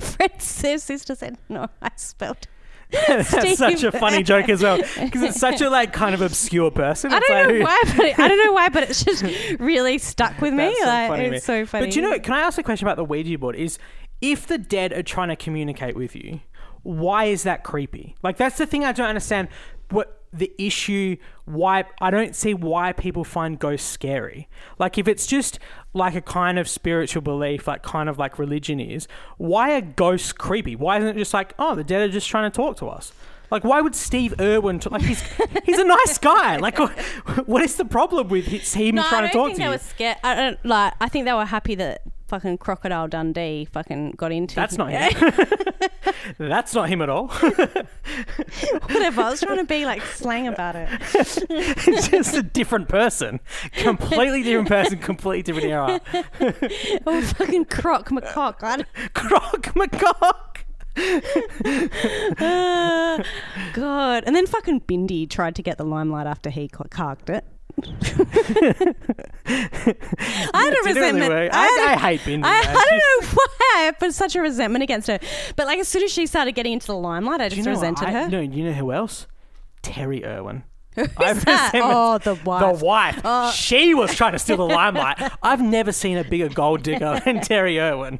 Friend's 0.00 0.62
her 0.62 0.78
sister 0.78 1.14
said, 1.14 1.36
"No, 1.48 1.66
I 1.82 1.90
spelled." 1.96 2.46
That's 3.08 3.58
such 3.58 3.84
a 3.84 3.92
funny 3.92 4.22
joke 4.22 4.48
as 4.48 4.62
well 4.62 4.78
because 4.78 5.22
it's 5.22 5.38
such 5.38 5.60
a 5.60 5.70
like 5.70 5.92
kind 5.92 6.14
of 6.14 6.22
obscure 6.22 6.70
person. 6.70 7.12
I 7.12 7.20
don't 7.20 7.30
like, 7.30 7.58
know 7.58 7.64
why, 7.64 7.82
but 7.96 8.06
it, 8.06 8.18
I 8.18 8.28
don't 8.28 8.44
know 8.44 8.52
why, 8.52 8.68
but 8.68 8.84
it's 8.84 9.04
just 9.04 9.22
really 9.60 9.98
stuck 9.98 10.40
with 10.40 10.52
me. 10.52 10.64
That's 10.64 10.80
so 10.80 10.86
like, 10.86 11.10
to 11.22 11.30
me. 11.30 11.36
it's 11.36 11.46
so 11.46 11.66
funny. 11.66 11.86
But 11.86 11.96
you 11.96 12.02
know, 12.02 12.18
can 12.18 12.34
I 12.34 12.40
ask 12.40 12.58
a 12.58 12.62
question 12.62 12.86
about 12.86 12.96
the 12.96 13.04
Ouija 13.04 13.38
board? 13.38 13.54
Is 13.54 13.78
if 14.20 14.46
the 14.46 14.58
dead 14.58 14.92
are 14.92 15.02
trying 15.02 15.28
to 15.28 15.36
communicate 15.36 15.94
with 15.94 16.16
you, 16.16 16.40
why 16.82 17.26
is 17.26 17.44
that 17.44 17.62
creepy? 17.62 18.16
Like 18.22 18.36
that's 18.36 18.58
the 18.58 18.66
thing 18.66 18.84
I 18.84 18.92
don't 18.92 19.08
understand. 19.08 19.48
What 19.90 20.19
the 20.32 20.52
issue? 20.58 21.16
Why 21.44 21.84
I 22.00 22.10
don't 22.10 22.34
see 22.36 22.54
why 22.54 22.92
people 22.92 23.24
find 23.24 23.58
ghosts 23.58 23.88
scary. 23.88 24.48
Like 24.78 24.98
if 24.98 25.08
it's 25.08 25.26
just 25.26 25.58
like 25.92 26.14
a 26.14 26.20
kind 26.20 26.58
of 26.58 26.68
spiritual 26.68 27.22
belief, 27.22 27.66
like 27.66 27.82
kind 27.82 28.08
of 28.08 28.18
like 28.18 28.38
religion 28.38 28.78
is, 28.80 29.08
why 29.38 29.72
are 29.72 29.80
ghosts 29.80 30.32
creepy? 30.32 30.76
Why 30.76 30.98
isn't 30.98 31.08
it 31.08 31.16
just 31.16 31.34
like, 31.34 31.54
oh, 31.58 31.74
the 31.74 31.84
dead 31.84 32.08
are 32.08 32.12
just 32.12 32.28
trying 32.28 32.50
to 32.50 32.54
talk 32.54 32.76
to 32.78 32.88
us? 32.88 33.12
Like, 33.50 33.64
why 33.64 33.80
would 33.80 33.96
Steve 33.96 34.40
Irwin 34.40 34.78
t- 34.78 34.88
like 34.90 35.02
he's 35.02 35.22
he's 35.64 35.78
a 35.78 35.84
nice 35.84 36.18
guy? 36.18 36.56
Like, 36.56 36.78
what, 37.46 37.62
is 37.62 37.74
the 37.76 37.84
problem 37.84 38.28
with 38.28 38.46
him 38.46 38.94
no, 38.94 39.02
trying 39.02 39.24
I 39.24 39.26
to 39.26 39.32
don't 39.32 39.32
talk 39.32 39.46
think 39.48 39.56
to 39.56 39.58
they 39.58 39.64
you? 39.64 39.70
were 39.70 39.78
scared. 39.78 40.16
I 40.22 40.34
don't 40.36 40.64
like. 40.64 40.94
I 41.00 41.08
think 41.08 41.24
they 41.24 41.32
were 41.32 41.44
happy 41.44 41.74
that 41.74 42.02
fucking 42.30 42.58
Crocodile 42.58 43.08
Dundee 43.08 43.66
fucking 43.66 44.12
got 44.12 44.30
into. 44.32 44.54
That's 44.54 44.78
not 44.78 44.90
him. 44.90 45.32
That's 46.38 46.74
not 46.74 46.88
him 46.88 47.02
at 47.02 47.10
all. 47.10 47.26
Whatever. 48.86 49.22
I 49.22 49.30
was 49.30 49.40
trying 49.40 49.58
to 49.58 49.64
be 49.64 49.84
like 49.84 50.00
slang 50.02 50.46
about 50.46 50.76
it. 50.76 50.88
it's 51.14 52.08
just 52.10 52.34
a 52.36 52.42
different 52.42 52.88
person. 52.88 53.40
Completely 53.72 54.42
different 54.42 54.68
person, 54.68 54.98
completely 54.98 55.42
different 55.42 55.68
era. 55.68 56.00
Oh, 57.06 57.20
fucking 57.20 57.64
croc 57.66 58.08
macaque. 58.10 58.62
I 58.62 58.76
don't- 58.76 59.14
Croc 59.14 59.62
McCock. 59.74 60.46
Uh, 62.40 63.22
God. 63.72 64.24
And 64.26 64.34
then 64.36 64.46
fucking 64.46 64.82
Bindi 64.82 65.28
tried 65.28 65.56
to 65.56 65.62
get 65.62 65.78
the 65.78 65.84
limelight 65.84 66.26
after 66.26 66.50
he 66.50 66.68
carked 66.68 67.28
it. 67.30 67.44
I 69.46 70.62
had 70.64 70.72
a 70.72 70.82
Did 70.82 70.96
it 70.96 71.00
really 71.00 71.20
resentment. 71.20 71.32
I, 71.32 71.48
I, 71.52 71.92
I 71.92 71.96
hate 71.98 72.20
Bindi. 72.20 72.44
I, 72.44 72.58
I 72.60 72.64
don't 72.64 73.22
know 73.22 73.28
why 73.34 73.72
I 73.76 73.92
have 74.00 74.14
such 74.14 74.36
a 74.36 74.40
resentment 74.40 74.82
against 74.82 75.08
her. 75.08 75.18
But 75.56 75.66
like 75.66 75.78
as 75.78 75.88
soon 75.88 76.02
as 76.02 76.12
she 76.12 76.26
started 76.26 76.52
getting 76.52 76.72
into 76.72 76.86
the 76.88 76.96
limelight, 76.96 77.40
I 77.40 77.48
just 77.48 77.58
you 77.58 77.64
know 77.64 77.70
resented 77.70 78.08
I- 78.08 78.12
her. 78.12 78.28
No, 78.28 78.40
you 78.40 78.64
know 78.64 78.72
who 78.72 78.92
else? 78.92 79.26
Terri 79.82 80.24
Irwin. 80.24 80.64
Who's 80.96 81.08
I've 81.18 81.44
that? 81.44 81.70
Oh, 81.76 82.18
the 82.18 82.34
wife. 82.44 82.78
The 82.80 82.84
wife. 82.84 83.20
Oh. 83.24 83.50
She 83.52 83.94
was 83.94 84.12
trying 84.14 84.32
to 84.32 84.38
steal 84.40 84.56
the 84.56 84.64
limelight. 84.66 85.18
I've 85.42 85.62
never 85.62 85.92
seen 85.92 86.18
a 86.18 86.24
bigger 86.24 86.48
gold 86.48 86.82
digger 86.82 87.20
than 87.24 87.38
Terri 87.38 87.80
Irwin. 87.80 88.18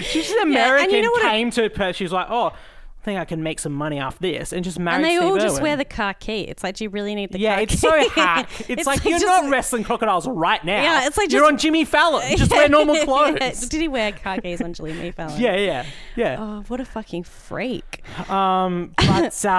She's 0.00 0.28
just 0.28 0.30
and 0.38 0.50
you 0.52 0.56
American. 0.58 1.02
know 1.02 1.10
what 1.10 1.24
it- 1.24 1.30
came 1.30 1.50
to 1.50 1.68
her. 1.68 1.92
She's 1.92 2.12
like, 2.12 2.28
oh, 2.30 2.52
I 3.00 3.02
think 3.02 3.18
I 3.18 3.24
can 3.24 3.42
make 3.42 3.58
some 3.60 3.72
money 3.72 3.98
off 3.98 4.18
this, 4.18 4.52
and 4.52 4.62
just 4.62 4.78
married 4.78 4.96
and 4.96 5.04
they 5.06 5.16
Steve 5.16 5.22
all 5.30 5.38
just 5.38 5.54
Irwin. 5.58 5.62
wear 5.62 5.76
the 5.78 6.14
key. 6.20 6.42
It's 6.42 6.62
like, 6.62 6.76
do 6.76 6.84
you 6.84 6.90
really 6.90 7.14
need 7.14 7.30
the 7.32 7.38
khaki? 7.38 7.42
Yeah, 7.44 7.60
it's 7.60 7.78
so 7.80 8.08
hack. 8.14 8.50
It's, 8.68 8.86
like, 8.86 9.02
you're 9.04 9.12
just- 9.18 9.24
not 9.24 9.50
wrestling 9.50 9.84
crocodiles 9.84 10.28
right 10.28 10.62
now. 10.62 10.82
Yeah, 10.82 11.06
it's 11.06 11.16
like 11.16 11.32
you're 11.32 11.46
on 11.46 11.56
Jimmy 11.56 11.86
Fallon. 11.86 12.36
Just 12.36 12.50
wear 12.50 12.68
normal 12.76 12.96
Yeah. 12.96 13.04
clothes. 13.06 13.68
Did 13.70 13.80
he 13.80 13.88
wear 13.88 14.12
keys 14.12 14.60
on 14.60 14.74
Jimmy 14.74 15.12
Fallon? 15.12 15.40
Yeah, 15.40 15.56
yeah, 15.56 15.86
yeah. 16.14 16.36
Oh, 16.38 16.62
what 16.68 16.78
a 16.78 16.84
fucking 16.84 17.22
freak. 17.24 18.02
Um, 18.28 18.92
but 18.98 19.44
uh, 19.46 19.50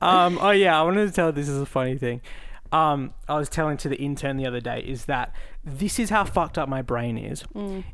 um, 0.00 0.38
oh 0.40 0.50
yeah, 0.50 0.78
I 0.78 0.82
wanted 0.82 1.06
to 1.06 1.12
tell 1.12 1.32
this 1.32 1.48
is 1.48 1.60
a 1.60 1.66
funny 1.66 1.96
thing. 1.96 2.20
Um, 2.76 3.14
I 3.26 3.38
was 3.38 3.48
telling 3.48 3.78
to 3.78 3.88
the 3.88 3.96
intern 3.96 4.36
the 4.36 4.46
other 4.46 4.60
day 4.60 4.80
is 4.80 5.06
that 5.06 5.32
this 5.64 5.98
is 5.98 6.10
how 6.10 6.24
fucked 6.24 6.58
up 6.58 6.68
my 6.68 6.82
brain 6.82 7.16
is. 7.16 7.42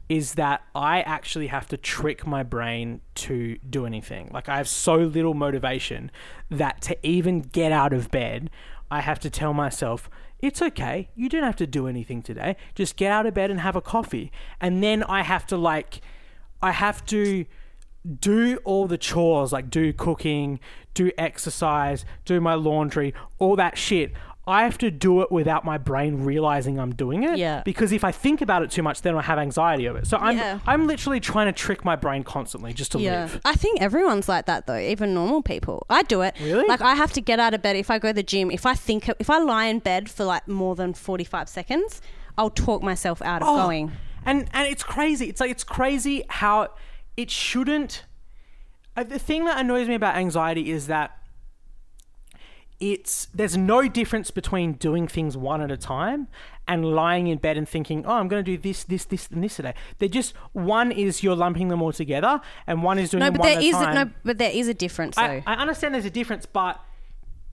Is 0.09 0.35
that 0.35 0.62
I 0.75 1.03
actually 1.03 1.47
have 1.49 1.68
to 1.68 1.77
trick 1.77 2.27
my 2.27 2.42
brain 2.42 3.01
to 3.27 3.59
do 3.59 3.87
anything. 3.87 4.31
Like 4.33 4.49
I 4.49 4.57
have 4.57 4.68
so 4.68 4.97
little 4.97 5.35
motivation 5.35 6.11
that 6.51 6.81
to 6.83 6.97
even 7.07 7.42
get 7.42 7.71
out 7.71 7.92
of 7.92 8.11
bed, 8.11 8.51
I 8.90 9.03
have 9.03 9.21
to 9.21 9.31
tell 9.31 9.55
myself 9.55 10.11
it's 10.40 10.61
okay. 10.61 11.11
You 11.14 11.29
don't 11.29 11.45
have 11.45 11.57
to 11.57 11.68
do 11.68 11.87
anything 11.87 12.21
today. 12.21 12.57
Just 12.75 12.97
get 12.97 13.12
out 13.12 13.27
of 13.27 13.35
bed 13.35 13.53
and 13.53 13.61
have 13.61 13.77
a 13.77 13.81
coffee. 13.81 14.33
And 14.61 14.83
then 14.83 15.05
I 15.05 15.23
have 15.23 15.47
to 15.47 15.57
like 15.57 16.01
I 16.61 16.73
have 16.73 17.05
to 17.07 17.47
do 18.18 18.59
all 18.64 18.88
the 18.88 18.99
chores, 18.99 19.53
like 19.53 19.71
do 19.71 19.92
cooking, 19.92 20.59
do 20.95 21.12
exercise, 21.16 22.05
do 22.25 22.40
my 22.40 22.55
laundry, 22.55 23.14
all 23.38 23.55
that 23.57 23.79
shit. 23.79 24.12
I 24.44 24.64
have 24.64 24.76
to 24.78 24.90
do 24.90 25.20
it 25.22 25.31
without 25.31 25.64
my 25.64 25.78
brain 25.78 26.24
realizing 26.24 26.81
I'm 26.81 26.92
doing 26.94 27.22
it. 27.22 27.38
Yeah. 27.38 27.62
Because 27.64 27.92
if 27.92 28.02
I 28.02 28.11
think 28.11 28.40
about 28.40 28.62
it 28.64 28.72
too 28.72 28.83
much, 28.83 29.02
then 29.02 29.14
I 29.16 29.22
have 29.22 29.38
anxiety 29.38 29.87
of 29.87 29.94
it. 29.94 30.07
So 30.09 30.16
I'm 30.16 30.37
Yeah. 30.37 30.59
I'm 30.66 30.88
literally 30.88 31.20
trying 31.20 31.46
to 31.46 31.52
trick 31.52 31.85
my 31.85 31.94
brain 31.94 32.24
constantly 32.24 32.72
just 32.72 32.90
to 32.92 32.98
live. 32.98 33.40
I 33.44 33.55
think 33.55 33.81
everyone's 33.81 34.28
like 34.28 34.46
that 34.46 34.66
though, 34.66 34.76
even 34.78 35.14
normal 35.14 35.42
people. 35.42 35.87
I 35.88 36.02
do 36.02 36.22
it. 36.22 36.35
Really? 36.40 36.66
Like 36.66 36.81
I 36.81 36.96
have 36.96 37.12
to 37.12 37.20
get 37.20 37.38
out 37.38 37.55
of 37.55 37.62
bed 37.62 37.76
if 37.76 37.88
I 37.88 38.00
go 38.00 38.09
to 38.09 38.14
the 38.14 38.22
gym. 38.24 38.50
If 38.50 38.66
I 38.66 38.74
think 38.74 39.09
if 39.20 39.31
I 39.31 39.38
lie 39.38 39.66
in 39.66 39.78
bed 39.78 40.11
for 40.11 40.24
like 40.24 40.48
more 40.48 40.74
than 40.74 40.92
45 40.92 41.48
seconds, 41.48 42.02
I'll 42.37 42.50
talk 42.50 42.83
myself 42.83 43.22
out 43.22 43.42
of 43.42 43.48
Oh, 43.48 43.57
going. 43.57 43.92
And 44.26 44.48
and 44.52 44.66
it's 44.66 44.83
crazy. 44.83 45.28
It's 45.28 45.40
like 45.40 45.50
it's 45.52 45.64
crazy 45.64 46.24
how 46.28 46.70
it 47.16 47.31
shouldn't. 47.31 48.05
Uh, 48.96 49.05
the 49.05 49.18
thing 49.20 49.44
that 49.44 49.59
annoys 49.59 49.87
me 49.87 49.94
about 49.94 50.16
anxiety 50.16 50.70
is 50.70 50.88
that 50.88 51.16
it's 52.83 53.27
there's 53.33 53.57
no 53.57 53.87
difference 53.88 54.33
between 54.33 54.73
doing 54.73 55.07
things 55.07 55.37
one 55.37 55.62
at 55.62 55.71
a 55.71 55.77
time 55.77 56.27
and 56.66 56.85
lying 56.85 57.29
in 57.29 57.38
bed 57.38 57.57
and 57.57 57.68
thinking, 57.68 58.05
oh, 58.05 58.14
I'm 58.14 58.27
going 58.27 58.45
to 58.45 58.51
do 58.57 58.61
this, 58.61 58.83
this, 58.85 59.05
this, 59.05 59.29
and 59.31 59.42
this 59.42 59.57
today. 59.57 59.75
They're 59.99 60.09
just 60.09 60.35
one 60.53 60.90
is 60.90 61.23
you're 61.23 61.37
lumping 61.37 61.68
them 61.68 61.81
all 61.81 61.92
together, 61.92 62.40
and 62.66 62.83
one 62.83 62.99
is 62.99 63.11
doing 63.11 63.21
No, 63.21 63.31
but 63.31 63.40
one 63.40 63.51
there 63.51 63.61
is 63.61 63.75
a, 63.75 63.95
no, 63.95 64.11
but 64.25 64.38
there 64.38 64.51
is 64.51 64.66
a 64.66 64.75
difference 64.75 65.14
though. 65.14 65.23
I, 65.23 65.45
I 65.47 65.55
understand 65.55 65.95
there's 65.95 66.05
a 66.05 66.11
difference, 66.11 66.45
but 66.45 66.81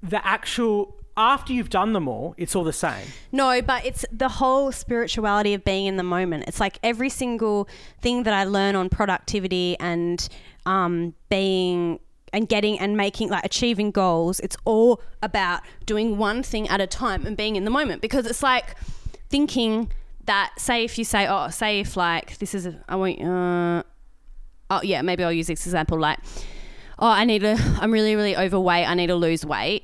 the 0.02 0.26
actual 0.26 0.96
after 1.16 1.52
you've 1.54 1.70
done 1.70 1.94
them 1.94 2.08
all, 2.08 2.34
it's 2.38 2.56
all 2.56 2.64
the 2.64 2.74
same. 2.74 3.06
No, 3.32 3.62
but 3.62 3.86
it's 3.86 4.06
the 4.12 4.30
whole 4.30 4.72
spirituality 4.72 5.54
of 5.54 5.64
being 5.64 5.86
in 5.86 5.98
the 5.98 6.04
moment. 6.04 6.46
It's 6.48 6.60
like 6.62 6.80
every 6.82 7.10
single 7.10 7.68
thing 8.02 8.24
that 8.24 8.34
I 8.34 8.46
learn 8.46 8.76
on 8.76 8.90
productivity 8.90 9.76
and 9.80 10.28
um, 10.66 11.14
being 11.30 12.00
and 12.34 12.48
getting 12.48 12.80
and 12.80 12.96
making 12.96 13.30
like 13.30 13.46
achieving 13.46 13.92
goals. 13.92 14.40
It's 14.40 14.58
all 14.66 15.02
about 15.22 15.62
doing 15.86 16.18
one 16.18 16.44
thing 16.44 16.68
at 16.70 16.82
a 16.82 16.88
time 16.88 17.26
and 17.26 17.36
being 17.36 17.56
in 17.56 17.66
the 17.66 17.72
moment 17.72 18.02
because 18.02 18.26
it's 18.26 18.44
like 18.44 18.76
thinking 19.30 19.92
that. 20.26 20.54
Say 20.58 20.84
if 20.84 20.98
you 20.98 21.04
say, 21.04 21.28
oh, 21.28 21.50
say 21.50 21.80
if 21.80 21.98
like 21.98 22.38
this 22.38 22.54
is 22.54 22.66
a, 22.66 22.84
I 22.88 22.96
want. 22.96 23.22
Uh, 23.22 23.84
oh 24.70 24.82
yeah, 24.84 25.02
maybe 25.02 25.24
I'll 25.24 25.34
use 25.34 25.48
this 25.48 25.66
example 25.66 26.00
like, 26.00 26.20
oh, 27.00 27.08
I 27.08 27.26
need 27.26 27.40
to, 27.40 27.58
I'm 27.80 27.92
really, 27.92 28.16
really 28.16 28.38
overweight. 28.38 28.88
I 28.88 28.94
need 28.94 29.08
to 29.08 29.16
lose 29.16 29.46
weight. 29.46 29.84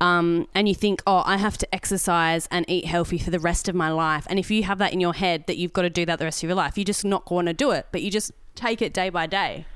Um, 0.00 0.48
and 0.54 0.68
you 0.68 0.74
think, 0.74 1.02
oh, 1.06 1.22
I 1.24 1.36
have 1.36 1.56
to 1.58 1.74
exercise 1.74 2.48
and 2.50 2.64
eat 2.68 2.84
healthy 2.84 3.18
for 3.18 3.30
the 3.30 3.38
rest 3.38 3.68
of 3.68 3.74
my 3.74 3.90
life. 3.90 4.26
And 4.28 4.38
if 4.38 4.50
you 4.50 4.64
have 4.64 4.78
that 4.78 4.92
in 4.92 5.00
your 5.00 5.14
head 5.14 5.46
that 5.46 5.56
you've 5.56 5.72
got 5.72 5.82
to 5.82 5.90
do 5.90 6.04
that 6.06 6.18
the 6.18 6.24
rest 6.24 6.42
of 6.42 6.48
your 6.48 6.56
life, 6.56 6.76
you're 6.76 6.84
just 6.84 7.04
not 7.04 7.24
going 7.24 7.46
to 7.46 7.54
do 7.54 7.70
it. 7.70 7.86
But 7.92 8.02
you 8.02 8.10
just 8.10 8.32
take 8.54 8.82
it 8.82 8.92
day 8.92 9.08
by 9.08 9.26
day. 9.26 9.66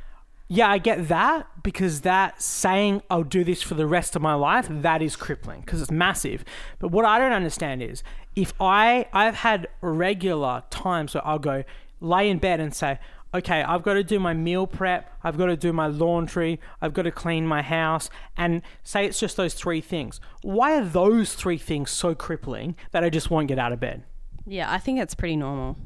Yeah, 0.50 0.70
I 0.70 0.78
get 0.78 1.08
that 1.08 1.46
because 1.62 2.00
that 2.02 2.40
saying 2.40 3.02
I'll 3.10 3.22
do 3.22 3.44
this 3.44 3.60
for 3.60 3.74
the 3.74 3.86
rest 3.86 4.16
of 4.16 4.22
my 4.22 4.32
life, 4.32 4.66
that 4.70 5.02
is 5.02 5.14
crippling 5.14 5.60
because 5.60 5.82
it's 5.82 5.90
massive. 5.90 6.42
But 6.78 6.90
what 6.90 7.04
I 7.04 7.18
don't 7.18 7.32
understand 7.32 7.82
is 7.82 8.02
if 8.34 8.54
I 8.58 9.06
I've 9.12 9.36
had 9.36 9.68
regular 9.82 10.62
times 10.70 11.14
where 11.14 11.26
I'll 11.26 11.38
go 11.38 11.64
lay 12.00 12.30
in 12.30 12.38
bed 12.38 12.60
and 12.60 12.74
say, 12.74 12.98
okay, 13.34 13.62
I've 13.62 13.82
got 13.82 13.94
to 13.94 14.02
do 14.02 14.18
my 14.18 14.32
meal 14.32 14.66
prep, 14.66 15.12
I've 15.22 15.36
got 15.36 15.46
to 15.46 15.56
do 15.56 15.72
my 15.72 15.86
laundry, 15.86 16.60
I've 16.80 16.94
got 16.94 17.02
to 17.02 17.10
clean 17.10 17.46
my 17.46 17.60
house, 17.60 18.08
and 18.36 18.62
say 18.82 19.04
it's 19.04 19.20
just 19.20 19.36
those 19.36 19.52
three 19.52 19.82
things. 19.82 20.20
Why 20.42 20.78
are 20.78 20.84
those 20.84 21.34
three 21.34 21.58
things 21.58 21.90
so 21.90 22.14
crippling 22.14 22.74
that 22.92 23.04
I 23.04 23.10
just 23.10 23.30
won't 23.30 23.48
get 23.48 23.58
out 23.58 23.72
of 23.72 23.80
bed? 23.80 24.04
Yeah, 24.46 24.72
I 24.72 24.78
think 24.78 24.98
it's 24.98 25.14
pretty 25.14 25.36
normal. 25.36 25.76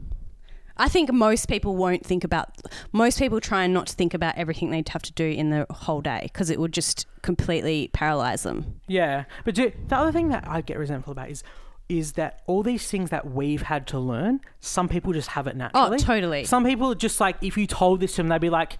I 0.77 0.89
think 0.89 1.13
most 1.13 1.49
people 1.49 1.77
won't 1.77 2.05
think 2.05 2.25
about, 2.25 2.49
most 2.93 3.19
people 3.19 3.41
try 3.41 3.67
not 3.67 3.87
to 3.89 3.95
think 3.95 4.15
about 4.15 4.37
everything 4.37 4.71
they'd 4.71 4.89
have 4.91 5.03
to 5.03 5.13
do 5.13 5.27
in 5.27 5.51
the 5.51 5.67
whole 5.71 6.01
day 6.01 6.21
because 6.25 6.51
it 6.51 6.59
would 6.59 6.73
just 6.73 7.07
completely 7.23 7.91
paralyze 7.93 8.43
them. 8.43 8.81
Yeah, 8.89 9.25
but 9.45 9.55
do, 9.55 9.73
the 9.89 9.97
other 9.97 10.13
thing 10.13 10.29
that 10.29 10.45
I 10.47 10.61
get 10.61 10.79
resentful 10.79 11.13
about 11.13 11.31
is 11.31 11.43
is 11.89 12.13
that 12.13 12.41
all 12.47 12.63
these 12.63 12.91
things 12.91 13.11
that 13.11 13.31
we've 13.31 13.63
had 13.63 13.87
to 13.89 13.99
learn, 13.99 14.41
some 14.61 14.89
people 14.89 15.13
just 15.13 15.29
have 15.31 15.47
it 15.47 15.55
oh, 15.55 15.59
naturally. 15.59 15.95
Oh, 15.95 15.99
totally. 15.99 16.45
Some 16.45 16.65
people 16.65 16.91
are 16.91 16.95
just 16.95 17.21
like 17.21 17.37
if 17.43 17.57
you 17.59 17.67
told 17.67 18.01
this 18.01 18.13
to 18.13 18.17
them, 18.19 18.29
they'd 18.29 18.41
be 18.41 18.49
like, 18.49 18.79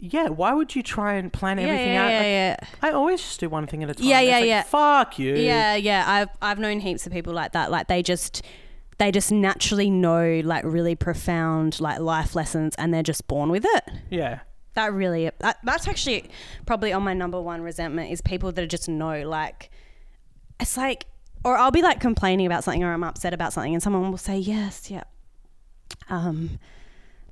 yeah, 0.00 0.28
why 0.28 0.52
would 0.52 0.74
you 0.74 0.82
try 0.82 1.14
and 1.14 1.32
plan 1.32 1.58
Yeah, 1.58 1.64
everything 1.64 1.92
yeah, 1.92 2.04
out? 2.04 2.10
yeah, 2.10 2.56
Like, 2.60 2.68
yeah. 2.82 2.88
I 2.88 2.92
always 2.92 3.20
just 3.20 3.38
do 3.38 3.48
one 3.48 3.66
thing 3.66 3.84
at 3.84 3.90
a 3.90 3.94
time. 3.94 4.06
Yeah, 4.06 4.20
yeah, 4.20 4.38
like, 4.38 4.46
yeah. 4.46 4.62
Fuck 4.62 5.18
you. 5.18 5.36
Yeah, 5.36 5.76
yeah. 5.76 6.04
I've 6.06 6.30
I've 6.42 6.58
known 6.58 6.80
heaps 6.80 7.06
of 7.06 7.12
people 7.12 7.32
like 7.34 7.52
that. 7.52 7.70
Like 7.70 7.86
they 7.86 8.02
just 8.02 8.42
they 9.00 9.10
just 9.10 9.32
naturally 9.32 9.90
know 9.90 10.42
like 10.44 10.62
really 10.62 10.94
profound 10.94 11.80
like 11.80 11.98
life 12.00 12.36
lessons 12.36 12.74
and 12.76 12.92
they're 12.92 13.02
just 13.02 13.26
born 13.26 13.48
with 13.50 13.64
it. 13.66 13.84
Yeah. 14.10 14.40
That 14.74 14.92
really 14.92 15.30
that, 15.38 15.58
that's 15.64 15.88
actually 15.88 16.28
probably 16.66 16.92
on 16.92 17.02
my 17.02 17.14
number 17.14 17.40
one 17.40 17.62
resentment 17.62 18.12
is 18.12 18.20
people 18.20 18.52
that 18.52 18.66
just 18.66 18.90
know 18.90 19.26
like 19.26 19.70
it's 20.60 20.76
like 20.76 21.06
or 21.44 21.56
I'll 21.56 21.70
be 21.70 21.80
like 21.80 21.98
complaining 21.98 22.44
about 22.44 22.62
something 22.62 22.84
or 22.84 22.92
I'm 22.92 23.02
upset 23.02 23.32
about 23.32 23.54
something 23.54 23.72
and 23.72 23.82
someone 23.82 24.10
will 24.10 24.18
say 24.18 24.36
yes, 24.36 24.90
yeah. 24.90 25.04
Um 26.10 26.58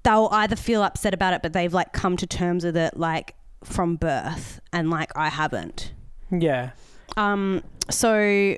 they'll 0.05 0.31
either 0.33 0.57
feel 0.57 0.83
upset 0.83 1.13
about 1.13 1.35
it 1.35 1.43
but 1.43 1.53
they've 1.53 1.75
like 1.75 1.93
come 1.93 2.17
to 2.17 2.27
terms 2.27 2.65
with 2.65 2.79
it 2.79 2.97
like 2.97 3.35
from 3.63 3.97
birth 3.97 4.59
and 4.73 4.89
like 4.89 5.13
I 5.15 5.29
haven't. 5.29 5.93
Yeah. 6.31 6.71
Um 7.19 7.63
so 7.91 8.57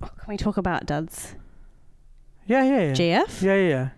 can 0.00 0.26
we 0.26 0.36
talk 0.36 0.56
about 0.56 0.86
dads? 0.86 1.36
Yeah, 2.46 2.64
yeah, 2.64 2.80
yeah. 2.80 2.92
GF? 2.92 3.42
Yeah, 3.42 3.54
yeah, 3.54 3.68
yeah. 3.68 3.88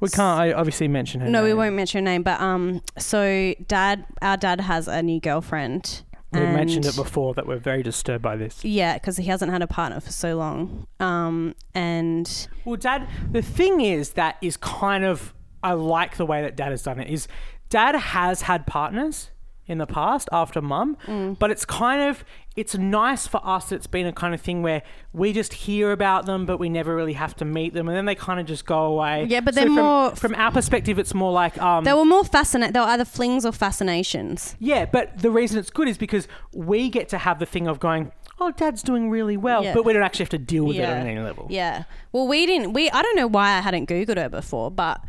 We 0.00 0.08
can't 0.08 0.40
I 0.40 0.52
obviously 0.52 0.88
mention 0.88 1.20
her. 1.20 1.28
No, 1.28 1.44
we 1.44 1.54
won't 1.54 1.76
mention 1.76 2.04
her 2.04 2.10
name, 2.10 2.24
but 2.24 2.40
um, 2.40 2.82
so 2.98 3.54
dad, 3.68 4.04
our 4.20 4.36
dad 4.36 4.60
has 4.60 4.88
a 4.88 5.00
new 5.02 5.20
girlfriend. 5.20 6.02
We 6.32 6.40
mentioned 6.40 6.86
it 6.86 6.96
before 6.96 7.34
that 7.34 7.46
we're 7.46 7.58
very 7.58 7.82
disturbed 7.82 8.22
by 8.22 8.36
this. 8.36 8.64
Yeah, 8.64 8.94
because 8.94 9.18
he 9.18 9.24
hasn't 9.26 9.52
had 9.52 9.60
a 9.60 9.66
partner 9.66 10.00
for 10.00 10.12
so 10.12 10.36
long. 10.36 10.86
Um, 10.98 11.54
and 11.74 12.48
Well, 12.64 12.76
Dad, 12.76 13.06
the 13.30 13.42
thing 13.42 13.82
is 13.82 14.12
that 14.12 14.38
is 14.40 14.56
kind 14.56 15.04
of 15.04 15.34
I 15.62 15.74
like 15.74 16.16
the 16.16 16.24
way 16.24 16.40
that 16.42 16.56
Dad 16.56 16.70
has 16.70 16.82
done 16.82 16.98
it. 17.00 17.08
Is 17.10 17.28
Dad 17.68 17.94
has 17.94 18.42
had 18.42 18.66
partners 18.66 19.30
in 19.66 19.78
the 19.78 19.86
past 19.86 20.28
after 20.32 20.60
Mum, 20.60 20.96
Mm. 21.06 21.38
but 21.38 21.50
it's 21.50 21.64
kind 21.64 22.02
of 22.02 22.24
it's 22.54 22.74
nice 22.76 23.26
for 23.26 23.40
us. 23.46 23.70
that 23.70 23.76
It's 23.76 23.86
been 23.86 24.06
a 24.06 24.12
kind 24.12 24.34
of 24.34 24.40
thing 24.40 24.60
where 24.62 24.82
we 25.14 25.32
just 25.32 25.54
hear 25.54 25.90
about 25.92 26.26
them, 26.26 26.44
but 26.44 26.58
we 26.58 26.68
never 26.68 26.94
really 26.94 27.14
have 27.14 27.34
to 27.36 27.44
meet 27.46 27.72
them, 27.72 27.88
and 27.88 27.96
then 27.96 28.04
they 28.04 28.14
kind 28.14 28.38
of 28.40 28.44
just 28.46 28.66
go 28.66 28.84
away. 28.84 29.24
Yeah, 29.28 29.40
but 29.40 29.54
So 29.54 29.60
they're 29.60 29.66
from, 29.68 29.74
more- 29.76 30.10
from 30.16 30.34
our 30.34 30.50
perspective. 30.52 30.98
It's 30.98 31.14
more 31.14 31.32
like 31.32 31.56
um, 31.62 31.84
they 31.84 31.94
were 31.94 32.04
more 32.04 32.24
fascinating. 32.24 32.72
They 32.74 32.80
were 32.80 32.86
either 32.86 33.06
flings 33.06 33.46
or 33.46 33.52
fascinations. 33.52 34.56
Yeah, 34.58 34.84
but 34.84 35.18
the 35.18 35.30
reason 35.30 35.58
it's 35.58 35.70
good 35.70 35.88
is 35.88 35.96
because 35.96 36.28
we 36.52 36.90
get 36.90 37.08
to 37.10 37.18
have 37.18 37.38
the 37.38 37.46
thing 37.46 37.66
of 37.68 37.80
going, 37.80 38.12
oh, 38.40 38.50
dad's 38.50 38.82
doing 38.82 39.08
really 39.10 39.36
well, 39.36 39.62
Yeah. 39.64 39.72
but 39.74 39.84
we 39.84 39.92
don't 39.92 40.02
actually 40.02 40.24
have 40.24 40.30
to 40.30 40.38
deal 40.38 40.64
with 40.64 40.76
it 40.76 40.84
on 40.84 41.06
any 41.06 41.18
level. 41.20 41.46
Yeah. 41.48 41.84
Well, 42.10 42.26
we 42.26 42.44
didn't. 42.46 42.72
We 42.74 42.90
I 42.90 43.00
don't 43.02 43.16
know 43.16 43.28
why 43.28 43.52
I 43.56 43.60
hadn't 43.60 43.88
googled 43.88 44.18
her 44.18 44.28
before, 44.28 44.70
but 44.70 45.00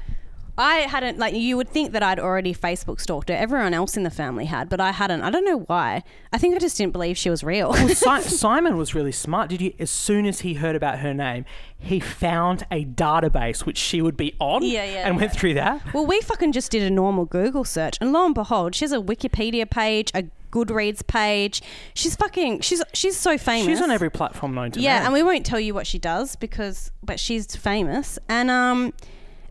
I 0.57 0.75
hadn't. 0.81 1.17
Like 1.17 1.33
you 1.33 1.57
would 1.57 1.67
think 1.69 1.93
that 1.93 2.03
I'd 2.03 2.19
already 2.19 2.53
Facebook 2.53 2.99
stalked 2.99 3.29
her. 3.29 3.35
Everyone 3.35 3.73
else 3.73 3.97
in 3.97 4.03
the 4.03 4.11
family 4.11 4.45
had, 4.45 4.69
but 4.69 4.79
I 4.79 4.91
hadn't. 4.91 5.21
I 5.23 5.29
don't 5.31 5.45
know 5.45 5.61
why. 5.61 6.03
I 6.31 6.37
think 6.37 6.55
I 6.55 6.59
just 6.59 6.77
didn't 6.77 6.93
believe 6.93 7.17
she 7.17 7.29
was 7.31 7.43
real. 7.43 7.69
Well, 7.71 7.87
si- 7.89 8.21
Simon 8.37 8.77
was 8.77 8.93
really 8.93 9.11
smart. 9.11 9.49
Did 9.49 9.61
you? 9.61 9.73
As 9.79 9.89
soon 9.89 10.25
as 10.27 10.41
he 10.41 10.53
heard 10.55 10.75
about 10.75 10.99
her 10.99 11.13
name, 11.13 11.45
he 11.79 11.99
found 11.99 12.67
a 12.69 12.85
database 12.85 13.65
which 13.65 13.77
she 13.79 13.99
would 14.01 14.15
be 14.15 14.35
on. 14.39 14.61
Yeah, 14.63 14.83
yeah, 14.85 15.07
and 15.07 15.17
went 15.17 15.33
through 15.33 15.55
that. 15.55 15.81
Well, 15.93 16.05
we 16.05 16.21
fucking 16.21 16.51
just 16.51 16.69
did 16.71 16.83
a 16.83 16.89
normal 16.91 17.25
Google 17.25 17.63
search, 17.63 17.97
and 17.99 18.13
lo 18.13 18.23
and 18.25 18.35
behold, 18.35 18.75
she 18.75 18.85
has 18.85 18.91
a 18.91 18.97
Wikipedia 18.99 19.67
page, 19.69 20.11
a 20.13 20.25
Goodreads 20.51 21.05
page. 21.07 21.63
She's 21.95 22.15
fucking. 22.15 22.59
She's 22.61 22.83
she's 22.93 23.17
so 23.17 23.39
famous. 23.39 23.65
She's 23.65 23.81
on 23.81 23.89
every 23.89 24.11
platform 24.11 24.53
known 24.53 24.69
to 24.73 24.79
Yeah, 24.79 24.97
man. 24.97 25.05
and 25.05 25.13
we 25.13 25.23
won't 25.23 25.47
tell 25.47 25.59
you 25.59 25.73
what 25.73 25.87
she 25.87 25.97
does 25.97 26.35
because, 26.35 26.91
but 27.01 27.19
she's 27.19 27.55
famous, 27.55 28.19
and 28.29 28.51
um, 28.51 28.93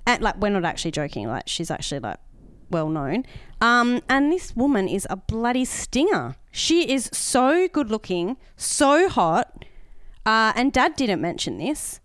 and 0.07 0.23
like 0.23 0.37
we're 0.37 0.51
not 0.51 0.65
actually 0.65 0.91
joking. 0.91 1.29
Like 1.29 1.45
she's 1.47 1.71
actually 1.71 2.01
like 2.01 2.19
well 2.71 2.89
known. 2.89 3.25
Um, 3.61 4.03
and 4.09 4.33
this 4.33 4.57
woman 4.57 4.89
is 4.89 5.07
a 5.11 5.17
bloody 5.17 5.65
stinger. 5.65 6.37
She 6.51 6.91
is 6.93 7.09
so 7.13 7.69
good 7.69 7.91
looking, 7.91 8.37
so 8.57 9.09
hot. 9.09 9.65
Uh, 10.25 10.53
and 10.55 10.73
Dad 10.73 10.97
didn't 10.97 11.21
mention 11.21 11.59
this. 11.59 12.01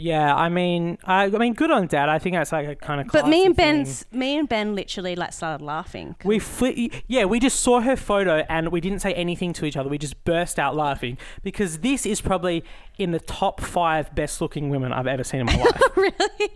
Yeah, 0.00 0.34
I 0.34 0.48
mean, 0.48 0.96
I, 1.04 1.24
I 1.24 1.28
mean, 1.28 1.52
good 1.52 1.70
on 1.70 1.86
Dad. 1.86 2.08
I 2.08 2.18
think 2.18 2.34
that's 2.34 2.52
like 2.52 2.66
a 2.66 2.74
kind 2.74 3.02
of. 3.02 3.08
But 3.08 3.28
me 3.28 3.44
and 3.44 3.54
classy 3.54 3.70
thing. 3.72 3.84
Ben's, 3.84 4.06
me 4.12 4.38
and 4.38 4.48
Ben 4.48 4.74
literally 4.74 5.14
like 5.14 5.32
started 5.34 5.62
laughing. 5.62 6.16
We 6.24 6.38
fli- 6.38 7.02
yeah, 7.06 7.26
we 7.26 7.38
just 7.38 7.60
saw 7.60 7.80
her 7.80 7.96
photo 7.96 8.44
and 8.48 8.70
we 8.70 8.80
didn't 8.80 9.00
say 9.00 9.12
anything 9.12 9.52
to 9.54 9.66
each 9.66 9.76
other. 9.76 9.90
We 9.90 9.98
just 9.98 10.24
burst 10.24 10.58
out 10.58 10.74
laughing 10.74 11.18
because 11.42 11.80
this 11.80 12.06
is 12.06 12.22
probably 12.22 12.64
in 12.98 13.10
the 13.10 13.20
top 13.20 13.60
five 13.60 14.14
best 14.14 14.40
looking 14.40 14.70
women 14.70 14.92
I've 14.92 15.06
ever 15.06 15.22
seen 15.22 15.40
in 15.40 15.46
my 15.46 15.56
life. 15.64 15.96
really? 15.96 16.50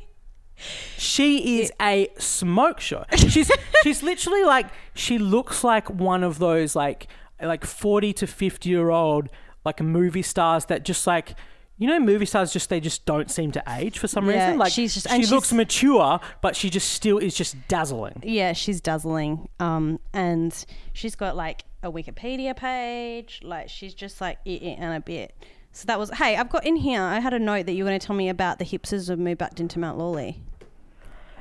She 0.96 1.61
is 1.61 1.72
a 1.83 2.09
smoke 2.18 2.80
show. 2.80 3.04
She's 3.16 3.50
she's 3.83 4.02
literally 4.02 4.44
like 4.44 4.66
she 4.94 5.18
looks 5.18 5.64
like 5.64 5.90
one 5.90 6.22
of 6.22 6.38
those 6.38 6.74
like 6.74 7.09
like 7.42 7.66
forty 7.66 8.12
to 8.14 8.26
fifty 8.26 8.70
year 8.70 8.88
old 8.90 9.28
like 9.64 9.83
movie 9.83 10.22
stars 10.22 10.66
that 10.66 10.85
just 10.85 11.07
like 11.07 11.35
you 11.76 11.87
know 11.88 11.98
movie 11.98 12.26
stars 12.26 12.52
just 12.52 12.68
they 12.68 12.80
just 12.80 13.04
don't 13.04 13.30
seem 13.30 13.50
to 13.52 13.62
age 13.68 13.98
for 13.98 14.06
some 14.08 14.28
Yeah, 14.30 14.44
reason. 14.46 14.58
Like 14.58 14.72
she's 14.72 14.94
just- 14.94 15.08
she 15.08 15.14
and 15.14 15.30
looks 15.30 15.48
she's- 15.48 15.56
mature, 15.56 16.20
but 16.40 16.54
she 16.56 16.70
just 16.70 16.90
still 16.90 17.18
is 17.18 17.34
just 17.37 17.56
dazzling. 17.68 18.20
Yeah, 18.24 18.52
she's 18.52 18.80
dazzling. 18.80 19.48
Um, 19.60 19.98
and 20.12 20.64
she's 20.92 21.16
got 21.16 21.37
like 21.37 21.64
a 21.82 21.90
Wikipedia 21.90 22.56
page. 22.56 23.40
Like 23.42 23.68
she's 23.68 23.92
just 23.94 24.20
like 24.20 24.38
it, 24.44 24.62
it 24.62 24.78
and 24.78 24.94
a 24.96 25.00
bit. 25.00 25.34
So 25.72 25.87
that 25.87 25.98
was. 25.98 26.10
Hey, 26.10 26.37
I've 26.37 26.50
got 26.50 26.64
in 26.64 26.76
here. 26.76 27.02
I 27.02 27.18
had 27.18 27.34
a 27.34 27.38
note 27.40 27.66
that 27.66 27.72
you 27.72 27.82
were 27.82 27.90
going 27.90 27.98
to 27.98 28.06
tell 28.06 28.14
me 28.14 28.28
about 28.28 28.60
the 28.60 28.64
hipsters 28.64 29.08
have 29.08 29.18
moved 29.18 29.38
back 29.38 29.58
into 29.58 29.80
Mount 29.80 29.98
Lawley. 29.98 30.40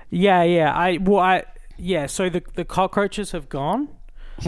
Yeah, 0.09 0.43
yeah. 0.43 0.73
I 0.73 0.97
well, 1.01 1.19
I 1.19 1.43
yeah. 1.77 2.07
So 2.07 2.29
the 2.29 2.41
the 2.55 2.65
cockroaches 2.65 3.31
have 3.31 3.49
gone, 3.49 3.89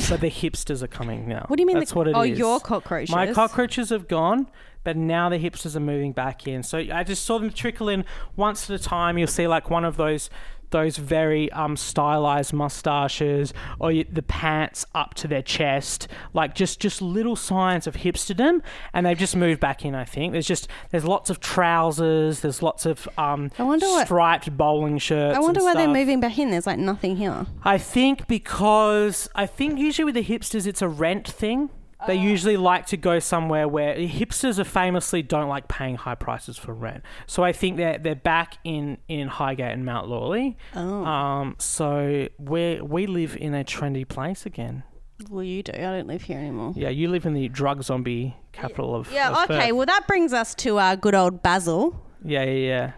but 0.09 0.21
the 0.21 0.29
hipsters 0.31 0.81
are 0.81 0.87
coming 0.87 1.27
now. 1.27 1.45
What 1.47 1.57
do 1.57 1.61
you 1.61 1.67
mean? 1.67 1.77
That's 1.79 1.91
the, 1.91 1.97
what 1.97 2.07
it 2.07 2.11
is. 2.11 2.15
oh, 2.17 2.21
your 2.23 2.59
cockroaches. 2.59 3.13
My 3.13 3.31
cockroaches 3.31 3.89
have 3.89 4.07
gone, 4.07 4.47
but 4.85 4.95
now 4.95 5.27
the 5.27 5.37
hipsters 5.37 5.75
are 5.75 5.81
moving 5.81 6.13
back 6.13 6.47
in. 6.47 6.63
So 6.63 6.77
I 6.77 7.03
just 7.03 7.25
saw 7.25 7.37
them 7.37 7.51
trickle 7.51 7.89
in 7.89 8.05
once 8.37 8.69
at 8.69 8.79
a 8.79 8.81
time. 8.81 9.17
You'll 9.17 9.27
see 9.27 9.47
like 9.47 9.69
one 9.69 9.83
of 9.83 9.97
those 9.97 10.29
those 10.71 10.97
very 10.97 11.49
um, 11.51 11.77
stylized 11.77 12.51
mustaches 12.51 13.53
or 13.79 13.93
the 13.93 14.23
pants 14.23 14.85
up 14.93 15.13
to 15.13 15.27
their 15.27 15.41
chest, 15.41 16.07
like 16.33 16.55
just 16.55 16.79
just 16.79 17.01
little 17.01 17.35
signs 17.35 17.87
of 17.87 17.95
hipsterdom, 17.95 18.61
and 18.93 19.05
they've 19.05 19.17
just 19.17 19.35
moved 19.35 19.59
back 19.59 19.85
in. 19.85 19.95
I 19.95 20.03
think 20.05 20.33
there's 20.33 20.47
just 20.47 20.67
there's 20.91 21.05
lots 21.05 21.29
of 21.29 21.39
trousers, 21.39 22.41
there's 22.41 22.61
lots 22.61 22.85
of 22.85 23.07
um, 23.17 23.51
I 23.57 23.63
wonder 23.63 23.85
what- 23.87 24.05
striped 24.05 24.55
bowling 24.57 24.97
shirts. 24.97 25.37
I 25.37 25.39
wonder 25.39 25.61
why 25.61 25.75
they're 25.75 25.87
moving 25.87 26.19
back 26.19 26.37
in. 26.37 26.51
There's 26.51 26.67
like 26.67 26.79
nothing 26.79 27.15
here. 27.17 27.45
I 27.63 27.77
think 27.77 28.27
because 28.27 29.29
I 29.35 29.45
think 29.45 29.79
usually 29.79 30.05
with 30.05 30.15
the 30.15 30.23
hipsters 30.23 30.67
it's 30.67 30.81
a 30.81 30.87
rent 30.89 31.27
thing. 31.27 31.69
They 32.07 32.15
usually 32.15 32.57
like 32.57 32.85
to 32.87 32.97
go 32.97 33.19
somewhere 33.19 33.67
where 33.67 33.95
hipsters 33.95 34.59
are 34.59 34.63
famously 34.63 35.21
don't 35.21 35.47
like 35.49 35.67
paying 35.67 35.95
high 35.95 36.15
prices 36.15 36.57
for 36.57 36.73
rent. 36.73 37.03
So 37.27 37.43
I 37.43 37.51
think 37.51 37.77
they're 37.77 37.97
they're 37.97 38.15
back 38.15 38.57
in 38.63 38.97
in 39.07 39.27
Highgate 39.27 39.71
and 39.73 39.85
Mount 39.85 40.07
Lawley. 40.07 40.57
Oh, 40.75 41.05
Um, 41.05 41.55
so 41.59 42.27
we 42.37 42.79
we 42.81 43.07
live 43.07 43.35
in 43.37 43.53
a 43.53 43.63
trendy 43.63 44.07
place 44.07 44.45
again. 44.45 44.83
well, 45.29 45.43
you 45.43 45.63
do. 45.63 45.71
I 45.73 45.77
don't 45.77 46.07
live 46.07 46.23
here 46.23 46.37
anymore. 46.37 46.73
Yeah, 46.75 46.89
you 46.89 47.07
live 47.09 47.25
in 47.25 47.33
the 47.33 47.47
drug 47.47 47.81
zombie 47.83 48.35
capital 48.51 48.93
of 48.95 49.11
Yeah. 49.11 49.29
of 49.31 49.49
Okay. 49.49 49.67
Perth. 49.69 49.75
Well, 49.75 49.85
that 49.85 50.07
brings 50.07 50.33
us 50.33 50.53
to 50.55 50.77
our 50.77 50.95
good 50.95 51.15
old 51.15 51.41
Basil. 51.41 52.01
Yeah, 52.23 52.43
yeah, 52.43 52.91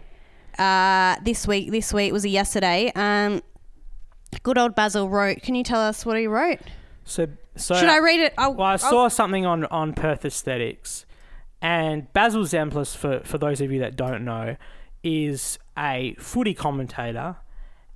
yeah. 0.58 1.14
Uh, 1.16 1.22
this 1.24 1.46
week. 1.46 1.70
This 1.70 1.92
week 1.94 2.12
was 2.12 2.24
a 2.24 2.28
yesterday. 2.28 2.90
Um, 2.96 3.42
good 4.42 4.58
old 4.58 4.74
Basil 4.74 5.08
wrote. 5.08 5.42
Can 5.42 5.54
you 5.54 5.62
tell 5.62 5.80
us 5.80 6.04
what 6.04 6.16
he 6.18 6.26
wrote? 6.26 6.58
So 7.04 7.26
so 7.58 7.74
Should 7.76 7.88
I 7.88 7.98
read 7.98 8.20
it? 8.20 8.34
Oh, 8.38 8.50
Well, 8.50 8.66
I 8.66 8.76
saw 8.76 9.08
something 9.08 9.44
on, 9.44 9.64
on 9.66 9.92
Perth 9.92 10.24
Aesthetics, 10.24 11.04
and 11.60 12.12
Basil 12.12 12.44
Zempilas, 12.44 12.96
for, 12.96 13.20
for 13.20 13.38
those 13.38 13.60
of 13.60 13.70
you 13.72 13.78
that 13.80 13.96
don't 13.96 14.24
know, 14.24 14.56
is 15.02 15.58
a 15.76 16.14
footy 16.18 16.54
commentator, 16.54 17.36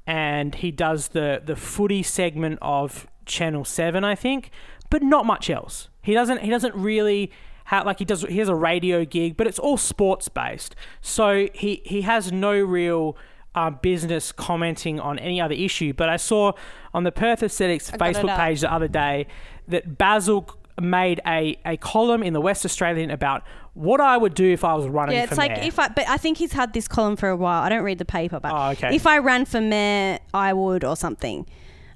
and 0.06 0.54
he 0.54 0.70
does 0.70 1.08
the, 1.08 1.40
the 1.44 1.56
footy 1.56 2.02
segment 2.02 2.58
of 2.60 3.06
Channel 3.26 3.64
Seven, 3.64 4.04
I 4.04 4.14
think, 4.14 4.50
but 4.90 5.02
not 5.02 5.24
much 5.26 5.48
else. 5.48 5.88
He 6.02 6.12
doesn't 6.12 6.38
he 6.42 6.50
doesn't 6.50 6.74
really 6.74 7.30
have 7.66 7.86
like 7.86 8.00
he 8.00 8.04
does 8.04 8.22
he 8.22 8.38
has 8.38 8.48
a 8.48 8.54
radio 8.54 9.04
gig, 9.04 9.36
but 9.36 9.46
it's 9.46 9.58
all 9.58 9.76
sports 9.76 10.28
based. 10.28 10.74
So 11.00 11.48
he 11.54 11.82
he 11.84 12.02
has 12.02 12.32
no 12.32 12.52
real. 12.58 13.16
Uh, 13.54 13.68
business 13.68 14.32
commenting 14.32 14.98
on 14.98 15.18
any 15.18 15.38
other 15.38 15.52
issue, 15.54 15.92
but 15.92 16.08
I 16.08 16.16
saw 16.16 16.52
on 16.94 17.04
the 17.04 17.12
Perth 17.12 17.42
Aesthetics 17.42 17.90
Facebook 17.90 18.34
page 18.34 18.62
the 18.62 18.72
other 18.72 18.88
day 18.88 19.26
that 19.68 19.98
Basil 19.98 20.48
made 20.80 21.20
a, 21.26 21.58
a 21.64 21.76
column 21.76 22.22
in 22.22 22.32
the 22.32 22.40
West 22.40 22.64
Australian 22.64 23.10
about 23.10 23.42
what 23.74 24.00
I 24.00 24.16
would 24.16 24.34
do 24.34 24.50
if 24.52 24.64
I 24.64 24.74
was 24.74 24.86
running 24.86 25.16
Yeah, 25.16 25.24
it's 25.24 25.36
like 25.38 25.52
mayor. 25.52 25.62
if 25.64 25.78
I, 25.78 25.88
but 25.88 26.08
I 26.08 26.16
think 26.16 26.38
he's 26.38 26.52
had 26.52 26.72
this 26.72 26.88
column 26.88 27.16
for 27.16 27.28
a 27.28 27.36
while. 27.36 27.62
I 27.62 27.68
don't 27.68 27.84
read 27.84 27.98
the 27.98 28.04
paper, 28.04 28.40
but 28.40 28.52
Oh, 28.52 28.70
okay. 28.70 28.94
if 28.94 29.06
I 29.06 29.18
ran 29.18 29.44
for 29.44 29.60
mayor, 29.60 30.18
I 30.34 30.52
would 30.52 30.84
or 30.84 30.96
something. 30.96 31.46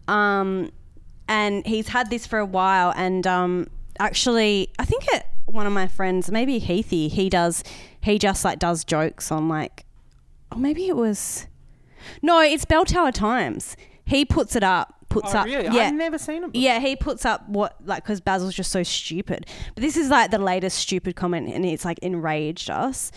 Um, 0.09 0.71
and 1.29 1.67
he's 1.67 1.89
had 1.89 2.11
this 2.11 2.27
for 2.27 2.39
a 2.39 2.47
while, 2.47 2.93
and 2.97 3.27
um, 3.27 3.67
actually, 3.99 4.69
I 4.79 4.85
think 4.85 5.05
it, 5.13 5.25
one 5.47 5.67
of 5.67 5.73
my 5.73 5.89
friends, 5.89 6.31
maybe 6.31 6.59
Heathy, 6.61 7.09
he 7.09 7.29
does, 7.29 7.65
he 8.01 8.19
just 8.19 8.45
like 8.45 8.59
does 8.59 8.85
jokes 8.85 9.33
on 9.33 9.49
like, 9.49 9.85
or 10.53 10.59
maybe 10.59 10.87
it 10.87 10.97
was, 10.97 11.47
no, 12.23 12.41
it's 12.41 12.65
Bell 12.65 12.85
Tower 12.85 13.11
Times. 13.11 13.77
He 14.05 14.25
puts 14.25 14.55
it 14.55 14.63
up 14.63 14.96
puts 15.09 15.35
Oh, 15.35 15.39
up. 15.39 15.47
really? 15.47 15.65
Yeah, 15.65 15.85
I've 15.89 15.95
never 15.95 16.19
seen 16.19 16.45
him. 16.45 16.51
Before. 16.51 16.63
yeah, 16.63 16.79
he 16.81 16.97
puts 16.97 17.25
up 17.25 17.49
what 17.49 17.77
like 17.85 18.03
because 18.05 18.21
Basil's 18.21 18.55
just 18.55 18.71
so 18.71 18.83
stupid. 18.83 19.47
But 19.75 19.83
this 19.83 19.97
is 19.97 20.09
like 20.11 20.31
the 20.31 20.39
latest 20.39 20.79
stupid 20.79 21.17
comment, 21.17 21.49
and 21.53 21.65
it's 21.65 21.85
like 21.85 21.99
enraged 22.01 22.71
us. 22.71 23.13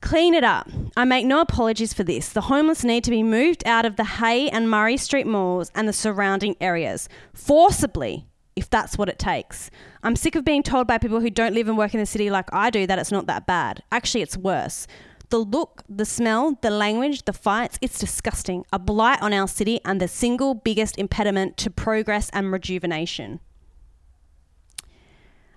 Clean 0.00 0.34
it 0.34 0.42
up. 0.42 0.68
I 0.96 1.04
make 1.04 1.26
no 1.26 1.40
apologies 1.40 1.92
for 1.94 2.02
this. 2.02 2.30
The 2.30 2.40
homeless 2.40 2.82
need 2.82 3.04
to 3.04 3.10
be 3.10 3.22
moved 3.22 3.62
out 3.64 3.84
of 3.86 3.94
the 3.94 4.02
Hay 4.04 4.48
and 4.50 4.68
Murray 4.68 4.96
Street 4.96 5.28
malls 5.28 5.70
and 5.76 5.86
the 5.86 5.92
surrounding 5.92 6.56
areas 6.60 7.08
forcibly, 7.32 8.26
if 8.56 8.68
that's 8.68 8.98
what 8.98 9.08
it 9.08 9.18
takes. 9.18 9.70
I'm 10.02 10.16
sick 10.16 10.34
of 10.34 10.44
being 10.44 10.64
told 10.64 10.88
by 10.88 10.98
people 10.98 11.20
who 11.20 11.30
don't 11.30 11.54
live 11.54 11.68
and 11.68 11.78
work 11.78 11.94
in 11.94 12.00
the 12.00 12.06
city 12.06 12.30
like 12.30 12.48
I 12.52 12.70
do 12.70 12.84
that 12.88 12.98
it's 12.98 13.12
not 13.12 13.26
that 13.26 13.46
bad. 13.46 13.84
Actually, 13.92 14.22
it's 14.22 14.36
worse. 14.36 14.88
The 15.32 15.38
look, 15.38 15.82
the 15.88 16.04
smell, 16.04 16.58
the 16.60 16.68
language, 16.68 17.24
the 17.24 17.32
fights, 17.32 17.78
it's 17.80 17.98
disgusting. 17.98 18.66
A 18.70 18.78
blight 18.78 19.22
on 19.22 19.32
our 19.32 19.48
city 19.48 19.80
and 19.82 19.98
the 19.98 20.06
single 20.06 20.52
biggest 20.52 20.98
impediment 20.98 21.56
to 21.56 21.70
progress 21.70 22.28
and 22.34 22.52
rejuvenation. 22.52 23.40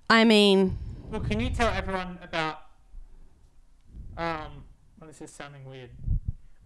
I 0.10 0.24
mean, 0.24 0.78
Well, 1.12 1.20
can 1.20 1.42
you 1.42 1.50
tell 1.50 1.68
everyone 1.68 2.18
about? 2.24 2.60
Um, 4.18 4.64
well, 4.98 5.10
this 5.10 5.20
is 5.20 5.30
sounding 5.30 5.66
weird. 5.66 5.90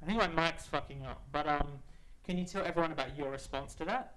I 0.03 0.05
think 0.05 0.19
my 0.19 0.27
mic's 0.27 0.67
fucking 0.67 1.03
up. 1.03 1.23
But 1.31 1.47
um, 1.47 1.67
can 2.27 2.37
you 2.37 2.45
tell 2.45 2.63
everyone 2.63 2.91
about 2.91 3.17
your 3.17 3.31
response 3.31 3.73
to 3.75 3.85
that? 3.85 4.13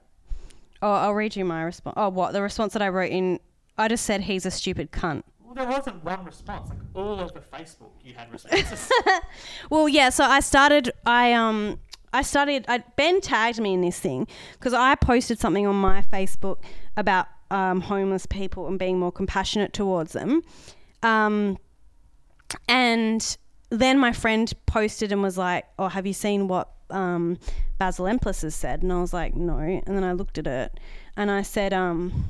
oh, 0.82 0.92
I'll 0.92 1.14
read 1.14 1.34
you 1.34 1.46
my 1.46 1.62
response. 1.62 1.94
Oh, 1.96 2.10
what? 2.10 2.34
The 2.34 2.42
response 2.42 2.74
that 2.74 2.82
I 2.82 2.90
wrote 2.90 3.10
in, 3.10 3.40
I 3.78 3.88
just 3.88 4.04
said 4.04 4.20
he's 4.20 4.44
a 4.44 4.50
stupid 4.50 4.92
cunt. 4.92 5.22
Well, 5.54 5.66
there 5.66 5.76
wasn't 5.76 6.02
one 6.02 6.24
response. 6.24 6.70
Like 6.70 6.78
all 6.94 7.20
over 7.20 7.40
Facebook, 7.40 7.90
you 8.02 8.14
had 8.14 8.32
responses. 8.32 8.90
Well, 9.70 9.86
yeah. 9.86 10.08
So 10.08 10.24
I 10.24 10.40
started. 10.40 10.90
I 11.04 11.32
um. 11.34 11.78
I 12.14 12.22
started. 12.22 12.64
I, 12.68 12.78
ben 12.96 13.20
tagged 13.20 13.60
me 13.60 13.74
in 13.74 13.82
this 13.82 13.98
thing 13.98 14.26
because 14.54 14.72
I 14.72 14.94
posted 14.94 15.38
something 15.38 15.66
on 15.66 15.76
my 15.76 16.02
Facebook 16.12 16.58
about 16.96 17.26
um, 17.50 17.82
homeless 17.82 18.24
people 18.26 18.66
and 18.66 18.78
being 18.78 18.98
more 18.98 19.12
compassionate 19.12 19.72
towards 19.72 20.12
them. 20.12 20.42
Um, 21.02 21.58
and 22.68 23.36
then 23.70 23.98
my 23.98 24.12
friend 24.12 24.52
posted 24.66 25.12
and 25.12 25.22
was 25.22 25.36
like, 25.36 25.66
"Oh, 25.78 25.88
have 25.88 26.06
you 26.06 26.14
seen 26.14 26.48
what 26.48 26.70
um, 26.88 27.38
Basil 27.78 28.06
Zempilas 28.06 28.40
has 28.40 28.54
said?" 28.54 28.82
And 28.82 28.90
I 28.90 29.00
was 29.02 29.12
like, 29.12 29.34
"No." 29.34 29.58
And 29.58 29.96
then 29.96 30.04
I 30.04 30.12
looked 30.12 30.38
at 30.38 30.46
it 30.46 30.80
and 31.16 31.30
I 31.30 31.42
said, 31.42 31.72
um, 31.74 32.24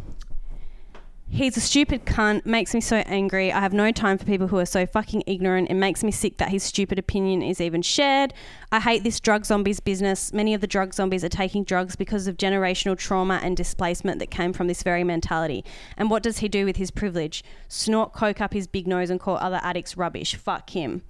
He's 1.34 1.56
a 1.56 1.62
stupid 1.62 2.04
cunt, 2.04 2.44
makes 2.44 2.74
me 2.74 2.82
so 2.82 2.96
angry. 3.06 3.50
I 3.50 3.60
have 3.60 3.72
no 3.72 3.90
time 3.90 4.18
for 4.18 4.26
people 4.26 4.48
who 4.48 4.58
are 4.58 4.66
so 4.66 4.84
fucking 4.84 5.22
ignorant. 5.26 5.70
It 5.70 5.76
makes 5.76 6.04
me 6.04 6.10
sick 6.10 6.36
that 6.36 6.50
his 6.50 6.62
stupid 6.62 6.98
opinion 6.98 7.40
is 7.40 7.58
even 7.58 7.80
shared. 7.80 8.34
I 8.70 8.80
hate 8.80 9.02
this 9.02 9.18
drug 9.18 9.46
zombies 9.46 9.80
business. 9.80 10.34
Many 10.34 10.52
of 10.52 10.60
the 10.60 10.66
drug 10.66 10.92
zombies 10.92 11.24
are 11.24 11.30
taking 11.30 11.64
drugs 11.64 11.96
because 11.96 12.26
of 12.26 12.36
generational 12.36 12.98
trauma 12.98 13.40
and 13.42 13.56
displacement 13.56 14.18
that 14.18 14.30
came 14.30 14.52
from 14.52 14.66
this 14.66 14.82
very 14.82 15.04
mentality. 15.04 15.64
And 15.96 16.10
what 16.10 16.22
does 16.22 16.38
he 16.38 16.48
do 16.48 16.66
with 16.66 16.76
his 16.76 16.90
privilege? 16.90 17.42
Snort 17.66 18.12
coke 18.12 18.42
up 18.42 18.52
his 18.52 18.66
big 18.66 18.86
nose 18.86 19.08
and 19.08 19.18
call 19.18 19.38
other 19.38 19.60
addicts 19.62 19.96
rubbish. 19.96 20.34
Fuck 20.34 20.68
him. 20.68 21.00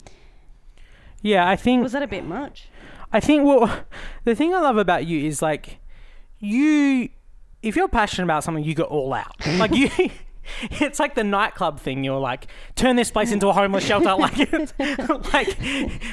Yeah, 1.21 1.49
I 1.49 1.57
think 1.57 1.83
Was 1.83 1.93
that 1.93 2.03
a 2.05 2.07
bit 2.07 2.25
much? 2.25 2.69
I 3.13 3.19
think 3.19 3.43
what 3.43 3.87
the 4.25 4.37
thing 4.37 4.55
I 4.55 4.61
love 4.61 4.77
about 4.77 5.05
you 5.05 5.27
is 5.27 5.43
like 5.43 5.79
you 6.39 7.09
if 7.63 7.77
you're 7.77 7.89
passionate 7.89 8.25
about 8.25 8.45
something 8.45 8.65
you 8.65 8.75
go 8.75 8.85
all 8.85 9.13
out. 9.15 9.35
Like 9.47 9.75
you 9.75 9.89
it's 10.71 10.99
like 10.99 11.15
the 11.15 11.25
nightclub 11.25 11.81
thing. 11.81 12.05
You're 12.05 12.19
like, 12.19 12.47
turn 12.75 12.97
this 12.97 13.11
place 13.11 13.33
into 13.33 13.49
a 13.49 13.53
homeless 13.53 13.85
shelter. 13.85 14.03
Like, 14.23 15.33
like, 15.33 15.59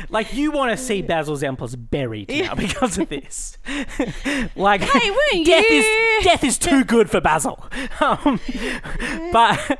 like 0.09 0.33
you 0.33 0.51
want 0.51 0.71
to 0.71 0.77
see 0.77 1.01
Basil 1.01 1.35
Zempilas 1.35 1.75
buried 1.77 2.29
now 2.29 2.55
because 2.55 2.97
of 2.97 3.09
this. 3.09 3.57
like, 4.55 4.81
Hey, 4.81 5.43
death 5.43 5.65
you? 5.69 5.77
is 5.77 6.23
death 6.23 6.43
is 6.43 6.57
too 6.57 6.83
good 6.83 7.09
for 7.09 7.21
Basil. 7.21 7.63
Um, 7.99 8.39
but, 9.31 9.79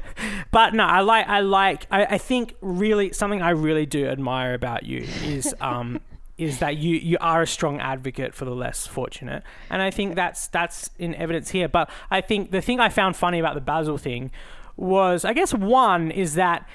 but 0.52 0.74
no, 0.74 0.84
I 0.84 1.00
like, 1.02 1.28
I 1.28 1.40
like, 1.40 1.88
I, 1.92 2.06
I 2.06 2.18
think 2.18 2.56
really 2.62 3.14
something 3.14 3.42
I 3.42 3.52
really 3.52 3.86
do 3.86 4.08
admire 4.08 4.54
about 4.54 4.84
you 4.84 5.08
is, 5.24 5.54
um, 5.62 6.02
is 6.40 6.60
that 6.60 6.78
you 6.78 6.96
you 6.96 7.18
are 7.20 7.42
a 7.42 7.48
strong 7.48 7.80
advocate 7.80 8.34
for 8.34 8.46
the 8.46 8.56
less 8.56 8.88
fortunate, 8.88 9.44
and 9.70 9.82
I 9.82 9.92
think 9.92 10.16
that's 10.16 10.48
that's 10.48 10.90
in 10.98 11.14
evidence 11.16 11.52
here. 11.52 11.68
But 11.68 11.90
I 12.10 12.22
think 12.22 12.52
the 12.52 12.62
thing 12.62 12.80
I 12.80 12.90
found 12.90 13.16
funny 13.16 13.40
about 13.40 13.56
the 13.56 13.62
Basil 13.62 13.98
thing 13.98 14.32
was, 14.78 15.26
I 15.26 15.34
guess, 15.34 15.54
one 15.54 16.10
is 16.10 16.36
that 16.36 16.68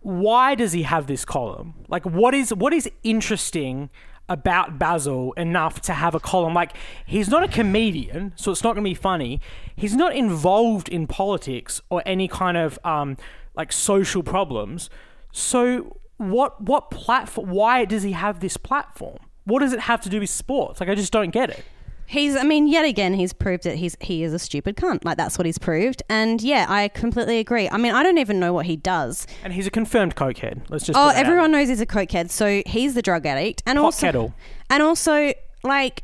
why 0.00 0.54
does 0.54 0.72
he 0.72 0.82
have 0.82 1.06
this 1.06 1.24
column? 1.24 1.74
Like, 1.88 2.04
what 2.04 2.34
is 2.34 2.52
what 2.52 2.74
is 2.74 2.90
interesting? 3.02 3.88
about 4.26 4.78
Basil 4.78 5.34
enough 5.34 5.82
to 5.82 5.92
have 5.92 6.14
a 6.14 6.18
column 6.18 6.54
like 6.54 6.74
he's 7.04 7.28
not 7.28 7.42
a 7.42 7.48
comedian 7.48 8.32
so 8.36 8.50
it's 8.50 8.64
not 8.64 8.72
going 8.72 8.82
to 8.82 8.90
be 8.90 8.94
funny 8.94 9.38
he's 9.76 9.94
not 9.94 10.16
involved 10.16 10.88
in 10.88 11.06
politics 11.06 11.82
or 11.90 12.02
any 12.06 12.26
kind 12.26 12.56
of 12.56 12.78
um 12.84 13.18
like 13.54 13.70
social 13.70 14.22
problems 14.22 14.88
so 15.30 15.98
what 16.30 16.60
what 16.60 16.90
platform 16.90 17.50
why 17.50 17.84
does 17.84 18.02
he 18.02 18.12
have 18.12 18.40
this 18.40 18.56
platform 18.56 19.18
what 19.44 19.60
does 19.60 19.72
it 19.72 19.80
have 19.80 20.00
to 20.00 20.08
do 20.08 20.20
with 20.20 20.30
sports 20.30 20.80
like 20.80 20.88
i 20.88 20.94
just 20.94 21.12
don't 21.12 21.30
get 21.30 21.50
it 21.50 21.64
He's, 22.06 22.36
I 22.36 22.42
mean, 22.42 22.66
yet 22.68 22.84
again, 22.84 23.14
he's 23.14 23.32
proved 23.32 23.62
that 23.64 23.76
he's 23.76 23.96
he 23.98 24.24
is 24.24 24.34
a 24.34 24.38
stupid 24.38 24.76
cunt. 24.76 25.06
Like 25.06 25.16
that's 25.16 25.38
what 25.38 25.46
he's 25.46 25.56
proved. 25.56 26.02
And 26.10 26.42
yeah, 26.42 26.66
I 26.68 26.88
completely 26.88 27.38
agree. 27.38 27.66
I 27.70 27.78
mean, 27.78 27.94
I 27.94 28.02
don't 28.02 28.18
even 28.18 28.38
know 28.38 28.52
what 28.52 28.66
he 28.66 28.76
does. 28.76 29.26
and 29.42 29.54
he's 29.54 29.66
a 29.66 29.70
confirmed 29.70 30.14
cokehead 30.14 30.60
let's 30.68 30.84
just 30.84 30.98
Oh, 30.98 31.04
put 31.08 31.14
that 31.14 31.20
out 31.20 31.26
everyone 31.26 31.50
knows 31.50 31.68
he's 31.70 31.80
a 31.80 31.86
cokehead, 31.86 32.28
so 32.30 32.62
he's 32.66 32.92
the 32.92 33.00
drug 33.00 33.24
addict. 33.24 33.62
And 33.64 33.78
Pot 33.78 33.84
also, 33.86 34.06
kettle. 34.06 34.34
and 34.68 34.82
also, 34.82 35.32
like, 35.62 36.02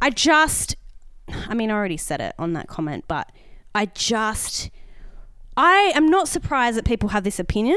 I 0.00 0.08
just, 0.08 0.74
I 1.28 1.52
mean, 1.52 1.70
I 1.70 1.74
already 1.74 1.98
said 1.98 2.22
it 2.22 2.34
on 2.38 2.54
that 2.54 2.66
comment, 2.68 3.04
but 3.06 3.30
I 3.74 3.86
just, 3.94 4.70
I 5.54 5.92
am 5.94 6.08
not 6.08 6.28
surprised 6.28 6.78
that 6.78 6.86
people 6.86 7.10
have 7.10 7.24
this 7.24 7.38
opinion, 7.38 7.76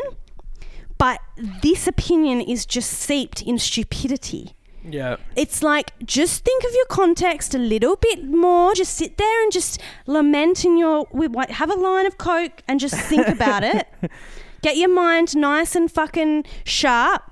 but 1.00 1.20
this 1.64 1.88
opinion 1.88 2.42
is 2.42 2.68
just 2.68 2.92
seeped 2.92 3.42
in 3.42 3.58
stupidity. 3.58 4.54
yeah 4.84 5.16
It's 5.36 5.64
like 5.64 5.94
just 6.06 6.46
think 6.46 6.64
of 6.64 6.72
your 6.76 6.86
context 6.86 7.56
a 7.56 7.58
little 7.58 7.96
bit 7.96 8.24
more. 8.26 8.76
Just 8.76 8.94
sit 8.96 9.18
there 9.18 9.44
and 9.44 9.52
just 9.52 9.82
lament 10.06 10.64
in 10.64 10.78
your 10.78 11.08
have 11.50 11.72
a 11.72 11.76
line 11.76 12.06
of 12.06 12.18
coke 12.20 12.62
and 12.68 12.80
just 12.80 12.96
think 12.96 13.28
about 13.38 13.64
it. 13.64 13.88
Get 14.62 14.76
your 14.78 14.94
mind 14.94 15.36
nice 15.36 15.76
and 15.76 15.92
fucking 15.92 16.46
sharp 16.66 17.24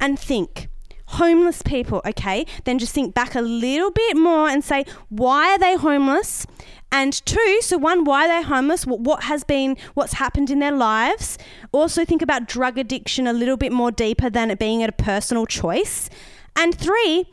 and 0.00 0.18
think. 0.18 0.68
Homeless 1.06 1.62
people, 1.62 2.02
okay? 2.04 2.46
Then 2.64 2.78
just 2.78 2.94
think 2.94 3.14
back 3.14 3.34
a 3.36 3.40
little 3.40 3.90
bit 3.90 4.16
more 4.16 4.48
and 4.48 4.64
say, 4.64 4.84
why 5.08 5.52
are 5.52 5.58
they 5.58 5.76
homeless? 5.76 6.46
And 6.94 7.12
two, 7.26 7.58
so 7.60 7.76
one, 7.76 8.04
why 8.04 8.26
are 8.26 8.28
they 8.28 8.46
homeless? 8.46 8.86
What, 8.86 9.00
what 9.00 9.24
has 9.24 9.42
been, 9.42 9.76
what's 9.94 10.12
happened 10.12 10.48
in 10.48 10.60
their 10.60 10.70
lives? 10.70 11.38
Also, 11.72 12.04
think 12.04 12.22
about 12.22 12.46
drug 12.46 12.78
addiction 12.78 13.26
a 13.26 13.32
little 13.32 13.56
bit 13.56 13.72
more 13.72 13.90
deeper 13.90 14.30
than 14.30 14.48
it 14.48 14.60
being 14.60 14.84
a 14.84 14.92
personal 14.92 15.44
choice. 15.44 16.08
And 16.54 16.72
three, 16.72 17.26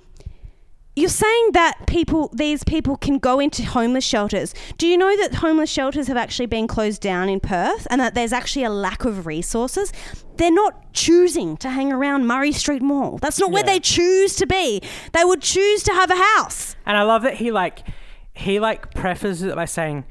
you're 0.96 1.10
saying 1.10 1.52
that 1.54 1.86
people, 1.86 2.32
these 2.34 2.64
people 2.64 2.98
can 2.98 3.20
go 3.20 3.40
into 3.40 3.64
homeless 3.64 4.04
shelters. 4.04 4.56
Do 4.80 4.88
you 4.88 4.98
know 4.98 5.16
that 5.16 5.36
homeless 5.36 5.70
shelters 5.70 6.08
have 6.08 6.18
actually 6.18 6.48
been 6.48 6.66
closed 6.66 7.00
down 7.00 7.30
in 7.30 7.40
Perth 7.40 7.86
and 7.92 8.02
that 8.02 8.16
there's 8.16 8.34
actually 8.34 8.64
a 8.64 8.72
lack 8.72 9.06
of 9.06 9.28
resources? 9.28 9.94
They're 10.38 10.52
not 10.52 10.92
choosing 10.94 11.56
to 11.58 11.70
hang 11.70 11.94
around 11.94 12.26
Murray 12.26 12.52
Street 12.52 12.82
Mall. 12.82 13.20
That's 13.22 13.40
not 13.40 13.52
where 13.52 13.62
they 13.62 13.80
choose 13.80 14.36
to 14.38 14.48
be. 14.48 14.82
They 15.14 15.24
would 15.24 15.44
choose 15.44 15.84
to 15.84 15.94
have 15.94 16.10
a 16.10 16.16
house. 16.16 16.76
And 16.88 16.98
I 16.98 17.04
love 17.04 17.22
that 17.22 17.36
he 17.36 17.52
like 17.52 17.84
he 18.34 18.60
like 18.60 18.94
prefaces 18.94 19.44
it 19.44 19.56
by 19.56 19.66
saying, 19.66 20.06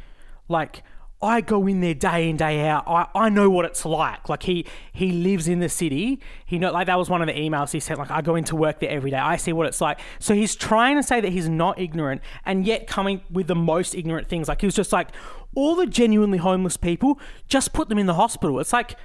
like, 0.48 0.82
I 1.22 1.42
go 1.42 1.66
in 1.66 1.80
there 1.80 1.92
day 1.92 2.30
in, 2.30 2.38
day 2.38 2.66
out. 2.66 2.84
I, 2.86 3.06
I 3.14 3.28
know 3.28 3.50
what 3.50 3.66
it's 3.66 3.84
like. 3.84 4.30
Like 4.30 4.42
he 4.44 4.64
he 4.92 5.12
lives 5.12 5.48
in 5.48 5.60
the 5.60 5.68
city. 5.68 6.18
He 6.46 6.58
know 6.58 6.72
like 6.72 6.86
that 6.86 6.98
was 6.98 7.10
one 7.10 7.20
of 7.20 7.26
the 7.26 7.34
emails 7.34 7.72
he 7.72 7.80
sent, 7.80 7.98
like, 7.98 8.10
I 8.10 8.22
go 8.22 8.36
into 8.36 8.56
work 8.56 8.80
there 8.80 8.90
every 8.90 9.10
day. 9.10 9.18
I 9.18 9.36
see 9.36 9.52
what 9.52 9.66
it's 9.66 9.82
like. 9.82 10.00
So 10.18 10.34
he's 10.34 10.56
trying 10.56 10.96
to 10.96 11.02
say 11.02 11.20
that 11.20 11.30
he's 11.30 11.48
not 11.48 11.78
ignorant 11.78 12.22
and 12.46 12.66
yet 12.66 12.86
coming 12.86 13.20
with 13.30 13.48
the 13.48 13.54
most 13.54 13.94
ignorant 13.94 14.28
things. 14.28 14.48
Like 14.48 14.62
he 14.62 14.66
was 14.66 14.74
just 14.74 14.92
like, 14.92 15.08
all 15.54 15.74
the 15.74 15.86
genuinely 15.86 16.38
homeless 16.38 16.78
people, 16.78 17.20
just 17.48 17.74
put 17.74 17.90
them 17.90 17.98
in 17.98 18.06
the 18.06 18.14
hospital. 18.14 18.58
It's 18.58 18.72
like 18.72 18.96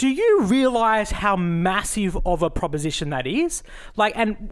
do 0.00 0.08
you 0.08 0.40
realize 0.44 1.10
how 1.10 1.36
massive 1.36 2.16
of 2.24 2.42
a 2.42 2.48
proposition 2.48 3.10
that 3.10 3.26
is? 3.26 3.62
Like, 3.96 4.14
and 4.16 4.50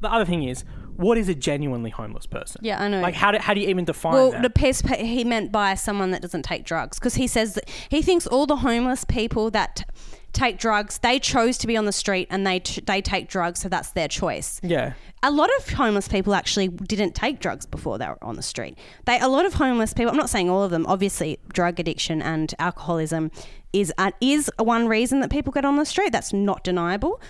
the 0.00 0.12
other 0.12 0.24
thing 0.24 0.42
is, 0.42 0.64
what 1.00 1.18
is 1.18 1.28
a 1.28 1.34
genuinely 1.34 1.90
homeless 1.90 2.26
person? 2.26 2.60
Yeah, 2.62 2.82
I 2.82 2.88
know. 2.88 3.00
Like, 3.00 3.14
how 3.14 3.30
do, 3.30 3.38
how 3.38 3.54
do 3.54 3.60
you 3.60 3.68
even 3.68 3.84
define 3.84 4.12
Well, 4.12 4.30
that? 4.32 4.42
the 4.54 4.96
he 4.98 5.24
meant 5.24 5.50
by 5.50 5.74
someone 5.74 6.10
that 6.10 6.22
doesn't 6.22 6.42
take 6.42 6.64
drugs 6.64 6.98
because 6.98 7.14
he 7.14 7.26
says 7.26 7.54
that 7.54 7.68
he 7.88 8.02
thinks 8.02 8.26
all 8.26 8.46
the 8.46 8.56
homeless 8.56 9.04
people 9.04 9.50
that 9.50 9.84
take 10.32 10.58
drugs 10.58 10.98
they 10.98 11.18
chose 11.18 11.58
to 11.58 11.66
be 11.66 11.76
on 11.76 11.86
the 11.86 11.92
street 11.92 12.28
and 12.30 12.46
they 12.46 12.60
t- 12.60 12.80
they 12.86 13.02
take 13.02 13.28
drugs 13.28 13.60
so 13.60 13.68
that's 13.68 13.90
their 13.92 14.06
choice. 14.06 14.60
yeah. 14.62 14.92
A 15.22 15.30
lot 15.30 15.50
of 15.58 15.68
homeless 15.70 16.08
people 16.08 16.34
actually 16.34 16.68
didn't 16.68 17.14
take 17.14 17.40
drugs 17.40 17.66
before 17.66 17.98
they 17.98 18.06
were 18.06 18.16
on 18.24 18.36
the 18.36 18.42
street. 18.42 18.78
They 19.04 19.18
a 19.20 19.28
lot 19.28 19.44
of 19.44 19.52
homeless 19.52 19.92
people. 19.92 20.10
I'm 20.10 20.16
not 20.16 20.30
saying 20.30 20.48
all 20.48 20.62
of 20.62 20.70
them. 20.70 20.86
Obviously, 20.86 21.38
drug 21.52 21.78
addiction 21.78 22.22
and 22.22 22.54
alcoholism 22.58 23.30
is 23.74 23.92
uh, 23.98 24.12
is 24.22 24.50
one 24.58 24.88
reason 24.88 25.20
that 25.20 25.30
people 25.30 25.52
get 25.52 25.66
on 25.66 25.76
the 25.76 25.84
street. 25.84 26.10
That's 26.12 26.32
not 26.32 26.64
deniable. 26.64 27.20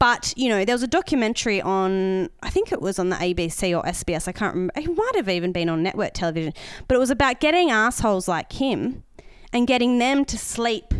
But 0.00 0.32
you 0.34 0.48
know, 0.48 0.64
there 0.64 0.74
was 0.74 0.82
a 0.82 0.88
documentary 0.88 1.60
on, 1.60 2.30
I 2.42 2.50
think 2.50 2.72
it 2.72 2.80
was 2.80 2.98
on 2.98 3.10
the 3.10 3.16
ABC 3.16 3.76
or 3.76 3.84
SBS. 3.84 4.26
I 4.26 4.32
can't 4.32 4.54
remember. 4.54 4.72
It 4.74 4.96
might 4.96 5.12
have 5.14 5.28
even 5.28 5.52
been 5.52 5.68
on 5.68 5.82
network 5.84 6.14
television, 6.14 6.54
but 6.88 6.96
it 6.96 6.98
was 6.98 7.10
about 7.10 7.38
getting 7.38 7.70
assholes 7.70 8.26
like 8.26 8.50
him 8.54 9.04
and 9.52 9.68
getting 9.68 9.98
them 9.98 10.24
to 10.24 10.36
sleep. 10.36 10.94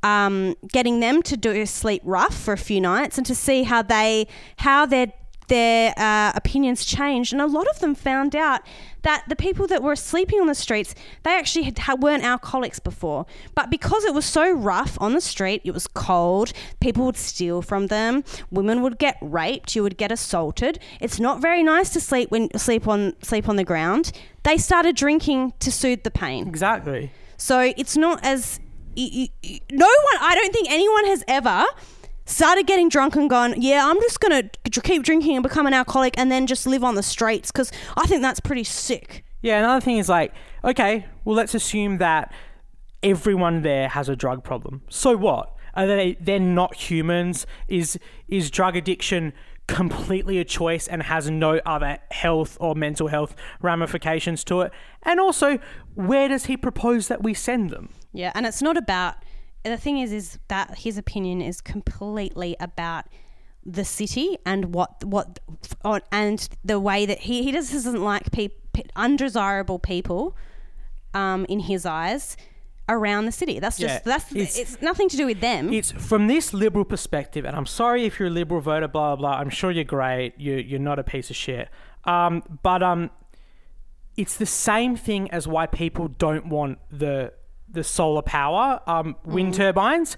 Um, 0.00 0.54
getting 0.68 1.00
them 1.00 1.22
to 1.24 1.36
do 1.36 1.66
sleep 1.66 2.02
rough 2.04 2.32
for 2.32 2.52
a 2.52 2.58
few 2.58 2.80
nights 2.80 3.18
and 3.18 3.26
to 3.26 3.34
see 3.34 3.64
how 3.64 3.82
they 3.82 4.28
how 4.58 4.86
their 4.86 5.12
their 5.48 5.92
uh, 5.96 6.32
opinions 6.34 6.84
changed, 6.84 7.32
and 7.32 7.42
a 7.42 7.46
lot 7.46 7.68
of 7.68 7.80
them 7.80 7.94
found 7.94 8.36
out 8.36 8.62
that 9.02 9.24
the 9.28 9.36
people 9.36 9.66
that 9.66 9.82
were 9.82 9.96
sleeping 9.96 10.40
on 10.40 10.46
the 10.46 10.54
streets 10.54 10.94
they 11.22 11.34
actually 11.34 11.64
had, 11.64 11.78
had, 11.78 12.02
weren't 12.02 12.24
alcoholics 12.24 12.78
before, 12.78 13.26
but 13.54 13.70
because 13.70 14.04
it 14.04 14.14
was 14.14 14.24
so 14.24 14.50
rough 14.52 14.96
on 15.00 15.14
the 15.14 15.20
street, 15.20 15.62
it 15.64 15.72
was 15.72 15.86
cold. 15.86 16.52
People 16.80 17.04
would 17.06 17.16
steal 17.16 17.62
from 17.62 17.86
them. 17.86 18.24
Women 18.50 18.82
would 18.82 18.98
get 18.98 19.16
raped. 19.20 19.74
You 19.74 19.82
would 19.82 19.96
get 19.96 20.12
assaulted. 20.12 20.78
It's 21.00 21.18
not 21.18 21.40
very 21.40 21.62
nice 21.62 21.90
to 21.90 22.00
sleep 22.00 22.30
when 22.30 22.56
sleep 22.58 22.86
on 22.86 23.14
sleep 23.22 23.48
on 23.48 23.56
the 23.56 23.64
ground. 23.64 24.12
They 24.42 24.58
started 24.58 24.96
drinking 24.96 25.54
to 25.60 25.72
soothe 25.72 26.02
the 26.02 26.10
pain. 26.10 26.46
Exactly. 26.48 27.10
So 27.36 27.60
it's 27.60 27.96
not 27.96 28.24
as 28.24 28.60
no 28.96 29.86
one. 29.86 30.18
I 30.20 30.34
don't 30.34 30.52
think 30.52 30.70
anyone 30.70 31.06
has 31.06 31.22
ever 31.28 31.64
started 32.28 32.66
getting 32.66 32.88
drunk 32.88 33.16
and 33.16 33.28
gone, 33.28 33.60
yeah, 33.60 33.86
I'm 33.88 34.00
just 34.00 34.20
going 34.20 34.50
to 34.70 34.80
keep 34.82 35.02
drinking 35.02 35.36
and 35.36 35.42
become 35.42 35.66
an 35.66 35.74
alcoholic 35.74 36.16
and 36.18 36.30
then 36.30 36.46
just 36.46 36.66
live 36.66 36.84
on 36.84 36.94
the 36.94 37.02
streets 37.02 37.50
because 37.50 37.72
I 37.96 38.06
think 38.06 38.22
that's 38.22 38.40
pretty 38.40 38.64
sick. 38.64 39.24
Yeah, 39.40 39.58
another 39.58 39.80
thing 39.80 39.98
is 39.98 40.08
like, 40.08 40.32
okay, 40.64 41.06
well, 41.24 41.36
let's 41.36 41.54
assume 41.54 41.98
that 41.98 42.32
everyone 43.02 43.62
there 43.62 43.88
has 43.88 44.08
a 44.08 44.16
drug 44.16 44.44
problem. 44.44 44.82
So 44.88 45.16
what? 45.16 45.54
Are 45.74 45.86
they 45.86 46.16
they're 46.20 46.40
not 46.40 46.74
humans? 46.74 47.46
Is 47.68 47.98
is 48.26 48.50
drug 48.50 48.74
addiction 48.76 49.32
completely 49.68 50.38
a 50.38 50.44
choice 50.44 50.88
and 50.88 51.04
has 51.04 51.30
no 51.30 51.60
other 51.64 51.98
health 52.10 52.56
or 52.58 52.74
mental 52.74 53.08
health 53.08 53.36
ramifications 53.60 54.42
to 54.44 54.62
it? 54.62 54.72
And 55.04 55.20
also, 55.20 55.60
where 55.94 56.26
does 56.26 56.46
he 56.46 56.56
propose 56.56 57.06
that 57.08 57.22
we 57.22 57.32
send 57.32 57.70
them? 57.70 57.90
Yeah, 58.12 58.32
and 58.34 58.44
it's 58.44 58.62
not 58.62 58.76
about 58.76 59.16
the 59.64 59.76
thing 59.76 59.98
is 59.98 60.12
is 60.12 60.38
that 60.48 60.78
his 60.78 60.96
opinion 60.98 61.40
is 61.42 61.60
completely 61.60 62.56
about 62.60 63.06
the 63.64 63.84
city 63.84 64.38
and 64.46 64.74
what 64.74 65.04
what 65.04 65.38
and 66.10 66.48
the 66.64 66.80
way 66.80 67.04
that 67.06 67.20
he 67.20 67.42
he 67.42 67.52
just 67.52 67.72
doesn't 67.72 68.02
like 68.02 68.30
pe- 68.32 68.48
undesirable 68.96 69.78
people 69.78 70.36
um, 71.14 71.44
in 71.48 71.60
his 71.60 71.84
eyes 71.84 72.36
around 72.88 73.26
the 73.26 73.32
city. 73.32 73.58
That's 73.58 73.76
just 73.76 73.96
Yeah, 73.96 74.00
that's 74.12 74.30
it's- 74.34 74.58
it's, 74.58 74.80
nothing 74.80 75.08
to 75.10 75.16
do 75.16 75.26
with 75.26 75.40
them. 75.40 75.70
It's 75.72 75.90
from 75.92 76.26
this 76.26 76.54
liberal 76.54 76.84
perspective, 76.86 77.44
and 77.44 77.54
I'm 77.54 77.66
sorry 77.66 78.04
if 78.06 78.18
you're 78.18 78.28
a 78.28 78.30
liberal 78.30 78.60
voter, 78.62 78.88
blah 78.88 79.16
blah. 79.16 79.30
blah. 79.30 79.38
I'm 79.40 79.50
sure 79.50 79.70
you're 79.70 79.84
great. 79.84 80.32
You 80.38 80.54
you're 80.54 80.80
not 80.80 80.98
a 80.98 81.04
piece 81.04 81.28
of 81.28 81.36
shit. 81.36 81.68
Um, 82.04 82.42
but 82.62 82.82
um, 82.82 83.10
it's 84.16 84.36
the 84.36 84.46
same 84.46 84.96
thing 84.96 85.30
as 85.30 85.46
why 85.46 85.66
people 85.66 86.08
don't 86.08 86.46
want 86.46 86.78
the 86.90 87.32
the 87.70 87.84
solar 87.84 88.22
power, 88.22 88.80
um, 88.86 89.16
wind 89.24 89.54
turbines. 89.54 90.16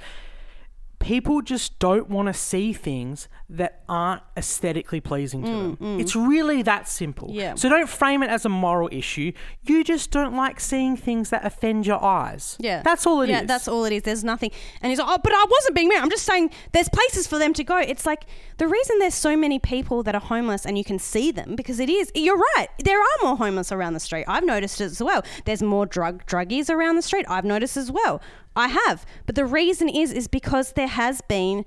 People 1.01 1.41
just 1.41 1.79
don't 1.79 2.09
want 2.11 2.27
to 2.29 2.35
see 2.35 2.73
things 2.73 3.27
that 3.49 3.83
aren't 3.89 4.23
aesthetically 4.37 5.01
pleasing 5.01 5.43
to 5.43 5.49
mm, 5.49 5.79
them. 5.79 5.99
Mm. 5.99 6.01
It's 6.01 6.15
really 6.15 6.63
that 6.63 6.87
simple. 6.89 7.29
Yeah. 7.33 7.55
So 7.55 7.69
don't 7.69 7.89
frame 7.89 8.23
it 8.23 8.29
as 8.29 8.45
a 8.45 8.51
moral 8.51 8.89
issue. 8.93 9.33
You 9.63 9.83
just 9.83 10.11
don't 10.11 10.37
like 10.37 10.61
seeing 10.61 10.97
things 10.97 11.31
that 11.31 11.45
offend 11.45 11.87
your 11.87 12.03
eyes. 12.05 12.57
Yeah, 12.61 12.83
That's 12.83 13.07
all 13.07 13.23
it 13.23 13.25
is. 13.25 13.31
yeah, 13.31 13.45
that's 13.45 13.67
all 13.67 13.85
it 13.87 13.93
is. 13.93 14.03
There's 14.03 14.23
nothing. 14.23 14.51
And 14.83 14.91
he's 14.91 14.99
like, 14.99 15.09
oh, 15.09 15.19
but 15.25 15.33
I 15.33 15.45
wasn't 15.51 15.75
being 15.75 15.89
mean. 15.89 16.01
I'm 16.01 16.11
just 16.11 16.25
saying 16.25 16.51
there's 16.73 16.89
places 16.91 17.27
for 17.27 17.39
them 17.39 17.55
to 17.55 17.65
go. 17.65 17.79
It's 17.79 18.05
like 18.07 18.27
the 18.59 18.69
reason 18.69 18.99
there's 18.99 19.15
so 19.15 19.37
many 19.37 19.59
people 19.59 20.03
that 20.03 20.15
are 20.15 20.21
homeless 20.21 20.67
and 20.67 20.77
you 20.77 20.85
can 20.85 20.99
see 20.99 21.33
them 21.33 21.57
because 21.57 21.81
it 21.81 21.89
is. 21.89 22.13
You're 22.15 22.39
right. 22.57 22.69
There 22.85 23.01
are 23.01 23.17
more 23.23 23.37
homeless 23.37 23.73
around 23.73 23.95
the 23.95 24.01
street. 24.01 24.27
I've 24.29 24.45
noticed 24.45 24.81
it 24.81 24.85
as 24.85 25.03
well. 25.03 25.25
There's 25.47 25.63
more 25.63 25.87
drug 25.87 26.27
druggies 26.27 26.69
around 26.69 26.97
the 26.97 27.03
street. 27.03 27.25
I've 27.29 27.45
noticed 27.47 27.77
as 27.77 27.91
well. 27.91 28.21
I 28.57 28.69
have. 28.69 29.07
But 29.27 29.35
the 29.37 29.45
reason 29.47 29.89
is 29.89 30.13
is 30.13 30.29
because 30.29 30.73
there 30.73 30.89
has 30.89 31.21
been 31.29 31.65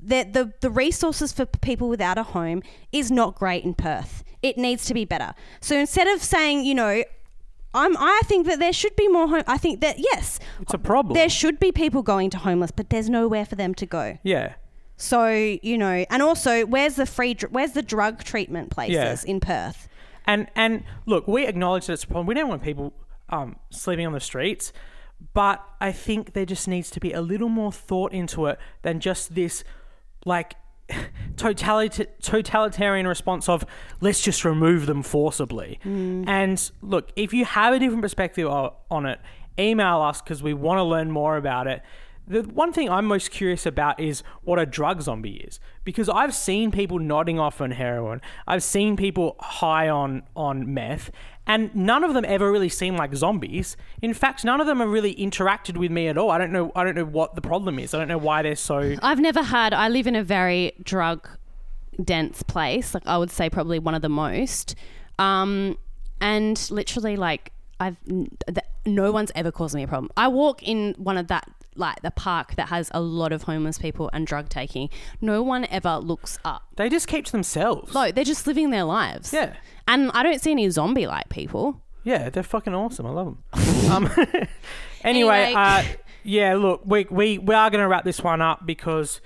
the, 0.00 0.24
the 0.24 0.52
the 0.60 0.70
resources 0.70 1.32
for 1.32 1.46
people 1.46 1.88
without 1.88 2.18
a 2.18 2.22
home 2.22 2.62
is 2.92 3.10
not 3.10 3.34
great 3.34 3.64
in 3.64 3.74
Perth. 3.74 4.22
It 4.42 4.58
needs 4.58 4.84
to 4.86 4.94
be 4.94 5.04
better. 5.04 5.34
So 5.60 5.76
instead 5.78 6.06
of 6.08 6.22
saying, 6.22 6.64
you 6.64 6.74
know, 6.74 7.04
I'm 7.72 7.96
I 7.96 8.20
think 8.24 8.46
that 8.46 8.58
there 8.58 8.72
should 8.72 8.96
be 8.96 9.08
more 9.08 9.28
home. 9.28 9.42
I 9.46 9.58
think 9.58 9.80
that 9.80 9.96
yes, 9.98 10.38
It's 10.60 10.74
a 10.74 10.78
problem. 10.78 11.14
there 11.14 11.28
should 11.30 11.58
be 11.58 11.72
people 11.72 12.02
going 12.02 12.30
to 12.30 12.38
homeless, 12.38 12.70
but 12.70 12.90
there's 12.90 13.08
nowhere 13.08 13.44
for 13.46 13.54
them 13.56 13.74
to 13.76 13.86
go. 13.86 14.18
yeah. 14.22 14.54
So 14.96 15.26
you 15.28 15.76
know, 15.76 16.04
and 16.08 16.22
also, 16.22 16.64
where's 16.66 16.94
the 16.94 17.04
free? 17.06 17.34
dr- 17.34 17.52
Where's 17.52 17.72
the 17.72 17.82
drug 17.82 18.22
treatment 18.22 18.70
places 18.70 18.94
Yeah. 19.24 19.30
in 19.30 19.40
Perth? 19.40 19.88
And 20.24 20.46
and 20.54 20.84
look, 21.04 21.26
we 21.26 21.46
acknowledge 21.46 21.86
that 21.86 21.94
it's 21.94 22.04
a 22.04 22.06
problem. 22.06 22.26
We 22.28 22.34
don't 22.34 22.48
want 22.48 22.62
people 22.62 22.92
um, 23.28 23.56
sleeping 23.70 24.06
on 24.06 24.12
the 24.12 24.20
streets, 24.20 24.72
but 25.32 25.64
I 25.80 25.92
think 25.92 26.32
there 26.32 26.44
just 26.44 26.68
needs 26.68 26.90
to 26.90 27.00
be 27.00 27.12
a 27.12 27.20
little 27.20 27.48
more 27.48 27.72
thought 27.72 28.12
into 28.12 28.46
it 28.46 28.58
than 28.82 29.00
just 29.00 29.34
this, 29.34 29.64
like, 30.24 30.54
totalita- 31.36 32.08
totalitarian 32.20 33.06
response 33.06 33.48
of 33.48 33.64
let's 34.00 34.20
just 34.20 34.44
remove 34.44 34.86
them 34.86 35.02
forcibly. 35.02 35.80
Mm. 35.84 36.28
And 36.28 36.70
look, 36.82 37.10
if 37.16 37.32
you 37.32 37.44
have 37.44 37.72
a 37.72 37.78
different 37.78 38.02
perspective 38.02 38.48
on 38.48 39.06
it, 39.06 39.20
email 39.58 40.00
us 40.02 40.20
because 40.20 40.42
we 40.42 40.52
want 40.54 40.78
to 40.78 40.82
learn 40.82 41.10
more 41.10 41.36
about 41.36 41.66
it. 41.66 41.82
The 42.26 42.42
one 42.42 42.72
thing 42.72 42.88
I'm 42.88 43.04
most 43.04 43.30
curious 43.30 43.66
about 43.66 44.00
is 44.00 44.22
what 44.42 44.58
a 44.58 44.64
drug 44.64 45.02
zombie 45.02 45.36
is 45.36 45.60
because 45.84 46.08
I've 46.08 46.34
seen 46.34 46.70
people 46.70 46.98
nodding 46.98 47.38
off 47.38 47.60
on 47.60 47.72
heroin. 47.72 48.22
I've 48.46 48.62
seen 48.62 48.96
people 48.96 49.36
high 49.40 49.88
on 49.88 50.22
on 50.34 50.72
meth 50.72 51.10
and 51.46 51.74
none 51.74 52.02
of 52.02 52.14
them 52.14 52.24
ever 52.26 52.50
really 52.50 52.70
seem 52.70 52.96
like 52.96 53.14
zombies. 53.14 53.76
In 54.00 54.14
fact, 54.14 54.44
none 54.44 54.60
of 54.60 54.66
them 54.66 54.80
have 54.80 54.88
really 54.88 55.14
interacted 55.14 55.76
with 55.76 55.90
me 55.90 56.08
at 56.08 56.16
all. 56.16 56.30
I 56.30 56.38
don't 56.38 56.52
know 56.52 56.72
I 56.74 56.84
don't 56.84 56.94
know 56.94 57.04
what 57.04 57.34
the 57.34 57.42
problem 57.42 57.78
is. 57.78 57.92
I 57.92 57.98
don't 57.98 58.08
know 58.08 58.18
why 58.18 58.42
they're 58.42 58.56
so 58.56 58.96
I've 59.02 59.20
never 59.20 59.42
had. 59.42 59.74
I 59.74 59.88
live 59.88 60.06
in 60.06 60.16
a 60.16 60.24
very 60.24 60.72
drug 60.82 61.28
dense 62.02 62.42
place. 62.42 62.94
Like 62.94 63.06
I 63.06 63.18
would 63.18 63.30
say, 63.30 63.50
probably 63.50 63.78
one 63.78 63.94
of 63.94 64.02
the 64.02 64.08
most. 64.08 64.74
Um, 65.18 65.78
and 66.20 66.70
literally, 66.70 67.16
like 67.16 67.52
I've 67.80 67.96
no 68.86 69.12
one's 69.12 69.32
ever 69.34 69.52
caused 69.52 69.74
me 69.74 69.82
a 69.82 69.88
problem. 69.88 70.10
I 70.16 70.28
walk 70.28 70.62
in 70.62 70.94
one 70.96 71.18
of 71.18 71.28
that 71.28 71.50
like 71.76 72.02
the 72.02 72.10
park 72.10 72.54
that 72.56 72.68
has 72.68 72.90
a 72.94 73.00
lot 73.00 73.32
of 73.32 73.42
homeless 73.44 73.78
people 73.78 74.10
and 74.12 74.26
drug 74.26 74.48
taking. 74.48 74.88
No 75.20 75.42
one 75.42 75.64
ever 75.66 75.96
looks 75.98 76.38
up. 76.44 76.62
they 76.76 76.88
just 76.88 77.08
keep 77.08 77.24
to 77.26 77.32
themselves. 77.32 77.92
No, 77.94 78.10
they're 78.12 78.24
just 78.24 78.46
living 78.46 78.70
their 78.70 78.84
lives. 78.84 79.32
Yeah. 79.32 79.54
And 79.88 80.10
I 80.12 80.22
don't 80.22 80.40
see 80.40 80.50
any 80.52 80.68
zombie 80.70 81.06
like 81.06 81.28
people. 81.28 81.80
Yeah, 82.04 82.28
they're 82.30 82.42
fucking 82.42 82.74
awesome. 82.74 83.06
I 83.06 83.10
love 83.10 83.36
them. 83.52 83.90
um, 83.90 84.10
anyway, 84.16 84.48
Anyway. 85.02 85.54
uh, 85.54 85.84
yeah, 86.22 86.54
look, 86.54 86.82
we, 86.84 87.06
we, 87.10 87.38
we 87.38 87.54
are 87.54 87.70
going 87.70 87.82
to 87.82 87.88
wrap 87.88 88.04
this 88.04 88.20
one 88.22 88.40
up 88.40 88.64
because 88.66 89.20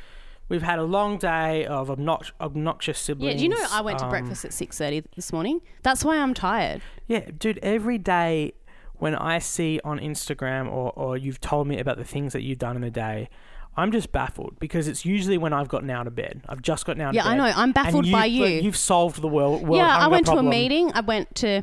we've 0.49 0.63
had 0.63 0.79
a 0.79 0.83
long 0.85 1.19
day 1.19 1.67
of 1.67 1.89
obnox- 1.89 2.33
obnoxious 2.41 2.99
Yeah, 3.01 3.03
siblings. 3.05 3.37
do 3.37 3.43
you 3.45 3.49
know 3.51 3.65
I 3.71 3.81
went 3.83 3.99
to 4.01 4.05
Um, 4.07 4.11
breakfast 4.11 4.45
at 4.45 4.53
six 4.53 4.79
thirty 4.79 5.03
this 5.15 5.33
morning? 5.33 5.61
That's 5.83 6.05
why 6.05 6.17
I'm 6.19 6.35
tired. 6.35 6.81
Yeah, 7.07 7.31
dude, 7.37 7.59
every 7.59 7.99
day 7.99 8.55
when 8.99 9.15
I 9.15 9.39
see 9.39 9.81
on 9.85 9.99
Instagram 9.99 10.71
or, 10.71 10.93
or 10.97 11.17
you've 11.17 11.41
told 11.41 11.67
me 11.67 11.79
about 11.79 11.97
the 11.97 12.05
things 12.05 12.33
that 12.33 12.43
you've 12.43 12.59
done 12.59 12.77
in 12.77 12.83
the 12.83 12.91
day, 12.91 13.29
I'm 13.77 13.93
just 13.93 14.11
baffled 14.11 14.57
because 14.59 14.89
it's 14.89 15.05
usually 15.05 15.39
when 15.39 15.53
I've 15.53 15.69
gotten 15.69 15.89
out 15.91 16.07
of 16.07 16.15
bed. 16.17 16.43
I've 16.49 16.63
just 16.63 16.85
gotten 16.85 17.01
out 17.01 17.15
Yeah, 17.15 17.21
of 17.21 17.27
bed. 17.27 17.37
Yeah, 17.37 17.43
I 17.45 17.51
know. 17.51 17.57
I'm 17.57 17.73
baffled 17.73 18.11
by 18.11 18.25
you've- 18.25 18.55
you. 18.57 18.61
You've 18.63 18.77
solved 18.77 19.21
the 19.23 19.29
world. 19.29 19.63
world 19.63 19.77
yeah, 19.77 19.97
I 19.97 20.09
went 20.09 20.27
problem. 20.27 20.47
to 20.47 20.49
a 20.49 20.51
meeting. 20.51 20.91
I 20.95 21.01
went 21.01 21.35
to 21.37 21.63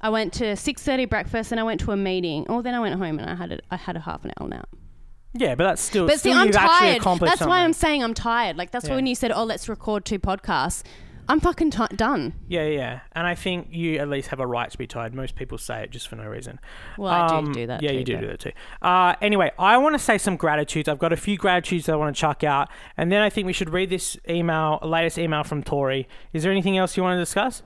I 0.00 0.10
went 0.10 0.32
to 0.34 0.54
six 0.54 0.82
thirty 0.84 1.06
breakfast, 1.06 1.50
and 1.50 1.58
I 1.58 1.64
went 1.64 1.80
to 1.80 1.90
a 1.90 1.96
meeting. 1.96 2.46
Oh, 2.48 2.62
then 2.62 2.74
I 2.76 2.78
went 2.80 2.94
home 2.94 3.18
and 3.18 3.28
I 3.28 3.34
had 3.34 3.50
a, 3.50 3.58
I 3.72 3.76
had 3.76 3.96
a 3.96 4.00
half 4.00 4.24
an 4.24 4.32
hour 4.38 4.46
nap. 4.48 4.68
Yeah, 5.34 5.56
but 5.56 5.64
that's 5.64 5.82
still. 5.82 6.06
But 6.06 6.14
see, 6.20 6.30
still 6.30 6.38
I'm 6.38 6.46
you've 6.46 6.54
actually 6.56 7.00
tired. 7.00 7.20
That's 7.20 7.40
why 7.44 7.64
I'm 7.64 7.72
saying 7.72 8.04
I'm 8.04 8.14
tired. 8.14 8.56
Like 8.56 8.70
that's 8.70 8.84
Yeah. 8.84 8.92
why 8.92 8.96
when 8.96 9.06
you 9.06 9.16
said, 9.16 9.32
"Oh, 9.32 9.42
let's 9.42 9.68
record 9.68 10.04
two 10.04 10.20
podcasts," 10.20 10.84
I'm 11.30 11.40
fucking 11.40 11.70
ti 11.70 11.84
done. 11.94 12.32
Yeah, 12.48 12.64
yeah, 12.66 13.00
and 13.12 13.26
I 13.26 13.34
think 13.34 13.68
you 13.70 13.98
at 13.98 14.08
least 14.08 14.28
have 14.28 14.40
a 14.40 14.46
right 14.46 14.70
to 14.70 14.78
be 14.78 14.86
tired. 14.86 15.14
Most 15.14 15.34
people 15.36 15.58
say 15.58 15.82
it 15.82 15.90
just 15.90 16.08
for 16.08 16.16
no 16.16 16.24
reason. 16.24 16.58
Well, 16.96 17.12
I 17.12 17.28
do 17.28 17.34
Um, 17.34 17.52
do 17.52 17.66
that 17.66 17.82
Yeah, 17.82 17.90
too, 17.90 17.98
you 17.98 18.04
do 18.04 18.16
do 18.18 18.26
that 18.28 18.40
too. 18.40 18.52
Uh, 18.80 19.14
anyway, 19.20 19.50
I 19.58 19.76
want 19.76 19.94
to 19.94 19.98
say 19.98 20.16
some 20.16 20.36
gratitudes. 20.36 20.88
I've 20.88 20.98
got 20.98 21.12
a 21.12 21.16
few 21.16 21.36
gratitudes 21.36 21.86
that 21.86 21.92
I 21.92 21.96
want 21.96 22.16
to 22.16 22.18
chuck 22.20 22.44
out, 22.44 22.68
and 22.96 23.12
then 23.12 23.20
I 23.20 23.28
think 23.28 23.46
we 23.46 23.52
should 23.52 23.70
read 23.70 23.90
this 23.90 24.16
email, 24.28 24.78
latest 24.82 25.18
email 25.18 25.44
from 25.44 25.62
Tori. 25.62 26.08
Is 26.32 26.42
there 26.44 26.52
anything 26.52 26.78
else 26.78 26.96
you 26.96 27.02
want 27.02 27.16
to 27.16 27.20
discuss? 27.20 27.62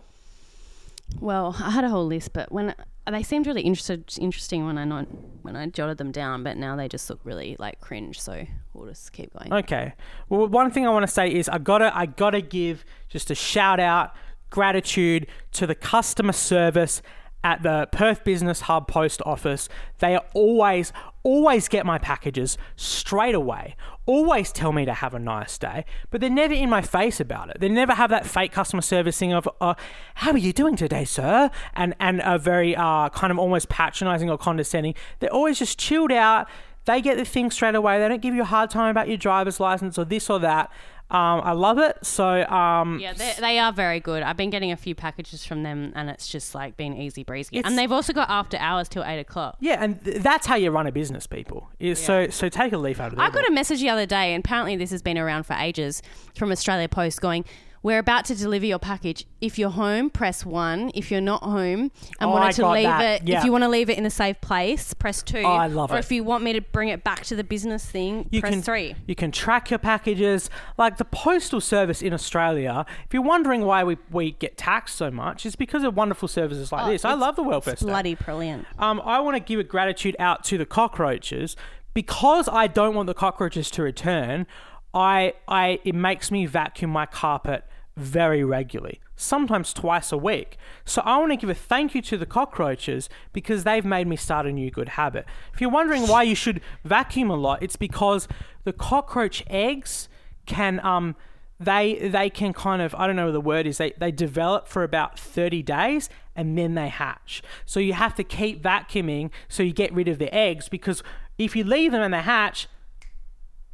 Well, 1.21 1.57
I 1.63 1.71
had 1.71 1.85
a 1.85 1.89
whole 1.89 2.07
list, 2.07 2.33
but 2.33 2.51
when 2.51 2.75
they 3.11 3.23
seemed 3.23 3.47
really 3.47 3.63
interested, 3.63 4.15
interesting 4.19 4.65
when 4.65 4.79
I 4.79 4.85
not 4.85 5.07
when 5.43 5.57
I 5.57 5.67
jotted 5.67 5.99
them 5.99 6.13
down, 6.13 6.45
but 6.45 6.57
now 6.57 6.77
they 6.77 6.89
just 6.89 7.11
look 7.11 7.21
really 7.25 7.57
like 7.59 7.81
cringe. 7.81 8.21
So 8.21 8.47
we'll 8.75 8.89
just 8.89 9.13
keep 9.13 9.33
going. 9.37 9.53
Okay. 9.53 9.95
Well, 10.29 10.47
one 10.47 10.71
thing 10.71 10.87
I 10.87 10.91
want 10.91 11.05
to 11.05 11.13
say 11.13 11.33
is 11.33 11.49
I 11.49 11.59
gotta 11.59 11.97
I 11.97 12.07
gotta 12.07 12.41
give 12.41 12.85
just 13.09 13.31
a 13.31 13.35
shout 13.35 13.81
out, 13.81 14.15
gratitude 14.51 15.27
to 15.53 15.67
the 15.67 15.75
customer 15.75 16.33
service 16.33 17.03
at 17.45 17.63
the 17.63 17.89
Perth 17.93 18.25
Business 18.25 18.63
Hub 18.63 18.89
post 18.89 19.21
office. 19.27 19.69
They 19.99 20.17
always, 20.35 20.93
always 21.23 21.69
get 21.69 21.87
my 21.87 21.99
packages 21.99 22.57
straight 22.77 23.35
away. 23.35 23.77
Always 24.05 24.51
tell 24.51 24.73
me 24.73 24.85
to 24.85 24.95
have 24.95 25.15
a 25.15 25.19
nice 25.19 25.59
day, 25.59 25.85
but 26.11 26.21
they're 26.21 26.29
never 26.31 26.55
in 26.55 26.69
my 26.69 26.83
face 26.83 27.21
about 27.21 27.51
it. 27.51 27.61
They 27.61 27.69
never 27.69 27.95
have 27.95 28.11
that 28.11 28.27
fake 28.27 28.51
customer 28.51 28.83
service 28.83 29.17
thing 29.17 29.33
of, 29.33 29.49
uh, 29.61 29.75
"How 30.17 30.33
are 30.33 30.39
you 30.39 30.53
doing 30.53 30.75
today, 30.75 31.05
sir?" 31.05 31.51
and 31.75 31.95
and 32.01 32.21
a 32.25 32.37
very 32.37 32.75
uh, 32.75 33.11
kind 33.11 33.31
of 33.31 33.39
almost 33.39 33.69
patronising 33.69 34.29
or 34.29 34.37
condescending. 34.37 34.95
They're 35.21 35.33
always 35.33 35.61
just 35.61 35.79
chilled 35.79 36.11
out. 36.11 36.49
They 36.85 37.01
get 37.01 37.17
the 37.17 37.25
thing 37.25 37.51
straight 37.51 37.75
away. 37.75 37.99
They 38.01 38.09
don't 38.09 38.23
give 38.23 38.35
you 38.35 38.43
a 38.43 38.47
hard 38.47 38.71
time 38.71 38.91
about 38.91 39.09
your 39.09 39.17
driver's 39.17 39.61
license 39.61 39.99
or 39.99 40.05
this 40.05 40.29
or 40.29 40.41
that. 40.41 40.71
Um, 41.13 41.43
I 41.45 41.53
love 41.53 41.79
it. 41.79 41.99
So 42.03 42.43
um, 42.47 42.99
Yeah, 42.99 43.13
they, 43.13 43.35
they 43.39 43.59
are 43.59 43.71
very 43.71 44.01
good. 44.01 44.23
I've 44.23 44.39
been 44.39 44.49
getting 44.49 44.73
a 44.73 44.77
few 44.79 44.95
packages 44.95 45.45
from 45.45 45.63
them, 45.63 45.93
and 45.95 46.09
it's 46.09 46.27
just 46.27 46.55
like 46.55 46.79
been 46.79 46.97
easy 46.97 47.23
breezy. 47.23 47.63
And 47.63 47.77
they've 47.77 47.93
also 47.93 48.15
got 48.15 48.31
after 48.31 48.57
hours 48.57 48.89
till 48.89 49.05
eight 49.05 49.21
o'clock. 49.21 49.59
Yeah, 49.61 49.77
and 49.79 50.03
th- 50.03 50.23
that's 50.23 50.47
how 50.47 50.57
you 50.57 50.71
run 50.71 50.87
a 50.87 50.93
business, 50.93 51.27
people. 51.27 51.69
Is 51.79 51.99
so 52.03 52.29
so 52.31 52.49
take 52.49 52.73
a 52.73 52.79
leaf 52.79 52.99
out 52.99 53.13
of. 53.13 53.19
I 53.19 53.29
got 53.29 53.47
a 53.47 53.53
message 53.53 53.81
the 53.81 53.91
other 53.91 54.07
day, 54.07 54.33
and 54.33 54.43
apparently 54.43 54.75
this 54.75 54.91
has 54.91 55.03
been 55.03 55.19
around 55.19 55.45
for 55.45 55.53
ages 55.53 56.03
from 56.35 56.51
Australia 56.51 56.89
Post 56.89 57.21
going, 57.21 57.45
We're 57.85 57.99
about 57.99 58.25
to 58.27 58.37
deliver 58.37 58.65
your 58.65 58.79
package. 58.79 59.27
If 59.41 59.59
you're 59.59 59.71
home, 59.71 60.09
press 60.09 60.47
one. 60.47 60.93
If 60.95 61.11
you're 61.11 61.21
not 61.21 61.43
home 61.43 61.91
and 62.21 62.31
Oh, 62.31 62.31
wanted 62.31 62.55
to 62.55 62.71
leave 62.71 62.85
that. 62.85 63.23
it, 63.23 63.29
Yeah. 63.29 63.39
if 63.39 63.45
you 63.45 63.51
want 63.51 63.65
to 63.65 63.69
leave 63.69 63.91
it 63.91 63.99
in 63.99 64.07
a 64.07 64.11
safe 64.11 64.41
place, 64.41 64.95
press 64.95 65.21
two. 65.21 65.43
Oh, 65.45 65.51
I 65.51 65.67
love 65.67 65.91
or 65.91 65.97
it. 65.97 65.99
if 65.99 66.13
you 66.13 66.23
want 66.23 66.45
me 66.45 66.53
to 66.53 66.61
bring 66.61 66.91
it 66.91 67.03
back 67.03 67.25
to 67.25 67.35
the 67.35 67.43
business 67.43 67.85
thing, 67.85 68.29
you 68.31 68.41
press 68.41 68.53
can 68.53 68.63
three. 68.63 68.95
You 69.09 69.17
can 69.17 69.33
track 69.33 69.69
your 69.71 69.81
packages. 69.81 70.49
Like 70.79 70.99
the 70.99 71.05
postal 71.05 71.61
service 71.61 72.03
in 72.03 72.13
Australia. 72.13 72.87
If 73.05 73.13
you're 73.13 73.21
wondering 73.23 73.65
why 73.65 73.83
we, 73.83 73.97
we 74.13 74.31
get 74.31 74.57
taxed 74.57 74.97
so 74.97 75.11
much, 75.11 75.45
it's 75.45 75.57
because 75.57 75.83
of 75.83 75.97
wonderful 75.97 76.29
services 76.29 76.71
like 76.71 76.87
Oh, 76.87 76.91
this. 76.91 77.05
I 77.05 77.15
love 77.15 77.35
the 77.35 77.43
welfare 77.43 77.73
It's 77.73 77.83
state. 77.83 77.89
bloody 77.91 78.15
brilliant. 78.15 78.65
Um, 78.79 79.03
I 79.05 79.19
want 79.19 79.35
to 79.37 79.41
give 79.41 79.59
a 79.59 79.65
gratitude 79.65 80.15
out 80.21 80.45
to 80.45 80.57
the 80.57 80.67
cockroaches 80.67 81.57
because 81.95 82.49
I 82.49 82.69
don't 82.69 82.95
want 82.95 83.09
the 83.09 83.15
cockroaches 83.15 83.73
to 83.73 83.83
return. 83.83 84.47
I, 84.95 85.33
I, 85.49 85.81
it 85.85 85.95
makes 85.97 86.31
me 86.31 86.47
vacuum 86.47 86.91
my 86.93 87.07
carpet 87.07 87.65
very 87.97 88.43
regularly, 88.43 89.01
sometimes 89.17 89.73
twice 89.73 90.13
a 90.13 90.17
week. 90.17 90.57
So 90.85 91.03
I 91.05 91.19
want 91.19 91.33
to 91.33 91.37
give 91.37 91.51
a 91.51 91.55
thank 91.55 91.95
you 91.95 92.03
to 92.03 92.17
the 92.17 92.27
cockroaches 92.27 93.09
because 93.33 93.65
they've 93.65 93.85
made 93.85 94.07
me 94.07 94.17
start 94.17 94.47
a 94.47 94.53
new 94.53 94.71
good 94.71 94.91
habit. 94.91 95.27
If 95.53 95.61
you're 95.61 95.71
wondering 95.71 96.09
why 96.09 96.23
you 96.23 96.35
should 96.35 96.61
vacuum 96.85 97.31
a 97.31 97.37
lot, 97.37 97.63
it's 97.63 97.77
because 97.77 98.29
the 98.65 98.73
cockroach 98.73 99.45
eggs 99.49 100.09
can 100.47 100.85
um 100.85 101.15
they 101.61 102.09
they 102.09 102.29
can 102.29 102.53
kind 102.53 102.83
of 102.83 102.95
I 102.97 103.07
don't 103.07 103.17
know 103.17 103.27
what 103.27 103.33
the 103.33 103.41
word 103.41 103.67
is 103.67 103.79
they 103.79 103.93
they 103.93 104.11
develop 104.11 104.67
for 104.67 104.83
about 104.83 105.19
30 105.19 105.63
days 105.63 106.09
and 106.35 106.57
then 106.59 106.75
they 106.75 106.89
hatch. 106.89 107.43
So 107.65 107.79
you 107.79 107.93
have 107.93 108.15
to 108.17 108.25
keep 108.25 108.63
vacuuming 108.63 109.31
so 109.49 109.63
you 109.63 109.73
get 109.73 109.93
rid 109.93 110.09
of 110.09 110.19
the 110.19 110.35
eggs 110.35 110.69
because 110.69 111.03
if 111.39 111.55
you 111.55 111.65
leave 111.65 111.93
them 111.93 112.03
and 112.03 112.13
they 112.13 112.23
hatch, 112.23 112.69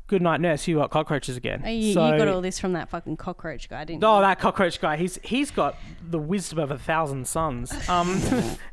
good 0.08 0.22
night 0.22 0.40
nurse, 0.40 0.66
you 0.66 0.76
got 0.76 0.90
cockroaches 0.90 1.36
again. 1.36 1.62
You, 1.64 1.92
so, 1.92 2.10
you 2.10 2.18
got 2.18 2.26
all 2.28 2.40
this 2.40 2.58
from 2.58 2.72
that 2.72 2.88
fucking 2.88 3.16
cockroach 3.16 3.68
guy, 3.68 3.84
didn't 3.84 4.02
you? 4.02 4.08
Oh, 4.08 4.20
that 4.20 4.40
cockroach 4.40 4.80
guy. 4.80 4.96
He's 4.96 5.18
he's 5.22 5.50
got 5.52 5.76
the 6.02 6.18
wisdom 6.18 6.58
of 6.58 6.70
a 6.72 6.78
thousand 6.78 7.28
sons. 7.28 7.72
Um, 7.88 8.20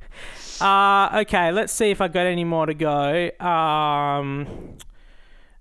uh, 0.61 1.19
okay, 1.21 1.51
let's 1.51 1.71
see 1.71 1.91
if 1.91 2.01
I 2.01 2.07
got 2.07 2.25
any 2.25 2.43
more 2.43 2.65
to 2.65 2.73
go. 2.73 3.29
Um, 3.39 4.77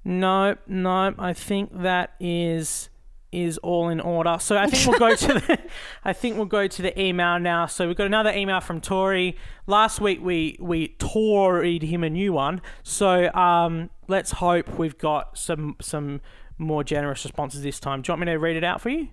nope, 0.05 0.61
no, 0.67 1.15
I 1.19 1.33
think 1.35 1.83
that 1.83 2.15
is 2.19 2.89
is 3.35 3.59
all 3.59 3.89
in 3.89 4.01
order. 4.01 4.37
So 4.41 4.57
I 4.57 4.67
think 4.67 4.87
we'll 4.87 4.99
go 4.99 5.15
to 5.17 5.27
the 5.35 5.59
I 6.05 6.13
think 6.13 6.37
we'll 6.37 6.47
go 6.47 6.67
to 6.67 6.83
the 6.83 6.99
email 7.01 7.39
now. 7.39 7.67
So 7.67 7.87
we've 7.87 7.97
got 7.97 8.07
another 8.07 8.31
email 8.33 8.61
from 8.61 8.81
Tori. 8.81 9.37
Last 9.67 10.01
week 10.01 10.21
we 10.23 10.57
we 10.61 10.89
Toried 10.99 11.83
him 11.83 12.05
a 12.05 12.11
new 12.11 12.33
one. 12.33 12.61
So 12.83 13.33
um, 13.35 13.91
let's 14.09 14.33
hope 14.33 14.79
we've 14.79 14.99
got 14.99 15.37
some 15.39 15.77
some 15.81 16.21
more 16.59 16.85
generous 16.85 17.25
responses 17.25 17.63
this 17.63 17.81
time. 17.81 18.03
Do 18.03 18.11
you 18.11 18.13
want 18.13 18.21
me 18.27 18.33
to 18.33 18.39
read 18.39 18.57
it 18.57 18.65
out 18.65 18.81
for 18.81 18.91
you? 18.91 19.09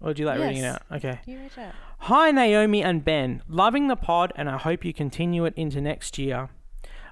Or 0.00 0.12
do 0.14 0.22
you 0.22 0.26
like 0.26 0.38
reading 0.38 0.58
it 0.58 0.62
Yes. 0.62 0.74
out? 0.76 0.96
Okay. 0.96 1.20
You 1.26 1.38
read 1.38 1.50
it. 1.56 1.72
Hi, 2.00 2.30
Naomi 2.30 2.82
and 2.82 3.02
Ben. 3.04 3.42
Loving 3.48 3.88
the 3.88 3.96
pod, 3.96 4.32
and 4.36 4.50
I 4.50 4.58
hope 4.58 4.84
you 4.84 4.92
continue 4.92 5.44
it 5.46 5.54
into 5.56 5.80
next 5.80 6.18
year. 6.18 6.50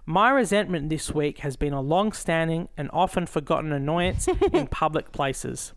My 0.04 0.30
resentment 0.30 0.90
this 0.90 1.12
week 1.12 1.38
has 1.38 1.56
been 1.56 1.72
a 1.72 1.80
long 1.80 2.12
standing 2.12 2.68
and 2.76 2.90
often 2.92 3.24
forgotten 3.26 3.72
annoyance 3.72 4.28
in 4.52 4.66
public 4.70 5.12
places. 5.12 5.72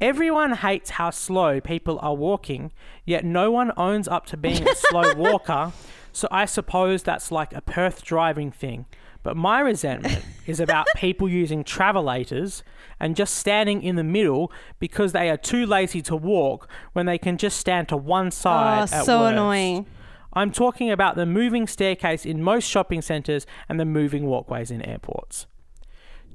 Everyone 0.00 0.52
hates 0.52 0.90
how 0.90 1.08
slow 1.08 1.58
people 1.58 1.98
are 2.02 2.14
walking, 2.14 2.70
yet 3.06 3.24
no 3.24 3.50
one 3.50 3.72
owns 3.78 4.06
up 4.06 4.26
to 4.26 4.36
being 4.36 4.68
a 4.68 4.74
slow 4.74 5.14
walker, 5.16 5.72
so 6.12 6.28
I 6.30 6.44
suppose 6.44 7.02
that's 7.02 7.32
like 7.32 7.54
a 7.54 7.62
Perth 7.62 8.04
driving 8.04 8.50
thing. 8.50 8.84
But 9.22 9.38
my 9.38 9.60
resentment 9.60 10.22
is 10.46 10.60
about 10.60 10.86
people 10.96 11.30
using 11.30 11.64
travelators 11.64 12.62
and 13.00 13.16
just 13.16 13.34
standing 13.36 13.82
in 13.82 13.96
the 13.96 14.04
middle 14.04 14.52
because 14.78 15.12
they 15.12 15.30
are 15.30 15.38
too 15.38 15.64
lazy 15.64 16.02
to 16.02 16.14
walk 16.14 16.68
when 16.92 17.06
they 17.06 17.18
can 17.18 17.38
just 17.38 17.58
stand 17.58 17.88
to 17.88 17.96
one 17.96 18.26
ah, 18.26 18.30
side. 18.30 18.82
at 18.92 19.04
so 19.06 19.20
worst. 19.20 19.32
annoying. 19.32 19.86
I'm 20.34 20.52
talking 20.52 20.90
about 20.90 21.16
the 21.16 21.24
moving 21.24 21.66
staircase 21.66 22.26
in 22.26 22.42
most 22.42 22.68
shopping 22.68 23.00
centres 23.00 23.46
and 23.68 23.80
the 23.80 23.86
moving 23.86 24.26
walkways 24.26 24.70
in 24.70 24.82
airports. 24.82 25.46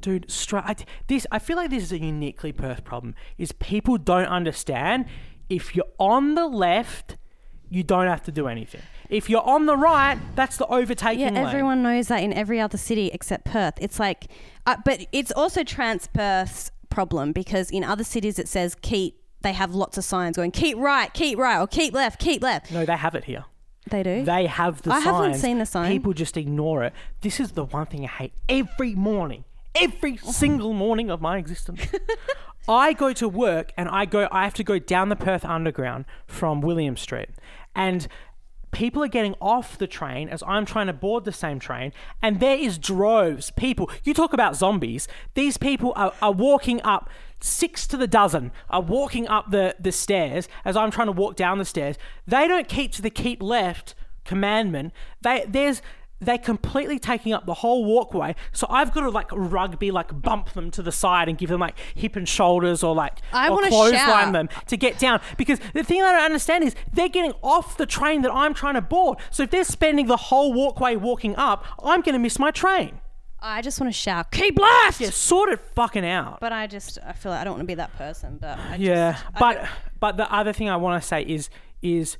Dude, 0.01 0.25
I, 0.53 0.75
this 1.07 1.25
I 1.31 1.39
feel 1.39 1.57
like 1.57 1.69
this 1.69 1.83
is 1.83 1.91
a 1.91 1.99
uniquely 1.99 2.51
Perth 2.51 2.83
problem. 2.83 3.15
Is 3.37 3.51
people 3.51 3.97
don't 3.97 4.25
understand 4.27 5.05
if 5.49 5.75
you're 5.75 5.85
on 5.99 6.35
the 6.35 6.47
left, 6.47 7.17
you 7.69 7.83
don't 7.83 8.07
have 8.07 8.23
to 8.23 8.31
do 8.31 8.47
anything. 8.47 8.81
If 9.09 9.29
you're 9.29 9.47
on 9.47 9.65
the 9.65 9.75
right, 9.77 10.17
that's 10.35 10.57
the 10.57 10.65
overtaking 10.67 11.19
Yeah, 11.19 11.31
lane. 11.31 11.45
everyone 11.47 11.83
knows 11.83 12.07
that 12.07 12.23
in 12.23 12.33
every 12.33 12.59
other 12.59 12.77
city 12.77 13.09
except 13.13 13.45
Perth. 13.45 13.73
It's 13.79 13.99
like, 13.99 14.27
uh, 14.65 14.77
but 14.85 15.05
it's 15.11 15.31
also 15.33 15.63
Transperth's 15.63 16.71
problem 16.89 17.31
because 17.31 17.71
in 17.71 17.83
other 17.83 18.03
cities 18.03 18.39
it 18.39 18.47
says 18.47 18.75
keep. 18.81 19.17
They 19.41 19.53
have 19.53 19.73
lots 19.73 19.97
of 19.97 20.03
signs 20.03 20.35
going 20.37 20.51
keep 20.51 20.77
right, 20.77 21.11
keep 21.13 21.37
right, 21.39 21.59
or 21.59 21.67
keep 21.67 21.93
left, 21.93 22.19
keep 22.21 22.43
left. 22.43 22.71
No, 22.71 22.85
they 22.85 22.95
have 22.95 23.15
it 23.15 23.23
here. 23.23 23.45
They 23.89 24.03
do. 24.03 24.23
They 24.23 24.45
have 24.45 24.83
the 24.83 24.91
I 24.93 25.01
signs. 25.01 25.05
haven't 25.05 25.33
seen 25.39 25.57
the 25.57 25.65
sign. 25.65 25.91
People 25.91 26.13
just 26.13 26.37
ignore 26.37 26.83
it. 26.83 26.93
This 27.21 27.39
is 27.39 27.53
the 27.53 27.65
one 27.65 27.87
thing 27.87 28.03
I 28.05 28.07
hate 28.07 28.33
every 28.47 28.93
morning. 28.93 29.43
Every 29.75 30.17
single 30.17 30.73
morning 30.73 31.09
of 31.09 31.21
my 31.21 31.37
existence. 31.37 31.87
I 32.67 32.93
go 32.93 33.13
to 33.13 33.27
work 33.27 33.73
and 33.77 33.89
I 33.89 34.05
go 34.05 34.27
I 34.31 34.43
have 34.43 34.53
to 34.55 34.63
go 34.63 34.79
down 34.79 35.09
the 35.09 35.15
Perth 35.15 35.43
Underground 35.43 36.05
from 36.27 36.61
William 36.61 36.95
Street. 36.95 37.29
And 37.75 38.07
people 38.71 39.03
are 39.03 39.07
getting 39.07 39.35
off 39.41 39.77
the 39.77 39.87
train 39.87 40.29
as 40.29 40.43
I'm 40.47 40.65
trying 40.65 40.87
to 40.87 40.93
board 40.93 41.25
the 41.25 41.31
same 41.31 41.59
train, 41.59 41.91
and 42.21 42.39
there 42.39 42.57
is 42.57 42.77
droves. 42.77 43.51
People, 43.51 43.89
you 44.03 44.13
talk 44.13 44.33
about 44.33 44.55
zombies. 44.55 45.07
These 45.33 45.57
people 45.57 45.93
are, 45.95 46.13
are 46.21 46.31
walking 46.31 46.81
up, 46.83 47.09
six 47.39 47.85
to 47.87 47.97
the 47.97 48.07
dozen, 48.07 48.51
are 48.69 48.81
walking 48.81 49.27
up 49.27 49.51
the, 49.51 49.75
the 49.79 49.91
stairs 49.91 50.47
as 50.63 50.77
I'm 50.77 50.91
trying 50.91 51.07
to 51.07 51.13
walk 51.13 51.35
down 51.35 51.57
the 51.57 51.65
stairs. 51.65 51.97
They 52.25 52.47
don't 52.47 52.67
keep 52.67 52.91
to 52.93 53.01
the 53.01 53.09
keep 53.09 53.41
left 53.41 53.95
commandment. 54.23 54.93
They 55.21 55.45
there's 55.47 55.81
they're 56.21 56.37
completely 56.37 56.99
taking 56.99 57.33
up 57.33 57.45
the 57.45 57.55
whole 57.55 57.83
walkway. 57.83 58.35
So 58.53 58.67
I've 58.69 58.93
got 58.93 59.01
to 59.01 59.09
like 59.09 59.29
rugby, 59.31 59.91
like 59.91 60.21
bump 60.21 60.51
them 60.53 60.71
to 60.71 60.83
the 60.83 60.91
side 60.91 61.27
and 61.27 61.37
give 61.37 61.49
them 61.49 61.59
like 61.59 61.77
hip 61.95 62.15
and 62.15 62.29
shoulders 62.29 62.83
or 62.83 62.95
like 62.95 63.19
I 63.33 63.49
or 63.49 63.61
clothesline 63.67 64.31
them 64.31 64.47
to 64.67 64.77
get 64.77 64.99
down. 64.99 65.19
Because 65.35 65.59
the 65.73 65.83
thing 65.83 66.01
I 66.01 66.11
don't 66.13 66.23
understand 66.23 66.63
is 66.63 66.75
they're 66.93 67.09
getting 67.09 67.33
off 67.41 67.77
the 67.77 67.87
train 67.87 68.21
that 68.21 68.31
I'm 68.31 68.53
trying 68.53 68.75
to 68.75 68.81
board. 68.81 69.17
So 69.31 69.43
if 69.43 69.49
they're 69.49 69.63
spending 69.63 70.05
the 70.05 70.17
whole 70.17 70.53
walkway 70.53 70.95
walking 70.95 71.35
up, 71.35 71.65
I'm 71.83 72.01
going 72.01 72.13
to 72.13 72.19
miss 72.19 72.37
my 72.37 72.51
train. 72.51 73.01
I 73.43 73.63
just 73.63 73.79
want 73.79 73.91
to 73.91 73.97
shout 73.97 74.31
keep 74.31 74.59
left. 74.59 75.01
Yeah, 75.01 75.09
sort 75.09 75.49
it 75.49 75.59
fucking 75.73 76.05
out. 76.05 76.39
But 76.39 76.53
I 76.53 76.67
just 76.67 76.99
I 77.03 77.13
feel 77.13 77.31
like 77.31 77.41
I 77.41 77.43
don't 77.43 77.53
want 77.53 77.63
to 77.63 77.67
be 77.67 77.73
that 77.75 77.97
person. 77.97 78.37
But 78.39 78.59
I 78.59 78.75
yeah, 78.75 79.13
just, 79.13 79.25
but 79.39 79.67
but 79.99 80.17
the 80.17 80.31
other 80.31 80.53
thing 80.53 80.69
I 80.69 80.75
want 80.75 81.01
to 81.01 81.07
say 81.07 81.23
is 81.23 81.49
is 81.81 82.17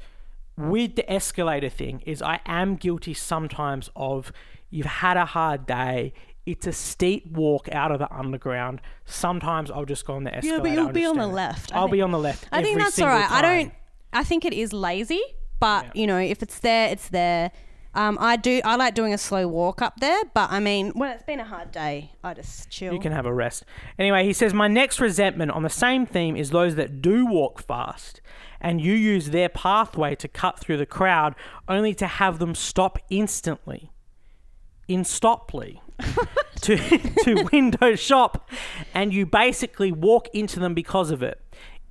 with 0.70 0.96
the 0.96 1.12
escalator 1.12 1.70
thing 1.70 2.02
is 2.06 2.22
I 2.22 2.40
am 2.46 2.76
guilty 2.76 3.14
sometimes 3.14 3.90
of 3.96 4.32
you've 4.70 4.86
had 4.86 5.18
a 5.18 5.26
hard 5.26 5.66
day. 5.66 6.14
It's 6.46 6.66
a 6.66 6.74
steep 6.74 7.28
walk 7.32 7.70
out 7.72 7.92
of 7.92 8.00
the 8.00 8.12
underground. 8.12 8.82
Sometimes 9.06 9.70
I'll 9.70 9.86
just 9.86 10.06
go 10.06 10.16
on 10.16 10.24
the 10.24 10.34
escalator. 10.34 10.58
Yeah, 10.58 10.64
but 10.64 10.72
you'll 10.72 10.92
be 10.92 11.06
on 11.06 11.18
the 11.18 11.28
left. 11.28 11.74
I'll 11.74 11.84
think- 11.84 11.94
be 11.94 12.02
on 12.02 12.12
the 12.12 12.20
left. 12.20 12.48
I 12.52 12.64
think 12.64 12.80
that's 12.80 13.00
all 13.00 13.08
right. 13.08 13.30
right. 13.30 13.32
I 13.32 13.42
don't. 13.42 13.74
I 14.14 14.24
think 14.24 14.44
it 14.44 14.54
is 14.54 14.74
lazy, 14.74 15.22
but 15.60 15.96
you 15.96 16.08
know, 16.08 16.18
if 16.18 16.42
it's 16.44 16.60
there, 16.60 16.90
it's 16.90 17.10
there. 17.10 17.52
Um, 17.94 18.18
I 18.22 18.38
do. 18.38 18.62
I 18.64 18.78
like 18.78 18.96
doing 18.96 19.14
a 19.14 19.18
slow 19.18 19.48
walk 19.48 19.82
up 19.82 20.00
there, 20.00 20.24
but 20.34 20.50
I 20.52 20.60
mean, 20.60 20.92
when 20.92 21.12
it's 21.12 21.24
been 21.24 21.42
a 21.42 21.46
hard 21.46 21.72
day, 21.72 22.12
I 22.24 22.34
just 22.34 22.70
chill. 22.70 22.94
You 22.94 23.00
can 23.00 23.12
have 23.12 23.26
a 23.26 23.34
rest. 23.34 23.66
Anyway, 24.00 24.26
he 24.26 24.32
says, 24.32 24.54
My 24.54 24.70
next 24.70 25.02
resentment 25.02 25.52
on 25.52 25.64
the 25.64 25.70
same 25.70 26.06
theme 26.06 26.38
is 26.38 26.52
those 26.52 26.76
that 26.76 27.02
do 27.02 27.26
walk 27.26 27.62
fast 27.62 28.21
and 28.62 28.80
you 28.80 28.94
use 28.94 29.32
their 29.32 29.50
pathway 29.50 30.16
to 30.16 30.28
cut 30.28 30.60
through 30.60 30.78
the 30.78 30.86
crowd 30.86 31.36
only 31.68 31.94
to 31.96 32.08
have 32.08 32.40
them 32.40 32.56
stop 32.56 33.00
instantly. 33.10 33.92
In 34.88 35.04
Stoply. 35.04 35.82
to, 36.62 36.78
to 37.24 37.48
window 37.52 37.96
shop 37.96 38.50
and 38.94 39.14
you 39.14 39.26
basically 39.26 39.92
walk 39.92 40.28
into 40.34 40.60
them 40.60 40.74
because 40.74 41.12
of 41.12 41.22
it. 41.24 41.40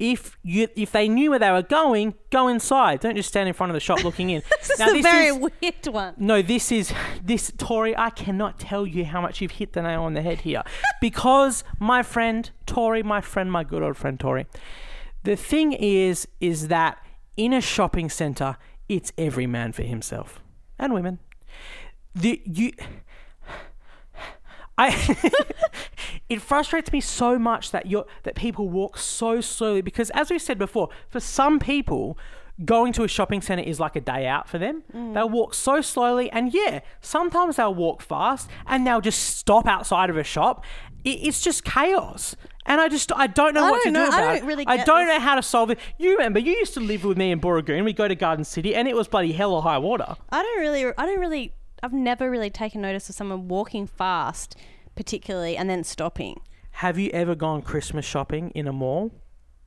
if 0.00 0.36
you 0.42 0.66
if 0.74 0.90
they 0.92 1.08
knew 1.08 1.30
where 1.30 1.38
they 1.38 1.50
were 1.50 1.62
going, 1.62 2.14
go 2.30 2.48
inside. 2.48 3.00
Don't 3.00 3.14
just 3.16 3.28
stand 3.28 3.46
in 3.48 3.54
front 3.54 3.70
of 3.70 3.74
the 3.74 3.80
shop 3.80 4.02
looking 4.04 4.30
in. 4.30 4.42
This 4.66 4.78
Now, 4.78 4.86
is 4.88 4.92
a 4.94 5.02
very 5.02 5.26
is- 5.26 5.38
weird 5.38 5.86
one. 5.86 6.14
no, 6.18 6.42
this 6.42 6.72
is 6.72 6.92
this 7.22 7.52
Tori. 7.58 7.96
I 7.96 8.10
cannot 8.10 8.58
tell 8.58 8.86
you 8.86 9.04
how 9.04 9.20
much 9.20 9.40
you've 9.40 9.52
hit 9.52 9.72
the 9.74 9.82
nail 9.82 10.02
on 10.02 10.14
the 10.14 10.22
head 10.22 10.40
here, 10.42 10.62
because 11.00 11.62
my 11.78 12.02
friend 12.02 12.50
Tori, 12.66 13.02
my 13.02 13.20
friend, 13.20 13.50
my 13.52 13.62
good 13.64 13.82
old 13.82 13.96
friend 13.96 14.18
Tori. 14.18 14.46
The 15.22 15.36
thing 15.36 15.72
is, 15.72 16.26
is 16.40 16.68
that 16.68 16.98
in 17.36 17.52
a 17.52 17.60
shopping 17.60 18.08
center, 18.08 18.56
it's 18.88 19.12
every 19.16 19.46
man 19.46 19.72
for 19.72 19.82
himself 19.82 20.40
and 20.78 20.94
women. 20.94 21.18
The 22.14 22.42
you. 22.44 22.72
I 24.78 25.16
it 26.28 26.40
frustrates 26.40 26.90
me 26.90 27.00
so 27.00 27.38
much 27.38 27.70
that 27.70 27.86
you 27.86 28.04
that 28.22 28.34
people 28.34 28.68
walk 28.68 28.98
so 28.98 29.40
slowly 29.40 29.82
because 29.82 30.10
as 30.10 30.30
we 30.30 30.38
said 30.38 30.58
before, 30.58 30.88
for 31.08 31.20
some 31.20 31.58
people 31.58 32.18
going 32.64 32.92
to 32.92 33.04
a 33.04 33.08
shopping 33.08 33.40
center 33.40 33.62
is 33.62 33.80
like 33.80 33.96
a 33.96 34.00
day 34.00 34.26
out 34.26 34.48
for 34.48 34.58
them. 34.58 34.82
Mm. 34.94 35.14
They'll 35.14 35.28
walk 35.28 35.54
so 35.54 35.80
slowly 35.80 36.30
and 36.30 36.52
yeah, 36.52 36.80
sometimes 37.00 37.56
they'll 37.56 37.74
walk 37.74 38.02
fast 38.02 38.48
and 38.66 38.86
they'll 38.86 39.00
just 39.00 39.36
stop 39.36 39.66
outside 39.66 40.10
of 40.10 40.16
a 40.16 40.24
shop. 40.24 40.64
It, 41.05 41.11
it's 41.11 41.40
just 41.40 41.64
chaos. 41.64 42.36
And 42.66 42.80
I 42.80 42.88
just 42.88 43.11
I 43.16 43.26
don't 43.26 43.55
know 43.55 43.64
I 43.66 43.70
what 43.70 43.82
don't 43.84 43.94
to 43.94 44.01
know- 44.01 44.11
do 44.11 44.16
I 44.16 44.20
don't 44.20 44.36
it. 44.36 44.44
really 44.44 44.66
I 44.66 44.76
get 44.78 44.86
don't 44.86 45.07
this. 45.07 45.14
know 45.16 45.20
how 45.20 45.34
to 45.34 45.42
solve 45.42 45.70
it. 45.70 45.78
You 45.98 46.12
remember 46.12 46.38
you 46.38 46.53
used 46.53 46.74
to 46.74 46.80
live 46.80 47.05
with 47.05 47.16
me 47.16 47.30
in 47.32 47.40
Booragoon. 47.40 47.84
We 47.84 47.92
go 47.92 48.07
to 48.07 48.14
Garden 48.14 48.44
City 48.44 48.74
and 48.74 48.86
it 48.86 48.94
was 48.94 49.09
bloody 49.09 49.32
hell 49.32 49.55
or 49.55 49.62
high 49.62 49.78
water. 49.78 50.14
I 50.30 50.42
don't 50.42 50.61
really, 50.61 50.84
I 50.96 51.07
don't 51.07 51.18
really, 51.20 51.55
I've 51.82 51.92
never 51.92 52.30
really 52.30 52.51
taken 52.51 52.80
notice 52.82 53.09
of 53.09 53.14
someone 53.14 53.48
walking 53.48 53.86
fast, 53.86 54.57
particularly, 54.94 55.57
and 55.57 55.68
then 55.70 55.82
stopping. 55.84 56.40
Have 56.72 56.98
you 56.98 57.11
ever 57.12 57.34
gone 57.34 57.62
Christmas 57.62 58.05
shopping 58.05 58.51
in 58.55 58.68
a 58.68 58.72
mall? 58.72 59.11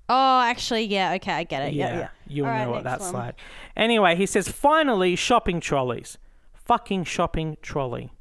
Oh, 0.09 0.41
actually, 0.41 0.83
yeah, 0.83 1.13
okay, 1.13 1.31
I 1.31 1.43
get 1.43 1.63
it. 1.63 1.73
Yeah, 1.73 1.97
yeah. 1.97 2.07
You'll 2.27 2.45
All 2.45 2.51
right, 2.51 2.63
know 2.65 2.71
what 2.71 2.83
next 2.83 3.01
that's 3.01 3.13
one. 3.13 3.25
like. 3.25 3.35
Anyway, 3.75 4.15
he 4.15 4.25
says, 4.25 4.47
finally, 4.49 5.15
shopping 5.15 5.59
trolleys. 5.59 6.17
Fucking 6.53 7.05
shopping 7.05 7.57
trolley. 7.61 8.11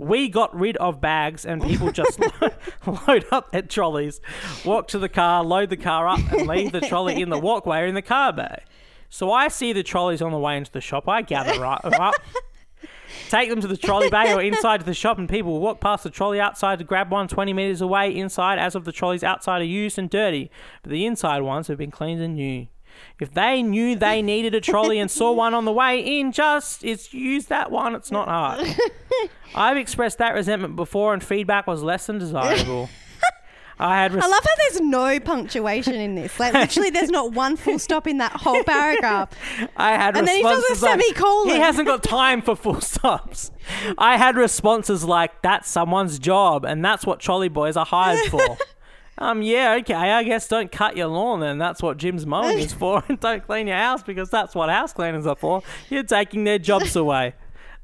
We 0.00 0.28
got 0.28 0.54
rid 0.54 0.76
of 0.78 1.00
bags 1.00 1.44
and 1.44 1.62
people 1.62 1.92
just 1.92 2.18
lo- 2.20 2.50
load 3.06 3.26
up 3.30 3.50
at 3.52 3.68
trolleys, 3.68 4.20
walk 4.64 4.88
to 4.88 4.98
the 4.98 5.10
car, 5.10 5.44
load 5.44 5.68
the 5.68 5.76
car 5.76 6.08
up, 6.08 6.20
and 6.32 6.46
leave 6.46 6.72
the 6.72 6.80
trolley 6.80 7.20
in 7.20 7.28
the 7.28 7.38
walkway 7.38 7.80
or 7.80 7.86
in 7.86 7.94
the 7.94 8.02
car 8.02 8.32
bay. 8.32 8.62
So 9.10 9.30
I 9.30 9.48
see 9.48 9.72
the 9.72 9.82
trolleys 9.82 10.22
on 10.22 10.32
the 10.32 10.38
way 10.38 10.56
into 10.56 10.72
the 10.72 10.80
shop. 10.80 11.08
I 11.08 11.20
gather 11.22 11.66
up, 11.66 11.84
up 11.84 12.14
take 13.28 13.50
them 13.50 13.60
to 13.60 13.68
the 13.68 13.76
trolley 13.76 14.08
bay 14.08 14.32
or 14.32 14.40
inside 14.40 14.80
to 14.80 14.86
the 14.86 14.94
shop, 14.94 15.18
and 15.18 15.28
people 15.28 15.52
will 15.52 15.60
walk 15.60 15.80
past 15.80 16.04
the 16.04 16.10
trolley 16.10 16.40
outside 16.40 16.78
to 16.78 16.84
grab 16.84 17.10
one 17.10 17.28
20 17.28 17.52
metres 17.52 17.80
away 17.80 18.14
inside, 18.14 18.58
as 18.58 18.74
of 18.74 18.84
the 18.84 18.92
trolleys 18.92 19.22
outside 19.22 19.60
are 19.60 19.64
used 19.64 19.98
and 19.98 20.08
dirty, 20.08 20.50
but 20.82 20.90
the 20.90 21.04
inside 21.04 21.40
ones 21.40 21.68
have 21.68 21.78
been 21.78 21.90
cleaned 21.90 22.22
and 22.22 22.36
new. 22.36 22.68
If 23.18 23.34
they 23.34 23.62
knew 23.62 23.96
they 23.96 24.22
needed 24.22 24.54
a 24.54 24.60
trolley 24.60 24.98
and 24.98 25.10
saw 25.10 25.32
one 25.32 25.54
on 25.54 25.64
the 25.64 25.72
way 25.72 26.00
in, 26.00 26.32
just 26.32 26.84
it's 26.84 27.12
use 27.12 27.46
that 27.46 27.70
one. 27.70 27.94
It's 27.94 28.10
not 28.10 28.28
hard. 28.28 28.66
I've 29.54 29.76
expressed 29.76 30.18
that 30.18 30.34
resentment 30.34 30.76
before, 30.76 31.12
and 31.12 31.22
feedback 31.22 31.66
was 31.66 31.82
less 31.82 32.06
than 32.06 32.18
desirable. 32.18 32.88
I 33.80 33.96
had. 33.96 34.12
Res- 34.12 34.22
I 34.22 34.26
love 34.26 34.44
how 34.44 34.50
there's 34.58 34.80
no 34.82 35.18
punctuation 35.20 35.94
in 35.94 36.14
this. 36.14 36.38
Like, 36.38 36.52
literally, 36.52 36.90
there's 36.90 37.08
not 37.08 37.32
one 37.32 37.56
full 37.56 37.78
stop 37.78 38.06
in 38.06 38.18
that 38.18 38.32
whole 38.32 38.62
paragraph. 38.64 39.30
I 39.76 39.92
had 39.92 40.16
And 40.16 40.28
then 40.28 40.36
he 40.36 40.42
does 40.42 40.58
a 40.58 40.68
responses 40.70 40.82
like, 40.82 41.00
semicolon. 41.00 41.48
He 41.48 41.60
hasn't 41.60 41.86
got 41.86 42.02
time 42.02 42.42
for 42.42 42.54
full 42.54 42.80
stops. 42.82 43.50
I 43.96 44.18
had 44.18 44.36
responses 44.36 45.04
like, 45.04 45.40
"That's 45.42 45.68
someone's 45.68 46.18
job, 46.18 46.64
and 46.66 46.84
that's 46.84 47.06
what 47.06 47.20
trolley 47.20 47.48
boys 47.48 47.76
are 47.76 47.86
hired 47.86 48.30
for." 48.30 48.58
Um, 49.20 49.42
yeah, 49.42 49.76
okay. 49.80 49.94
I 49.94 50.22
guess 50.22 50.48
don't 50.48 50.72
cut 50.72 50.96
your 50.96 51.08
lawn, 51.08 51.40
then. 51.40 51.58
That's 51.58 51.82
what 51.82 51.98
Jim's 51.98 52.26
mowing 52.26 52.58
is 52.58 52.72
for, 52.80 53.02
and 53.08 53.20
don't 53.20 53.44
clean 53.46 53.66
your 53.66 53.76
house 53.76 54.02
because 54.02 54.30
that's 54.30 54.54
what 54.54 54.70
house 54.70 54.92
cleaners 54.92 55.26
are 55.26 55.36
for. 55.36 55.62
You're 55.90 56.02
taking 56.02 56.44
their 56.44 56.58
jobs 56.58 56.96
away. 56.96 57.34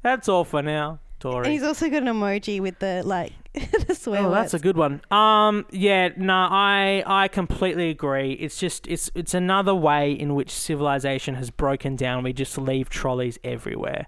That's 0.01 0.27
all 0.27 0.43
for 0.43 0.61
now, 0.61 0.99
Tori. 1.19 1.45
And 1.45 1.53
he's 1.53 1.63
also 1.63 1.89
got 1.89 2.03
an 2.03 2.07
emoji 2.07 2.59
with 2.59 2.79
the, 2.79 3.03
like, 3.05 3.33
the 3.87 3.95
swear 3.95 4.25
Oh, 4.25 4.31
that's 4.31 4.53
a 4.53 4.59
good 4.59 4.77
one. 4.77 5.01
Um, 5.11 5.65
yeah, 5.71 6.09
no, 6.17 6.33
I 6.33 7.03
I 7.05 7.27
completely 7.27 7.89
agree. 7.89 8.33
It's 8.33 8.59
just 8.59 8.87
it's 8.87 9.09
it's 9.15 9.33
another 9.33 9.73
way 9.75 10.11
in 10.11 10.35
which 10.35 10.51
civilization 10.51 11.35
has 11.35 11.49
broken 11.49 11.95
down. 11.95 12.23
We 12.23 12.33
just 12.33 12.57
leave 12.57 12.89
trolleys 12.89 13.39
everywhere. 13.43 14.07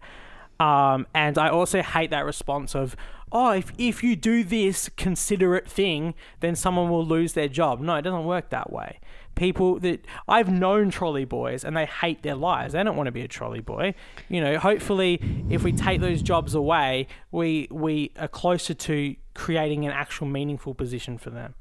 Um, 0.60 1.08
and 1.14 1.38
I 1.38 1.50
also 1.50 1.82
hate 1.82 2.12
that 2.12 2.26
response 2.26 2.76
of, 2.76 2.96
oh, 3.32 3.52
if 3.52 3.72
if 3.78 4.04
you 4.04 4.16
do 4.16 4.44
this 4.44 4.90
considerate 4.98 5.70
thing, 5.70 6.16
then 6.42 6.56
someone 6.56 6.90
will 6.90 7.06
lose 7.06 7.34
their 7.34 7.48
job. 7.48 7.80
No, 7.80 7.96
it 7.96 8.02
doesn't 8.02 8.26
work 8.26 8.50
that 8.50 8.72
way. 8.72 9.00
People 9.36 9.80
that 9.80 10.06
I've 10.28 10.50
known 10.52 10.90
trolley 10.90 11.24
boys 11.24 11.64
and 11.64 11.78
they 11.78 11.86
hate 11.86 12.24
their 12.24 12.36
lives. 12.36 12.74
They 12.74 12.84
don't 12.84 12.98
want 12.98 13.08
to 13.08 13.12
be 13.12 13.22
a 13.22 13.28
trolley 13.28 13.62
boy. 13.62 13.94
You 14.28 14.42
know, 14.42 14.58
hopefully 14.58 15.22
if 15.50 15.64
we 15.64 15.72
take 15.72 16.02
those 16.02 16.22
jobs 16.22 16.54
away, 16.56 17.08
we 17.32 17.68
we 17.72 18.12
are 18.20 18.28
closer 18.28 18.74
to 18.74 19.16
creating 19.34 19.86
an 19.86 19.92
actual 19.92 20.28
meaningful 20.28 20.74
position 20.74 21.18
for 21.18 21.30
them. 21.30 21.56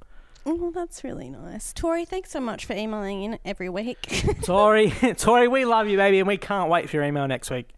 Oh, 0.45 0.71
that's 0.75 1.05
really 1.05 1.29
nice. 1.29 1.73
Tori, 1.75 2.07
thanks 2.07 2.31
so 2.31 2.41
much 2.41 2.65
for 2.65 2.73
emailing 2.73 3.23
in 3.23 3.39
every 3.45 3.69
week. 3.69 4.25
Tori, 4.43 4.91
Tori, 5.17 5.47
we 5.47 5.67
love 5.67 5.89
you, 5.89 5.99
baby, 5.99 6.21
and 6.21 6.27
we 6.27 6.39
can't 6.39 6.71
wait 6.71 6.89
for 6.89 6.97
your 6.97 7.05
email 7.05 7.29
next 7.29 7.51
week. 7.51 7.69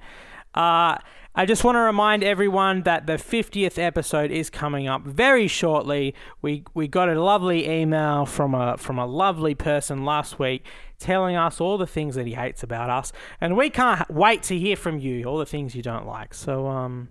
Uh, 0.55 0.99
I 1.33 1.47
just 1.47 1.63
want 1.63 1.77
to 1.77 1.81
remind 1.81 2.25
everyone 2.25 2.83
that 2.83 3.07
the 3.07 3.13
50th 3.13 3.79
episode 3.79 4.33
is 4.33 4.51
coming 4.51 4.89
up 4.89 5.03
very 5.03 5.47
shortly. 5.47 6.13
We 6.43 6.65
we 6.75 6.89
got 6.89 7.09
a 7.09 7.23
lovely 7.23 7.69
email 7.71 8.27
from 8.27 8.55
a 8.55 8.77
from 8.77 8.99
a 8.99 9.07
lovely 9.07 9.55
person 9.55 10.05
last 10.05 10.41
week 10.41 10.67
telling 10.99 11.37
us 11.37 11.61
all 11.61 11.79
the 11.79 11.87
things 11.87 12.17
that 12.17 12.27
he 12.27 12.35
hates 12.35 12.65
about 12.65 12.91
us, 12.91 13.13
and 13.41 13.57
we 13.57 13.71
can't 13.71 14.11
wait 14.11 14.43
to 14.45 14.59
hear 14.59 14.77
from 14.77 14.99
you 14.99 15.25
all 15.25 15.39
the 15.39 15.47
things 15.47 15.75
you 15.77 15.83
don't 15.83 16.07
like. 16.07 16.35
So 16.35 16.67
um, 16.67 17.11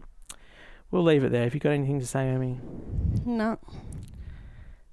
we'll 0.91 1.03
leave 1.03 1.23
it 1.23 1.31
there. 1.31 1.45
Have 1.45 1.53
you 1.53 1.61
got 1.61 1.71
anything 1.71 1.99
to 1.99 2.05
say, 2.05 2.29
Omi? 2.29 2.59
no. 3.25 3.57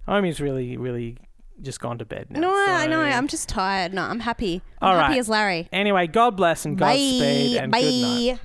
Omi's 0.09 0.41
really 0.41 0.77
really 0.77 1.19
just 1.63 1.81
gone 1.81 1.99
to 1.99 2.05
bed 2.05 2.31
now. 2.31 2.41
No, 2.41 2.55
I 2.55 2.87
know. 2.87 3.01
I'm 3.01 3.29
just 3.29 3.49
tired. 3.49 3.93
No, 3.95 4.03
I'm 4.03 4.21
happy. 4.21 4.63
I'm 4.81 4.89
All 4.89 4.99
happy 4.99 5.13
right. 5.13 5.19
as 5.19 5.29
Larry. 5.29 5.69
Anyway, 5.73 6.07
God 6.07 6.37
bless 6.37 6.65
and 6.65 6.77
Godspeed 6.79 7.57
and 7.59 7.73
Bye. 7.73 7.81
good 7.81 8.03
night. 8.03 8.39